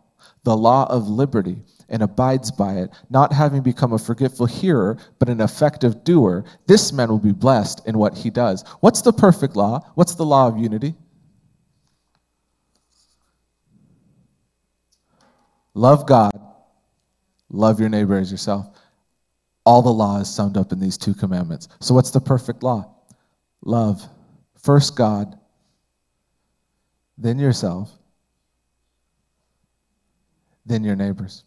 the 0.43 0.57
law 0.57 0.85
of 0.89 1.07
liberty, 1.07 1.63
and 1.89 2.03
abides 2.03 2.51
by 2.51 2.73
it, 2.75 2.91
not 3.09 3.31
having 3.31 3.61
become 3.61 3.93
a 3.93 3.99
forgetful 3.99 4.45
hearer, 4.45 4.97
but 5.19 5.29
an 5.29 5.41
effective 5.41 6.03
doer, 6.03 6.43
this 6.65 6.91
man 6.91 7.09
will 7.09 7.19
be 7.19 7.31
blessed 7.31 7.87
in 7.87 7.97
what 7.97 8.15
he 8.17 8.29
does. 8.29 8.63
What's 8.81 9.01
the 9.01 9.13
perfect 9.13 9.55
law? 9.55 9.79
What's 9.95 10.15
the 10.15 10.25
law 10.25 10.47
of 10.47 10.57
unity? 10.57 10.95
Love 15.73 16.07
God, 16.07 16.31
love 17.49 17.79
your 17.79 17.89
neighbor 17.89 18.17
as 18.17 18.31
yourself. 18.31 18.67
All 19.63 19.83
the 19.83 19.89
law 19.89 20.19
is 20.19 20.33
summed 20.33 20.57
up 20.57 20.71
in 20.71 20.79
these 20.79 20.97
two 20.97 21.13
commandments. 21.13 21.67
So, 21.79 21.93
what's 21.93 22.09
the 22.09 22.21
perfect 22.21 22.63
law? 22.63 22.95
Love. 23.63 24.01
First 24.63 24.95
God, 24.95 25.37
then 27.17 27.37
yourself, 27.37 27.91
then 30.65 30.83
your 30.83 30.95
neighbors. 30.95 31.43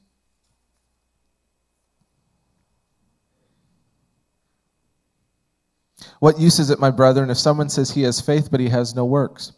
What 6.20 6.38
use 6.38 6.58
is 6.58 6.70
it, 6.70 6.78
my 6.78 6.90
brethren, 6.90 7.30
if 7.30 7.38
someone 7.38 7.68
says 7.68 7.90
he 7.90 8.02
has 8.02 8.20
faith 8.20 8.50
but 8.50 8.60
he 8.60 8.68
has 8.68 8.94
no 8.94 9.04
works? 9.04 9.52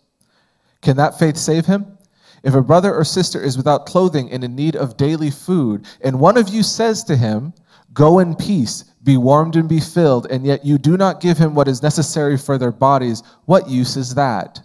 Can 0.81 0.97
that 0.97 1.19
faith 1.19 1.37
save 1.37 1.67
him? 1.67 1.99
If 2.43 2.55
a 2.55 2.63
brother 2.63 2.95
or 2.95 3.05
sister 3.05 3.41
is 3.41 3.57
without 3.57 3.87
clothing 3.87 4.31
and 4.33 4.43
in 4.43 4.57
need 4.57 4.75
of 4.75 4.97
daily 4.97 5.31
food, 5.31 5.87
and 6.01 6.19
one 6.19 6.37
of 6.37 6.49
you 6.49 6.63
says 6.63 7.05
to 7.05 7.17
him, 7.17 7.53
Go 7.93 8.19
in 8.19 8.35
peace, 8.35 8.85
be 9.05 9.17
warmed 9.17 9.55
and 9.55 9.69
be 9.69 9.79
filled, 9.81 10.27
and 10.31 10.45
yet 10.45 10.65
you 10.65 10.79
do 10.79 10.97
not 10.97 11.21
give 11.21 11.39
him 11.39 11.55
what 11.55 11.69
is 11.69 11.83
necessary 11.83 12.37
for 12.37 12.59
their 12.59 12.73
bodies, 12.73 13.23
what 13.45 13.69
use 13.69 13.97
is 13.97 14.15
that? 14.15 14.61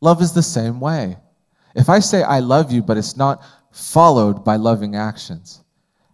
Love 0.00 0.22
is 0.22 0.32
the 0.32 0.42
same 0.42 0.78
way. 0.80 1.16
If 1.74 1.88
I 1.88 1.98
say 1.98 2.22
I 2.22 2.40
love 2.40 2.70
you, 2.72 2.82
but 2.82 2.96
it's 2.96 3.16
not 3.16 3.42
followed 3.70 4.44
by 4.44 4.56
loving 4.56 4.94
actions, 4.94 5.62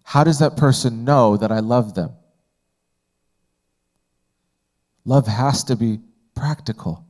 how 0.03 0.25
does 0.25 0.39
that 0.41 0.57
person 0.57 1.05
know 1.05 1.37
that 1.37 1.53
I 1.53 1.61
love 1.61 1.95
them? 1.95 2.13
Love 5.05 5.27
has 5.27 5.65
to 5.65 5.77
be 5.77 6.01
practical. 6.35 7.05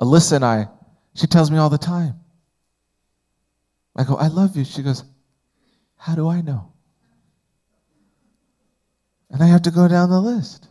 Alyssa 0.00 0.36
and 0.36 0.44
I, 0.44 0.68
she 1.14 1.26
tells 1.26 1.50
me 1.50 1.58
all 1.58 1.68
the 1.68 1.78
time. 1.78 2.14
I 3.94 4.04
go, 4.04 4.16
I 4.16 4.28
love 4.28 4.56
you. 4.56 4.64
She 4.64 4.82
goes, 4.82 5.04
How 5.96 6.14
do 6.14 6.28
I 6.28 6.40
know? 6.40 6.72
And 9.30 9.42
I 9.42 9.46
have 9.46 9.62
to 9.62 9.70
go 9.70 9.86
down 9.88 10.10
the 10.10 10.20
list. 10.20 10.66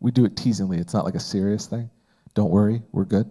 We 0.00 0.10
do 0.10 0.24
it 0.24 0.36
teasingly, 0.36 0.78
it's 0.78 0.94
not 0.94 1.04
like 1.04 1.14
a 1.14 1.20
serious 1.20 1.66
thing. 1.66 1.90
Don't 2.34 2.50
worry, 2.50 2.82
we're 2.90 3.04
good. 3.04 3.30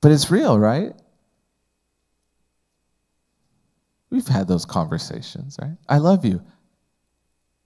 But 0.00 0.12
it's 0.12 0.30
real, 0.30 0.58
right? 0.58 0.92
We've 4.14 4.28
had 4.28 4.46
those 4.46 4.64
conversations, 4.64 5.58
right? 5.60 5.76
I 5.88 5.98
love 5.98 6.24
you. 6.24 6.40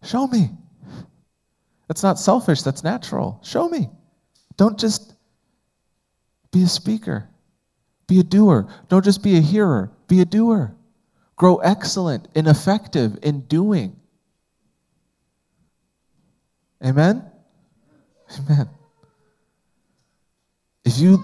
Show 0.03 0.27
me. 0.29 0.49
That's 1.89 2.03
not 2.03 2.19
selfish, 2.19 2.63
that's 2.63 2.83
natural. 2.83 3.39
Show 3.45 3.69
me. 3.69 3.91
Don't 4.57 4.79
just 4.79 5.13
be 6.51 6.63
a 6.63 6.67
speaker, 6.67 7.29
be 8.07 8.19
a 8.21 8.23
doer. 8.23 8.67
Don't 8.89 9.05
just 9.05 9.23
be 9.23 9.37
a 9.37 9.43
hearer, 9.43 9.93
be 10.07 10.23
a 10.23 10.25
doer. 10.25 10.75
Grow 11.37 11.57
excellent 11.57 12.29
and 12.35 12.49
effective 12.49 13.19
in 13.23 13.43
doing. 13.43 13.95
Amen? 16.83 17.31
Amen. 18.39 18.71
If 20.87 20.99
you 20.99 21.23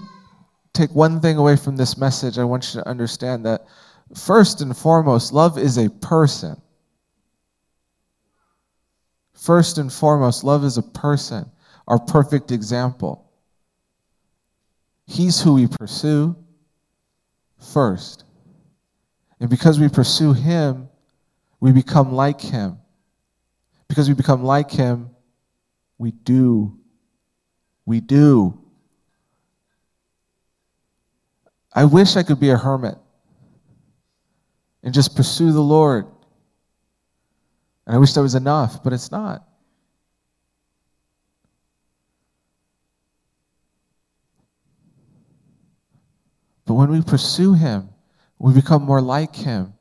take 0.73 0.93
one 0.93 1.19
thing 1.19 1.37
away 1.37 1.55
from 1.55 1.77
this 1.77 1.97
message, 1.97 2.37
I 2.37 2.43
want 2.43 2.75
you 2.75 2.81
to 2.81 2.87
understand 2.87 3.43
that 3.47 3.65
first 4.17 4.61
and 4.61 4.75
foremost, 4.75 5.33
love 5.33 5.57
is 5.57 5.77
a 5.77 5.89
person. 5.89 6.59
First 9.33 9.77
and 9.77 9.91
foremost, 9.91 10.43
love 10.43 10.63
is 10.63 10.77
a 10.77 10.83
person, 10.83 11.49
our 11.87 11.99
perfect 11.99 12.51
example. 12.51 13.29
He's 15.05 15.39
who 15.39 15.53
we 15.53 15.67
pursue 15.67 16.35
first. 17.59 18.23
And 19.39 19.49
because 19.49 19.79
we 19.79 19.89
pursue 19.89 20.33
Him, 20.33 20.89
we 21.59 21.71
become 21.71 22.11
like 22.13 22.41
Him. 22.41 22.77
Because 23.87 24.07
we 24.07 24.15
become 24.15 24.43
like 24.43 24.71
Him, 24.71 25.11
we 25.97 26.11
do. 26.11 26.77
We 27.85 27.99
do. 27.99 28.59
I 31.71 31.85
wish 31.85 32.15
I 32.15 32.23
could 32.23 32.39
be 32.39 32.49
a 32.49 32.57
hermit 32.57 32.97
and 34.85 34.93
just 34.93 35.15
pursue 35.17 35.51
the 35.51 35.61
Lord 35.61 36.05
and 37.85 37.95
I 37.95 37.99
wish 37.99 38.13
that 38.13 38.21
was 38.21 38.35
enough, 38.35 38.83
but 38.83 38.93
it's 38.93 39.11
not. 39.11 39.47
But 46.65 46.73
when 46.73 46.89
we 46.89 47.01
pursue 47.01 47.53
Him, 47.53 47.89
we 48.39 48.53
become 48.53 48.81
more 48.81 49.01
like 49.01 49.35
Him. 49.35 49.73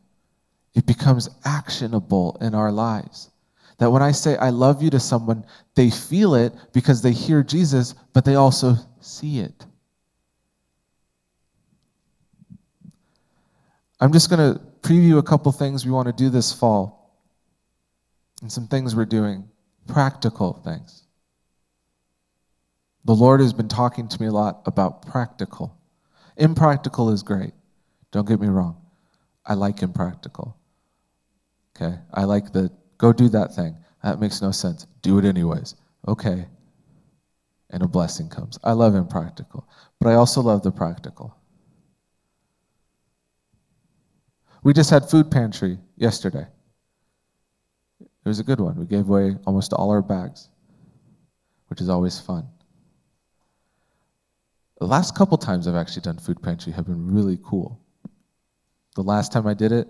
It 0.74 0.86
becomes 0.86 1.30
actionable 1.44 2.36
in 2.42 2.54
our 2.54 2.70
lives. 2.70 3.30
That 3.78 3.90
when 3.90 4.02
I 4.02 4.12
say 4.12 4.36
I 4.36 4.50
love 4.50 4.82
you 4.82 4.90
to 4.90 5.00
someone, 5.00 5.46
they 5.74 5.88
feel 5.88 6.34
it 6.34 6.52
because 6.72 7.00
they 7.00 7.12
hear 7.12 7.42
Jesus, 7.42 7.94
but 8.12 8.24
they 8.24 8.34
also 8.34 8.74
see 9.00 9.38
it. 9.38 9.64
I'm 13.98 14.12
just 14.12 14.28
going 14.28 14.54
to 14.54 14.60
preview 14.84 15.16
a 15.16 15.22
couple 15.22 15.50
things 15.50 15.86
we 15.86 15.90
want 15.90 16.06
to 16.06 16.12
do 16.12 16.28
this 16.28 16.52
fall 16.52 17.18
and 18.42 18.52
some 18.52 18.68
things 18.68 18.94
we're 18.94 19.06
doing, 19.06 19.48
practical 19.86 20.60
things. 20.62 21.04
The 23.06 23.14
Lord 23.14 23.40
has 23.40 23.54
been 23.54 23.68
talking 23.68 24.08
to 24.08 24.20
me 24.20 24.28
a 24.28 24.32
lot 24.32 24.60
about 24.66 25.06
practical. 25.06 25.76
Impractical 26.36 27.10
is 27.10 27.22
great. 27.22 27.54
Don't 28.12 28.28
get 28.28 28.40
me 28.40 28.48
wrong. 28.48 28.76
I 29.46 29.54
like 29.54 29.82
impractical. 29.82 30.56
Okay? 31.74 31.98
I 32.12 32.24
like 32.24 32.52
the 32.52 32.70
go 32.98 33.12
do 33.12 33.28
that 33.30 33.54
thing. 33.54 33.76
That 34.02 34.20
makes 34.20 34.42
no 34.42 34.50
sense. 34.50 34.86
Do 35.00 35.18
it 35.18 35.24
anyways. 35.24 35.76
Okay. 36.06 36.46
And 37.70 37.82
a 37.82 37.88
blessing 37.88 38.28
comes. 38.28 38.58
I 38.62 38.72
love 38.72 38.94
impractical, 38.94 39.66
but 39.98 40.10
I 40.10 40.14
also 40.14 40.42
love 40.42 40.62
the 40.62 40.70
practical. 40.70 41.36
We 44.64 44.72
just 44.72 44.88
had 44.88 45.08
food 45.10 45.30
pantry 45.30 45.78
yesterday. 45.94 46.46
It 48.00 48.28
was 48.28 48.40
a 48.40 48.44
good 48.44 48.60
one. 48.60 48.76
We 48.76 48.86
gave 48.86 49.06
away 49.10 49.36
almost 49.46 49.74
all 49.74 49.90
our 49.90 50.00
bags, 50.00 50.48
which 51.68 51.82
is 51.82 51.90
always 51.90 52.18
fun. 52.18 52.48
The 54.80 54.86
last 54.86 55.14
couple 55.14 55.36
times 55.36 55.68
I've 55.68 55.76
actually 55.76 56.02
done 56.02 56.16
food 56.16 56.42
pantry 56.42 56.72
have 56.72 56.86
been 56.86 57.14
really 57.14 57.38
cool. 57.44 57.78
The 58.94 59.02
last 59.02 59.32
time 59.32 59.46
I 59.46 59.52
did 59.52 59.70
it, 59.70 59.86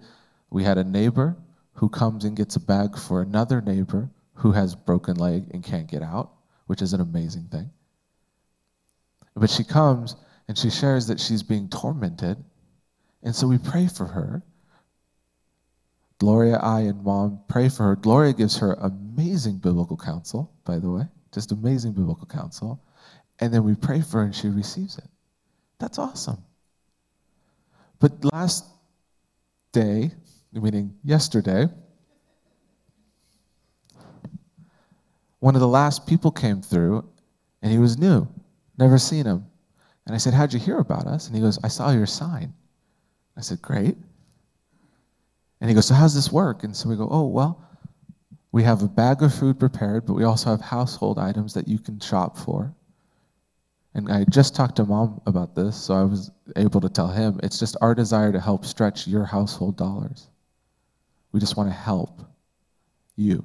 we 0.50 0.64
had 0.64 0.76
a 0.76 0.84
neighbor 0.84 1.36
who 1.74 1.88
comes 1.88 2.24
and 2.24 2.36
gets 2.36 2.56
a 2.56 2.60
bag 2.60 2.98
for 2.98 3.22
another 3.22 3.60
neighbor 3.60 4.10
who 4.34 4.50
has 4.50 4.74
broken 4.74 5.16
leg 5.16 5.50
and 5.52 5.62
can't 5.62 5.86
get 5.86 6.02
out, 6.02 6.32
which 6.66 6.82
is 6.82 6.92
an 6.92 7.00
amazing 7.00 7.44
thing. 7.44 7.70
But 9.36 9.50
she 9.50 9.62
comes 9.62 10.16
and 10.48 10.58
she 10.58 10.68
shares 10.68 11.06
that 11.06 11.20
she's 11.20 11.44
being 11.44 11.68
tormented, 11.68 12.42
and 13.22 13.34
so 13.34 13.46
we 13.46 13.58
pray 13.58 13.86
for 13.86 14.06
her 14.06 14.42
Gloria, 16.18 16.56
I, 16.56 16.80
and 16.82 17.02
mom 17.02 17.40
pray 17.48 17.68
for 17.68 17.84
her. 17.84 17.96
Gloria 17.96 18.32
gives 18.32 18.56
her 18.58 18.74
amazing 18.74 19.58
biblical 19.58 19.96
counsel, 19.96 20.52
by 20.64 20.78
the 20.78 20.90
way, 20.90 21.04
just 21.32 21.52
amazing 21.52 21.92
biblical 21.92 22.26
counsel. 22.26 22.80
And 23.40 23.52
then 23.52 23.64
we 23.64 23.74
pray 23.74 24.00
for 24.00 24.18
her 24.18 24.24
and 24.24 24.34
she 24.34 24.48
receives 24.48 24.96
it. 24.98 25.08
That's 25.78 25.98
awesome. 25.98 26.38
But 27.98 28.24
last 28.32 28.64
day, 29.72 30.12
meaning 30.52 30.94
yesterday, 31.02 31.66
one 35.40 35.54
of 35.54 35.60
the 35.60 35.68
last 35.68 36.06
people 36.06 36.30
came 36.30 36.62
through 36.62 37.04
and 37.60 37.72
he 37.72 37.78
was 37.78 37.98
new, 37.98 38.28
never 38.78 38.98
seen 38.98 39.26
him. 39.26 39.46
And 40.06 40.14
I 40.14 40.18
said, 40.18 40.34
How'd 40.34 40.52
you 40.52 40.60
hear 40.60 40.78
about 40.78 41.06
us? 41.06 41.26
And 41.26 41.34
he 41.34 41.42
goes, 41.42 41.58
I 41.64 41.68
saw 41.68 41.90
your 41.90 42.06
sign. 42.06 42.52
I 43.36 43.40
said, 43.40 43.60
Great. 43.60 43.96
And 45.64 45.70
he 45.70 45.74
goes, 45.74 45.86
So 45.86 45.94
how's 45.94 46.14
this 46.14 46.30
work? 46.30 46.62
And 46.62 46.76
so 46.76 46.90
we 46.90 46.96
go, 46.96 47.08
Oh, 47.10 47.26
well, 47.26 47.66
We 48.52 48.64
have 48.64 48.82
a 48.82 48.86
bag 48.86 49.22
of 49.22 49.32
food 49.32 49.58
prepared, 49.58 50.04
but 50.04 50.12
we 50.12 50.24
also 50.24 50.50
have 50.50 50.60
household 50.60 51.18
items 51.18 51.54
that 51.54 51.66
you 51.66 51.78
can 51.78 51.98
shop 52.00 52.36
for. 52.36 52.74
And 53.94 54.12
I 54.12 54.24
just 54.24 54.54
talked 54.54 54.76
to 54.76 54.84
mom 54.84 55.22
about 55.24 55.54
this, 55.54 55.74
so 55.74 55.94
I 55.94 56.02
was 56.02 56.30
able 56.56 56.82
to 56.82 56.90
tell 56.90 57.08
him 57.08 57.40
it's 57.42 57.58
just 57.58 57.78
our 57.80 57.94
desire 57.94 58.30
to 58.30 58.40
help 58.40 58.66
stretch 58.66 59.06
your 59.06 59.24
household 59.24 59.78
dollars. 59.78 60.28
We 61.32 61.40
just 61.40 61.56
want 61.56 61.70
to 61.70 61.74
help 61.74 62.20
you. 63.16 63.42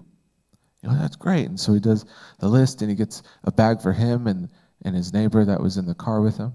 You 0.83 0.89
know, 0.89 0.97
that's 0.99 1.15
great. 1.15 1.45
And 1.47 1.57
so 1.57 1.71
he 1.73 1.79
does 1.79 2.03
the 2.39 2.49
list 2.49 2.81
and 2.81 2.89
he 2.89 2.97
gets 2.97 3.23
a 3.45 3.51
bag 3.53 3.81
for 3.81 3.93
him 3.93 4.27
and, 4.27 4.49
and 4.83 4.93
his 4.93 5.13
neighbor 5.13 5.45
that 5.45 5.61
was 5.61 5.77
in 5.77 5.85
the 5.85 5.95
car 5.95 6.19
with 6.19 6.35
him. 6.35 6.51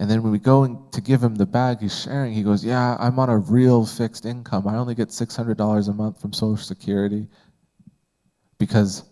And 0.00 0.10
then 0.10 0.22
when 0.22 0.32
we 0.32 0.38
go 0.38 0.64
in 0.64 0.78
to 0.92 1.02
give 1.02 1.22
him 1.22 1.34
the 1.34 1.44
bag 1.44 1.80
he's 1.80 2.02
sharing, 2.02 2.32
he 2.32 2.42
goes, 2.42 2.64
Yeah, 2.64 2.96
I'm 2.98 3.18
on 3.18 3.28
a 3.28 3.36
real 3.36 3.84
fixed 3.84 4.24
income. 4.24 4.66
I 4.66 4.76
only 4.76 4.94
get 4.94 5.10
$600 5.10 5.88
a 5.88 5.92
month 5.92 6.18
from 6.22 6.32
Social 6.32 6.56
Security 6.56 7.28
because 8.58 9.04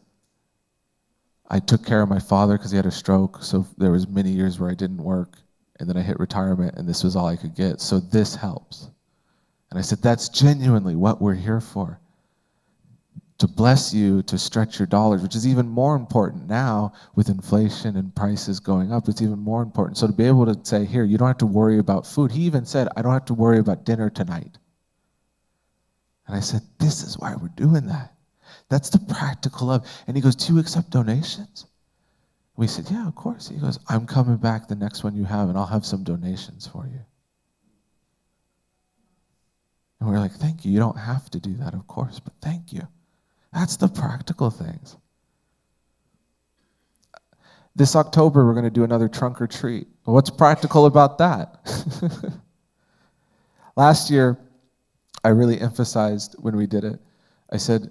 I 1.50 1.60
took 1.60 1.84
care 1.84 2.00
of 2.00 2.08
my 2.08 2.18
father 2.18 2.56
because 2.56 2.70
he 2.70 2.78
had 2.78 2.86
a 2.86 2.90
stroke. 2.90 3.42
So 3.42 3.66
there 3.76 3.90
was 3.90 4.08
many 4.08 4.30
years 4.30 4.58
where 4.58 4.70
I 4.70 4.74
didn't 4.74 5.04
work. 5.04 5.36
And 5.78 5.88
then 5.88 5.98
I 5.98 6.00
hit 6.00 6.18
retirement 6.18 6.76
and 6.76 6.88
this 6.88 7.04
was 7.04 7.16
all 7.16 7.26
I 7.26 7.36
could 7.36 7.54
get. 7.54 7.82
So 7.82 8.00
this 8.00 8.34
helps. 8.34 8.88
And 9.70 9.78
I 9.78 9.82
said, 9.82 10.00
That's 10.00 10.30
genuinely 10.30 10.96
what 10.96 11.20
we're 11.20 11.34
here 11.34 11.60
for 11.60 12.00
to 13.38 13.46
bless 13.46 13.94
you 13.94 14.22
to 14.24 14.36
stretch 14.36 14.78
your 14.80 14.86
dollars, 14.86 15.22
which 15.22 15.36
is 15.36 15.46
even 15.46 15.68
more 15.68 15.94
important 15.94 16.48
now 16.48 16.92
with 17.14 17.28
inflation 17.28 17.96
and 17.96 18.14
prices 18.14 18.58
going 18.58 18.92
up. 18.92 19.08
It's 19.08 19.22
even 19.22 19.38
more 19.38 19.62
important. 19.62 19.96
So 19.96 20.08
to 20.08 20.12
be 20.12 20.24
able 20.24 20.52
to 20.52 20.58
say, 20.64 20.84
here, 20.84 21.04
you 21.04 21.18
don't 21.18 21.28
have 21.28 21.38
to 21.38 21.46
worry 21.46 21.78
about 21.78 22.06
food. 22.06 22.32
He 22.32 22.42
even 22.42 22.66
said, 22.66 22.88
I 22.96 23.02
don't 23.02 23.12
have 23.12 23.26
to 23.26 23.34
worry 23.34 23.58
about 23.58 23.84
dinner 23.84 24.10
tonight. 24.10 24.58
And 26.26 26.36
I 26.36 26.40
said, 26.40 26.62
this 26.78 27.04
is 27.04 27.16
why 27.18 27.36
we're 27.36 27.48
doing 27.48 27.86
that. 27.86 28.12
That's 28.68 28.90
the 28.90 28.98
practical 28.98 29.68
love. 29.68 29.86
And 30.06 30.16
he 30.16 30.22
goes, 30.22 30.36
Do 30.36 30.54
you 30.54 30.60
accept 30.60 30.90
donations? 30.90 31.66
We 32.56 32.66
said, 32.66 32.90
Yeah, 32.90 33.06
of 33.06 33.14
course. 33.14 33.48
He 33.48 33.56
goes, 33.56 33.78
I'm 33.88 34.06
coming 34.06 34.36
back 34.36 34.68
the 34.68 34.74
next 34.74 35.04
one 35.04 35.14
you 35.14 35.24
have, 35.24 35.48
and 35.48 35.56
I'll 35.56 35.66
have 35.66 35.86
some 35.86 36.04
donations 36.04 36.66
for 36.66 36.86
you. 36.86 37.00
And 40.00 40.08
we 40.08 40.14
we're 40.14 40.20
like, 40.20 40.32
Thank 40.32 40.64
you. 40.64 40.72
You 40.72 40.78
don't 40.78 40.98
have 40.98 41.30
to 41.30 41.40
do 41.40 41.54
that, 41.54 41.74
of 41.74 41.86
course, 41.86 42.20
but 42.20 42.34
thank 42.42 42.72
you. 42.72 42.86
That's 43.52 43.76
the 43.76 43.88
practical 43.88 44.50
things. 44.50 44.96
This 47.74 47.94
October, 47.94 48.44
we're 48.44 48.54
going 48.54 48.64
to 48.64 48.70
do 48.70 48.84
another 48.84 49.08
trunk 49.08 49.40
or 49.40 49.46
treat. 49.46 49.86
What's 50.04 50.30
practical 50.30 50.86
about 50.86 51.18
that? 51.18 51.58
Last 53.76 54.10
year, 54.10 54.36
I 55.24 55.28
really 55.28 55.60
emphasized 55.60 56.34
when 56.38 56.56
we 56.56 56.66
did 56.66 56.84
it, 56.84 56.98
I 57.52 57.56
said, 57.56 57.90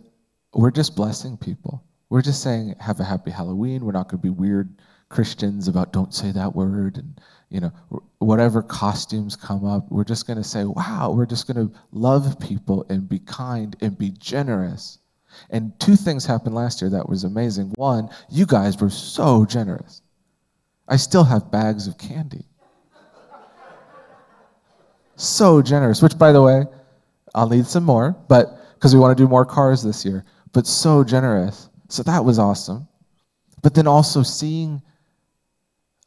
we're 0.54 0.72
just 0.72 0.96
blessing 0.96 1.38
people. 1.38 1.84
We're 2.10 2.22
just 2.22 2.44
saying, 2.44 2.76
have 2.80 3.00
a 3.00 3.04
happy 3.04 3.32
Halloween. 3.32 3.86
We're 3.86 3.92
not 3.92 4.10
going 4.10 4.20
to 4.20 4.24
be 4.24 4.30
weird 4.30 4.76
Christians 5.10 5.68
about 5.68 5.94
don't 5.94 6.14
say 6.14 6.32
that 6.32 6.56
word 6.56 6.98
and, 6.98 7.20
you 7.50 7.62
know, 7.62 7.72
whatever 8.20 8.62
costumes 8.62 9.36
come 9.36 9.66
up. 9.66 9.90
We're 9.90 10.04
just 10.04 10.28
going 10.28 10.38
to 10.38 10.44
say, 10.44 10.66
wow, 10.66 11.14
we're 11.16 11.26
just 11.26 11.48
going 11.48 11.68
to 11.68 11.74
love 11.92 12.40
people 12.40 12.86
and 12.90 13.08
be 13.08 13.20
kind 13.20 13.76
and 13.82 13.98
be 13.98 14.12
generous 14.12 15.00
and 15.50 15.78
two 15.80 15.96
things 15.96 16.26
happened 16.26 16.56
last 16.56 16.82
year 16.82 16.90
that 16.92 17.08
was 17.08 17.24
amazing. 17.24 17.74
One, 17.76 18.10
you 18.30 18.46
guys 18.46 18.80
were 18.80 18.90
so 18.90 19.46
generous. 19.46 20.02
I 20.88 20.98
still 20.98 21.24
have 21.24 21.52
bags 21.52 21.88
of 21.88 21.98
candy. 21.98 22.46
so 25.16 25.62
generous, 25.62 26.02
which, 26.02 26.18
by 26.18 26.32
the 26.32 26.42
way, 26.42 26.66
I'll 27.36 27.50
need 27.50 27.68
some 27.68 27.84
more, 27.84 28.16
but 28.28 28.76
because 28.76 28.94
we 28.94 29.00
want 29.00 29.18
to 29.18 29.24
do 29.24 29.28
more 29.28 29.46
cars 29.46 29.84
this 29.84 30.06
year, 30.06 30.24
but 30.54 30.66
so 30.66 31.04
generous. 31.04 31.70
So 31.90 32.04
that 32.04 32.24
was 32.24 32.40
awesome. 32.40 32.88
But 33.62 33.74
then 33.74 33.88
also 33.88 34.24
seeing 34.24 34.82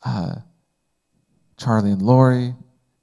uh, 0.05 0.37
Charlie 1.57 1.91
and 1.91 2.03
Lori, 2.03 2.55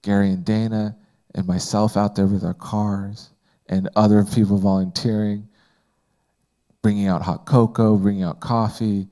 Gary 0.01 0.29
and 0.29 0.43
Dana, 0.43 0.95
and 1.35 1.45
myself 1.45 1.97
out 1.97 2.15
there 2.15 2.25
with 2.25 2.43
our 2.43 2.53
cars, 2.53 3.29
and 3.67 3.89
other 3.95 4.23
people 4.23 4.57
volunteering 4.57 5.47
bringing 6.81 7.07
out 7.07 7.21
hot 7.21 7.45
cocoa, 7.45 7.97
bringing 7.97 8.23
out 8.23 8.39
coffee, 8.39 9.07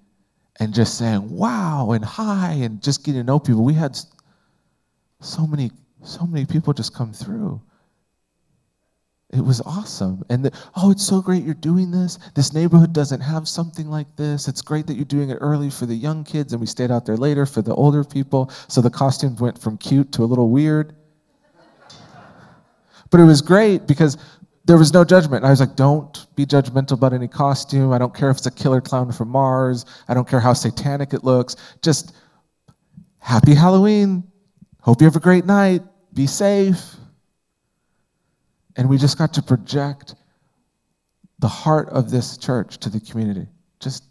and 0.60 0.74
just 0.74 0.98
saying 0.98 1.30
wow 1.30 1.92
and 1.92 2.04
hi 2.04 2.54
and 2.54 2.82
just 2.82 3.04
getting 3.04 3.22
to 3.22 3.26
know 3.26 3.40
people. 3.40 3.64
We 3.64 3.74
had 3.74 3.98
so 5.20 5.46
many, 5.46 5.72
so 6.04 6.26
many 6.26 6.46
people 6.46 6.74
just 6.74 6.94
come 6.94 7.14
through. 7.14 7.62
It 9.34 9.42
was 9.42 9.60
awesome. 9.62 10.24
And 10.30 10.46
the, 10.46 10.52
oh, 10.76 10.92
it's 10.92 11.06
so 11.06 11.22
great 11.22 11.44
you're 11.44 11.56
doing 11.56 11.92
this. 11.92 12.20
This 12.36 12.54
neighborhood 12.54 12.94
doesn't 12.94 13.20
have 13.20 13.48
something 13.48 13.90
like 13.90 14.16
this. 14.16 14.48
It's 14.48 14.62
great 14.62 14.88
that 14.88 14.94
you're 14.94 15.04
doing 15.04 15.30
it 15.30 15.38
early 15.42 15.70
for 15.70 15.86
the 15.86 15.96
young 15.96 16.24
kids, 16.24 16.54
and 16.54 16.62
we 16.62 16.68
stayed 16.68 16.92
out 16.92 17.06
there 17.06 17.18
later 17.18 17.46
for 17.46 17.62
the 17.62 17.74
older 17.74 18.04
people. 18.04 18.52
So 18.68 18.82
the 18.82 18.90
costumes 18.90 19.42
went 19.42 19.60
from 19.60 19.78
cute 19.78 20.12
to 20.14 20.24
a 20.24 20.26
little 20.26 20.50
weird. 20.50 20.96
But 23.10 23.20
it 23.20 23.26
was 23.26 23.42
great 23.42 23.88
because 23.88 24.18
there 24.66 24.78
was 24.78 24.94
no 24.94 25.04
judgment. 25.04 25.46
I 25.46 25.52
was 25.52 25.60
like, 25.60 25.76
don't 25.76 26.26
be 26.36 26.46
judgmental 26.46 26.94
about 26.94 27.14
any 27.14 27.28
costume. 27.28 27.94
I 27.94 28.00
don't 28.00 28.14
care 28.14 28.32
if 28.32 28.38
it's 28.38 28.48
a 28.48 28.52
killer 28.52 28.82
clown 28.82 29.12
from 29.12 29.30
Mars. 29.30 29.86
I 30.08 30.14
don't 30.14 30.28
care 30.28 30.40
how 30.40 30.54
satanic 30.54 31.14
it 31.14 31.24
looks. 31.24 31.56
Just 31.82 32.16
happy 33.20 33.54
Halloween. 33.54 34.24
Hope 34.82 35.02
you 35.02 35.06
have 35.06 35.16
a 35.16 35.20
great 35.20 35.46
night. 35.46 35.84
Be 36.14 36.26
safe. 36.26 36.96
And 38.76 38.90
we 38.90 38.98
just 38.98 39.18
got 39.18 39.34
to 39.36 39.42
project 39.42 40.16
the 41.40 41.48
heart 41.48 41.90
of 41.90 42.10
this 42.10 42.38
church 42.38 42.80
to 42.80 42.90
the 42.90 43.00
community. 43.00 43.48
Just, 43.80 44.04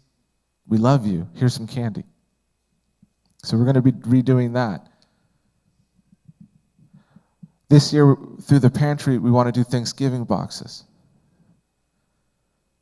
we 0.67 0.77
love 0.77 1.05
you. 1.05 1.27
Here's 1.33 1.53
some 1.53 1.67
candy. 1.67 2.03
So 3.43 3.57
we're 3.57 3.65
going 3.65 3.75
to 3.75 3.81
be 3.81 3.91
redoing 3.91 4.53
that. 4.53 4.87
This 7.75 7.91
year, 7.91 8.15
through 8.41 8.59
the 8.59 8.69
pantry, 8.69 9.17
we 9.17 9.29
want 9.29 9.47
to 9.47 9.51
do 9.51 9.61
Thanksgiving 9.65 10.23
boxes. 10.23 10.85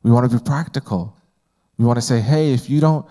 We 0.04 0.12
want 0.12 0.30
to 0.30 0.38
be 0.38 0.40
practical. 0.40 1.16
We 1.78 1.84
want 1.84 1.96
to 1.96 2.00
say, 2.00 2.20
hey, 2.20 2.52
if 2.52 2.70
you 2.70 2.80
don't, 2.80 3.04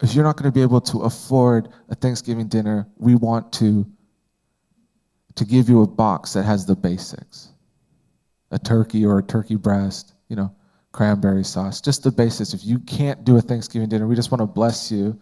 if 0.00 0.14
you're 0.14 0.22
not 0.22 0.36
going 0.36 0.48
to 0.48 0.54
be 0.54 0.62
able 0.62 0.80
to 0.82 1.00
afford 1.00 1.70
a 1.88 1.96
Thanksgiving 1.96 2.46
dinner, 2.46 2.86
we 2.98 3.16
want 3.16 3.52
to, 3.54 3.84
to 5.34 5.44
give 5.44 5.68
you 5.68 5.82
a 5.82 5.88
box 5.88 6.34
that 6.34 6.44
has 6.44 6.66
the 6.66 6.76
basics 6.76 7.48
a 8.52 8.58
turkey 8.60 9.04
or 9.04 9.18
a 9.18 9.24
turkey 9.24 9.56
breast, 9.56 10.14
you 10.28 10.36
know, 10.36 10.54
cranberry 10.92 11.42
sauce, 11.42 11.80
just 11.80 12.04
the 12.04 12.12
basics. 12.12 12.54
If 12.54 12.64
you 12.64 12.78
can't 12.78 13.24
do 13.24 13.36
a 13.36 13.40
Thanksgiving 13.40 13.88
dinner, 13.88 14.06
we 14.06 14.14
just 14.14 14.30
want 14.30 14.40
to 14.40 14.46
bless 14.46 14.92
you. 14.92 15.20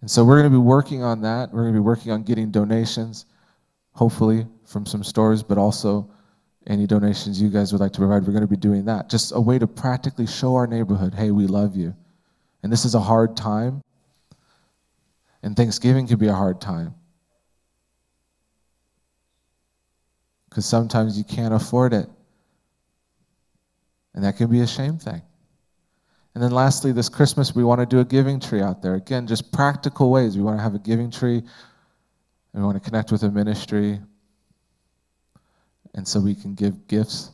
And 0.00 0.10
so 0.10 0.24
we're 0.24 0.40
going 0.40 0.50
to 0.50 0.58
be 0.58 0.64
working 0.64 1.02
on 1.02 1.20
that. 1.20 1.52
We're 1.52 1.64
going 1.64 1.74
to 1.74 1.80
be 1.80 1.84
working 1.84 2.12
on 2.12 2.22
getting 2.22 2.50
donations 2.50 3.26
hopefully 3.96 4.46
from 4.66 4.84
some 4.84 5.02
stores, 5.02 5.42
but 5.42 5.56
also 5.56 6.08
any 6.66 6.86
donations 6.86 7.40
you 7.40 7.48
guys 7.48 7.72
would 7.72 7.80
like 7.80 7.92
to 7.92 7.98
provide. 7.98 8.26
We're 8.26 8.32
going 8.32 8.42
to 8.42 8.46
be 8.46 8.56
doing 8.56 8.84
that. 8.84 9.08
Just 9.08 9.32
a 9.34 9.40
way 9.40 9.58
to 9.58 9.66
practically 9.66 10.26
show 10.26 10.54
our 10.54 10.66
neighborhood, 10.66 11.14
hey, 11.14 11.30
we 11.30 11.46
love 11.46 11.76
you. 11.76 11.94
And 12.62 12.70
this 12.70 12.84
is 12.84 12.94
a 12.94 13.00
hard 13.00 13.36
time. 13.36 13.82
And 15.42 15.56
Thanksgiving 15.56 16.06
can 16.06 16.18
be 16.18 16.26
a 16.26 16.34
hard 16.34 16.60
time. 16.60 16.94
Because 20.50 20.66
sometimes 20.66 21.16
you 21.16 21.24
can't 21.24 21.54
afford 21.54 21.94
it. 21.94 22.08
And 24.14 24.24
that 24.24 24.36
can 24.36 24.50
be 24.50 24.60
a 24.60 24.66
shame 24.66 24.98
thing. 24.98 25.22
And 26.34 26.42
then 26.42 26.50
lastly, 26.50 26.92
this 26.92 27.08
Christmas, 27.08 27.54
we 27.54 27.64
want 27.64 27.80
to 27.80 27.86
do 27.86 28.00
a 28.00 28.04
giving 28.04 28.40
tree 28.40 28.60
out 28.60 28.82
there. 28.82 28.94
Again, 28.94 29.26
just 29.26 29.52
practical 29.52 30.10
ways. 30.10 30.36
We 30.36 30.42
want 30.42 30.58
to 30.58 30.62
have 30.62 30.74
a 30.74 30.78
giving 30.78 31.10
tree 31.10 31.42
we 32.56 32.62
want 32.62 32.82
to 32.82 32.90
connect 32.90 33.12
with 33.12 33.22
a 33.22 33.30
ministry. 33.30 34.00
And 35.94 36.08
so 36.08 36.20
we 36.20 36.34
can 36.34 36.54
give 36.54 36.88
gifts 36.88 37.30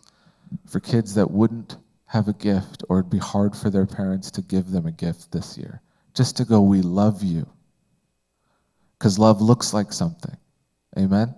for 0.69 0.81
kids 0.81 1.15
that 1.15 1.31
wouldn't 1.31 1.77
have 2.07 2.29
a 2.29 2.33
gift 2.35 2.85
or 2.89 2.99
it'd 2.99 3.11
be 3.11 3.19
hard 3.19 3.57
for 3.57 3.71
their 3.71 3.87
parents 3.87 4.31
to 4.33 4.43
give 4.43 4.71
them 4.71 4.87
a 4.87 4.93
gift 4.93 5.33
this 5.33 5.57
year. 5.57 5.81
Just 6.15 6.37
to 6.37 6.45
go, 6.45 6.61
we 6.61 6.83
love 6.83 7.23
you. 7.23 7.49
Because 8.99 9.19
love 9.19 9.41
looks 9.41 9.73
like 9.73 9.93
something. 9.93 10.37
Amen? 10.99 11.35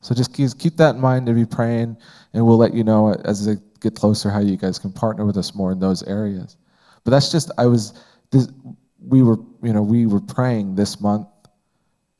So 0.00 0.14
just 0.14 0.34
keep, 0.34 0.76
that 0.76 0.94
in 0.96 1.00
mind 1.00 1.26
to 1.26 1.32
be 1.32 1.46
praying, 1.46 1.96
and 2.32 2.46
we'll 2.46 2.58
let 2.58 2.74
you 2.74 2.84
know 2.84 3.14
as 3.24 3.46
they 3.46 3.56
get 3.80 3.94
closer 3.94 4.30
how 4.30 4.40
you 4.40 4.56
guys 4.56 4.78
can 4.78 4.92
partner 4.92 5.24
with 5.24 5.38
us 5.38 5.54
more 5.54 5.72
in 5.72 5.80
those 5.80 6.02
areas. 6.02 6.56
But 7.04 7.12
that's 7.12 7.32
just, 7.32 7.50
I 7.56 7.66
was, 7.66 7.94
this, 8.30 8.48
we 9.06 9.22
were, 9.22 9.38
you 9.62 9.72
know, 9.72 9.82
we 9.82 10.06
were 10.06 10.20
praying 10.20 10.74
this 10.74 11.00
month 11.00 11.28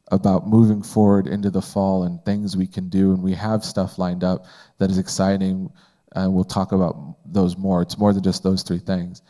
about 0.09 0.47
moving 0.47 0.83
forward 0.83 1.27
into 1.27 1.51
the 1.51 1.63
fall 1.63 2.05
and 2.05 2.23
things 2.25 2.57
we 2.57 2.67
can 2.67 2.89
do, 2.89 3.13
and 3.13 3.23
we 3.23 3.33
have 3.33 3.65
stuff 3.65 3.99
lined 3.99 4.23
up 4.23 4.47
that 4.79 4.91
is 4.91 4.99
exciting. 4.99 5.71
And 6.17 6.33
we'll 6.33 6.45
talk 6.45 6.73
about 6.73 7.17
those 7.27 7.57
more. 7.57 7.83
It's 7.83 7.99
more 7.99 8.13
than 8.13 8.23
just 8.23 8.43
those 8.43 8.63
three 8.63 8.79
things. 8.79 9.23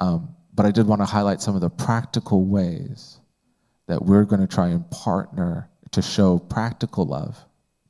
Um, 0.00 0.34
but 0.54 0.66
I 0.66 0.72
did 0.72 0.86
want 0.86 1.00
to 1.00 1.06
highlight 1.06 1.40
some 1.40 1.54
of 1.54 1.60
the 1.60 1.70
practical 1.70 2.44
ways 2.44 3.20
that 3.86 4.04
we're 4.04 4.24
going 4.24 4.40
to 4.40 4.46
try 4.46 4.68
and 4.68 4.88
partner 4.90 5.70
to 5.92 6.02
show 6.02 6.38
practical 6.38 7.06
love 7.06 7.38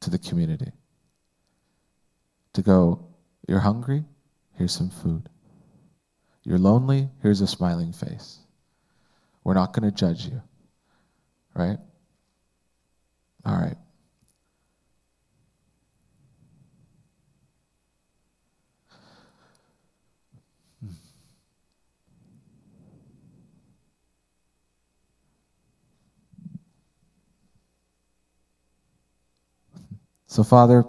to 0.01 0.11
the 0.11 0.19
community. 0.19 0.73
to 2.53 2.63
go, 2.63 3.07
You're 3.49 3.61
hungry? 3.61 4.05
Here's 4.57 4.73
some 4.73 4.91
food. 4.91 5.29
You're 6.43 6.59
lonely? 6.59 7.09
Here's 7.23 7.41
a 7.41 7.47
smiling 7.47 7.93
face. 7.93 8.44
We're 9.45 9.55
not 9.55 9.75
going 9.75 9.91
to 9.91 9.95
judge 9.95 10.27
you. 10.27 10.43
Right? 11.55 11.79
All 13.45 13.55
right. 13.55 13.77
So, 30.27 30.43
Father, 30.43 30.85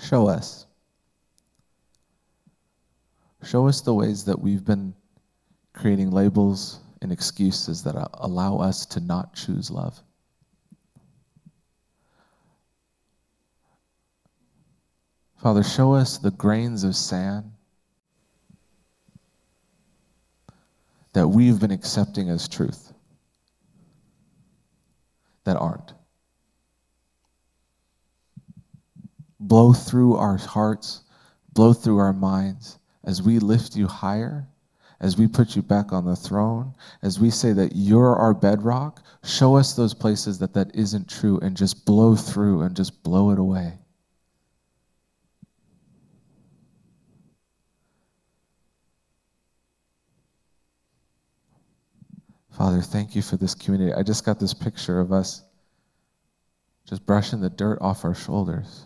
show 0.00 0.26
us. 0.28 0.67
Show 3.48 3.66
us 3.66 3.80
the 3.80 3.94
ways 3.94 4.24
that 4.24 4.38
we've 4.38 4.62
been 4.62 4.92
creating 5.72 6.10
labels 6.10 6.80
and 7.00 7.10
excuses 7.10 7.82
that 7.84 7.94
allow 8.12 8.58
us 8.58 8.84
to 8.84 9.00
not 9.00 9.34
choose 9.34 9.70
love. 9.70 9.98
Father, 15.38 15.62
show 15.62 15.94
us 15.94 16.18
the 16.18 16.30
grains 16.32 16.84
of 16.84 16.94
sand 16.94 17.50
that 21.14 21.26
we've 21.26 21.58
been 21.58 21.70
accepting 21.70 22.28
as 22.28 22.48
truth 22.48 22.92
that 25.44 25.56
aren't. 25.56 25.94
Blow 29.40 29.72
through 29.72 30.16
our 30.16 30.36
hearts, 30.36 31.00
blow 31.54 31.72
through 31.72 31.96
our 31.96 32.12
minds 32.12 32.78
as 33.08 33.22
we 33.22 33.38
lift 33.38 33.74
you 33.74 33.86
higher, 33.86 34.46
as 35.00 35.16
we 35.16 35.26
put 35.26 35.56
you 35.56 35.62
back 35.62 35.94
on 35.94 36.04
the 36.04 36.14
throne, 36.14 36.74
as 37.00 37.18
we 37.18 37.30
say 37.30 37.54
that 37.54 37.72
you're 37.74 38.14
our 38.14 38.34
bedrock. 38.34 39.02
Show 39.24 39.56
us 39.56 39.72
those 39.72 39.94
places 39.94 40.38
that 40.40 40.52
that 40.52 40.70
isn't 40.74 41.08
true 41.08 41.38
and 41.38 41.56
just 41.56 41.86
blow 41.86 42.14
through 42.14 42.60
and 42.60 42.76
just 42.76 43.02
blow 43.02 43.30
it 43.30 43.38
away. 43.38 43.78
Father, 52.50 52.82
thank 52.82 53.16
you 53.16 53.22
for 53.22 53.38
this 53.38 53.54
community. 53.54 53.94
I 53.94 54.02
just 54.02 54.26
got 54.26 54.38
this 54.38 54.52
picture 54.52 55.00
of 55.00 55.12
us 55.12 55.44
just 56.86 57.06
brushing 57.06 57.40
the 57.40 57.48
dirt 57.48 57.78
off 57.80 58.04
our 58.04 58.14
shoulders, 58.14 58.84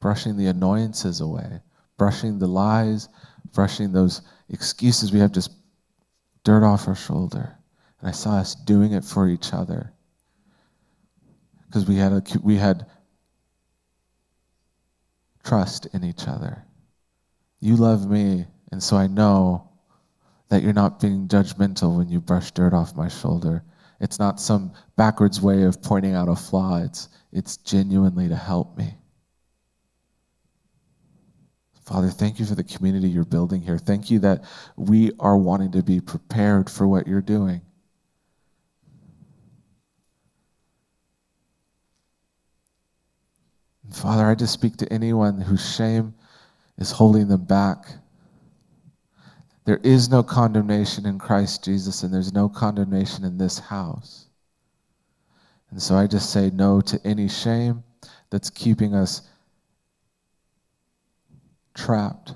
brushing 0.00 0.38
the 0.38 0.46
annoyances 0.46 1.20
away, 1.20 1.60
brushing 1.96 2.38
the 2.38 2.46
lies, 2.46 3.08
brushing 3.52 3.92
those 3.92 4.22
excuses 4.48 5.12
we 5.12 5.20
have 5.20 5.32
just 5.32 5.50
dirt 6.42 6.64
off 6.64 6.88
our 6.88 6.94
shoulder. 6.94 7.56
And 8.00 8.08
I 8.08 8.12
saw 8.12 8.36
us 8.36 8.54
doing 8.54 8.92
it 8.92 9.04
for 9.04 9.28
each 9.28 9.52
other. 9.52 9.92
Because 11.66 11.86
we 11.86 11.96
had 11.96 12.12
a, 12.12 12.22
we 12.42 12.56
had 12.56 12.86
trust 15.42 15.86
in 15.92 16.04
each 16.04 16.26
other. 16.26 16.64
You 17.60 17.76
love 17.76 18.08
me, 18.08 18.46
and 18.72 18.82
so 18.82 18.96
I 18.96 19.06
know 19.06 19.68
that 20.48 20.62
you're 20.62 20.72
not 20.72 21.00
being 21.00 21.28
judgmental 21.28 21.96
when 21.96 22.08
you 22.08 22.20
brush 22.20 22.50
dirt 22.52 22.74
off 22.74 22.96
my 22.96 23.08
shoulder. 23.08 23.64
It's 24.00 24.18
not 24.18 24.40
some 24.40 24.72
backwards 24.96 25.40
way 25.40 25.62
of 25.62 25.82
pointing 25.82 26.14
out 26.14 26.28
a 26.28 26.36
flaw, 26.36 26.82
it's, 26.82 27.08
it's 27.32 27.56
genuinely 27.56 28.28
to 28.28 28.36
help 28.36 28.76
me. 28.76 28.94
Father, 31.84 32.08
thank 32.08 32.38
you 32.38 32.46
for 32.46 32.54
the 32.54 32.64
community 32.64 33.08
you're 33.08 33.24
building 33.24 33.60
here. 33.60 33.78
Thank 33.78 34.10
you 34.10 34.18
that 34.20 34.44
we 34.76 35.12
are 35.20 35.36
wanting 35.36 35.72
to 35.72 35.82
be 35.82 36.00
prepared 36.00 36.70
for 36.70 36.88
what 36.88 37.06
you're 37.06 37.20
doing. 37.20 37.60
Father, 43.92 44.24
I 44.24 44.34
just 44.34 44.52
speak 44.52 44.78
to 44.78 44.92
anyone 44.92 45.40
whose 45.40 45.74
shame 45.76 46.14
is 46.78 46.90
holding 46.90 47.28
them 47.28 47.44
back 47.44 47.86
there 49.64 49.80
is 49.82 50.10
no 50.10 50.22
condemnation 50.22 51.06
in 51.06 51.18
Christ 51.18 51.64
Jesus, 51.64 52.02
and 52.02 52.12
there's 52.12 52.34
no 52.34 52.48
condemnation 52.48 53.24
in 53.24 53.38
this 53.38 53.58
house. 53.58 54.26
And 55.70 55.80
so 55.80 55.96
I 55.96 56.06
just 56.06 56.30
say 56.30 56.50
no 56.50 56.80
to 56.82 57.00
any 57.04 57.28
shame 57.28 57.82
that's 58.30 58.50
keeping 58.50 58.94
us 58.94 59.22
trapped, 61.84 62.34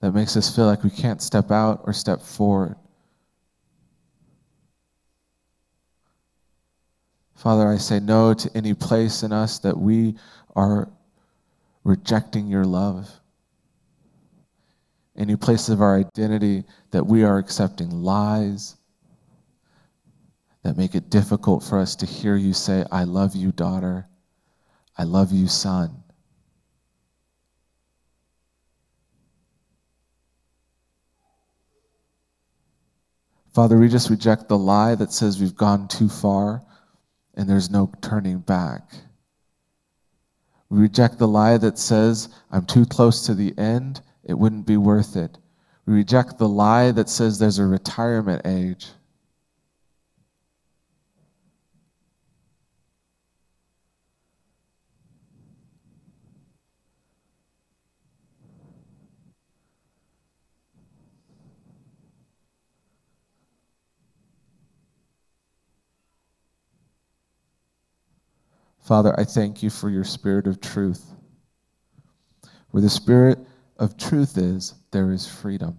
that 0.00 0.12
makes 0.12 0.36
us 0.36 0.54
feel 0.54 0.66
like 0.66 0.84
we 0.84 0.90
can't 0.90 1.22
step 1.22 1.50
out 1.50 1.82
or 1.84 1.92
step 1.92 2.20
forward. 2.20 2.76
Father, 7.34 7.68
I 7.68 7.76
say 7.76 8.00
no 8.00 8.34
to 8.34 8.50
any 8.56 8.74
place 8.74 9.22
in 9.22 9.32
us 9.32 9.58
that 9.60 9.76
we 9.76 10.16
are 10.54 10.88
rejecting 11.84 12.46
your 12.46 12.64
love 12.64 13.08
any 15.16 15.36
place 15.36 15.68
of 15.68 15.80
our 15.80 15.96
identity 15.96 16.64
that 16.90 17.06
we 17.06 17.24
are 17.24 17.38
accepting 17.38 17.90
lies 17.90 18.76
that 20.62 20.76
make 20.76 20.94
it 20.94 21.10
difficult 21.10 21.62
for 21.62 21.78
us 21.78 21.96
to 21.96 22.06
hear 22.06 22.36
you 22.36 22.52
say, 22.52 22.84
I 22.90 23.04
love 23.04 23.34
you, 23.34 23.52
daughter. 23.52 24.06
I 24.98 25.04
love 25.04 25.32
you, 25.32 25.46
son. 25.46 26.02
Father, 33.56 33.78
we 33.78 33.88
just 33.88 34.10
reject 34.10 34.48
the 34.48 34.58
lie 34.58 34.94
that 34.96 35.14
says 35.14 35.40
we've 35.40 35.56
gone 35.56 35.88
too 35.88 36.10
far 36.10 36.62
and 37.32 37.48
there's 37.48 37.70
no 37.70 37.90
turning 38.02 38.40
back. 38.40 38.82
We 40.68 40.78
reject 40.80 41.16
the 41.16 41.26
lie 41.26 41.56
that 41.56 41.78
says 41.78 42.28
I'm 42.50 42.66
too 42.66 42.84
close 42.84 43.24
to 43.24 43.34
the 43.34 43.54
end 43.56 44.02
it 44.24 44.34
wouldn't 44.34 44.66
be 44.66 44.76
worth 44.76 45.16
it. 45.16 45.38
We 45.86 45.94
reject 45.94 46.36
the 46.36 46.46
lie 46.46 46.90
that 46.90 47.08
says 47.08 47.38
there's 47.38 47.58
a 47.58 47.64
retirement 47.64 48.42
age. 48.44 48.88
Father, 68.86 69.18
I 69.18 69.24
thank 69.24 69.64
you 69.64 69.70
for 69.70 69.90
your 69.90 70.04
spirit 70.04 70.46
of 70.46 70.60
truth. 70.60 71.10
Where 72.70 72.80
the 72.80 72.88
spirit 72.88 73.40
of 73.78 73.96
truth 73.96 74.38
is 74.38 74.74
there 74.92 75.10
is 75.10 75.26
freedom. 75.26 75.76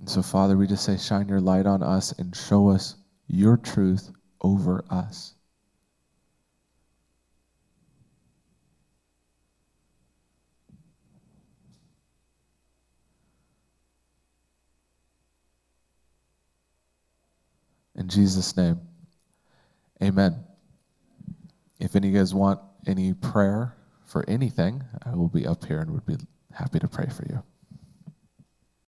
And 0.00 0.10
so, 0.10 0.22
Father, 0.22 0.56
we 0.56 0.66
just 0.66 0.84
say, 0.84 0.96
shine 0.96 1.28
your 1.28 1.40
light 1.40 1.66
on 1.66 1.80
us 1.84 2.10
and 2.18 2.34
show 2.34 2.68
us 2.68 2.96
your 3.28 3.56
truth 3.56 4.10
over 4.40 4.84
us. 4.90 5.34
In 17.94 18.08
Jesus' 18.08 18.56
name, 18.56 18.80
amen. 20.02 20.42
If 21.82 21.96
any 21.96 22.08
of 22.08 22.14
you 22.14 22.20
guys 22.20 22.32
want 22.32 22.60
any 22.86 23.12
prayer 23.12 23.74
for 24.04 24.24
anything, 24.28 24.84
I 25.04 25.16
will 25.16 25.26
be 25.26 25.44
up 25.44 25.64
here 25.64 25.80
and 25.80 25.90
would 25.90 26.06
be 26.06 26.16
happy 26.52 26.78
to 26.78 26.86
pray 26.86 27.08
for 27.08 27.26
you. 27.28 27.42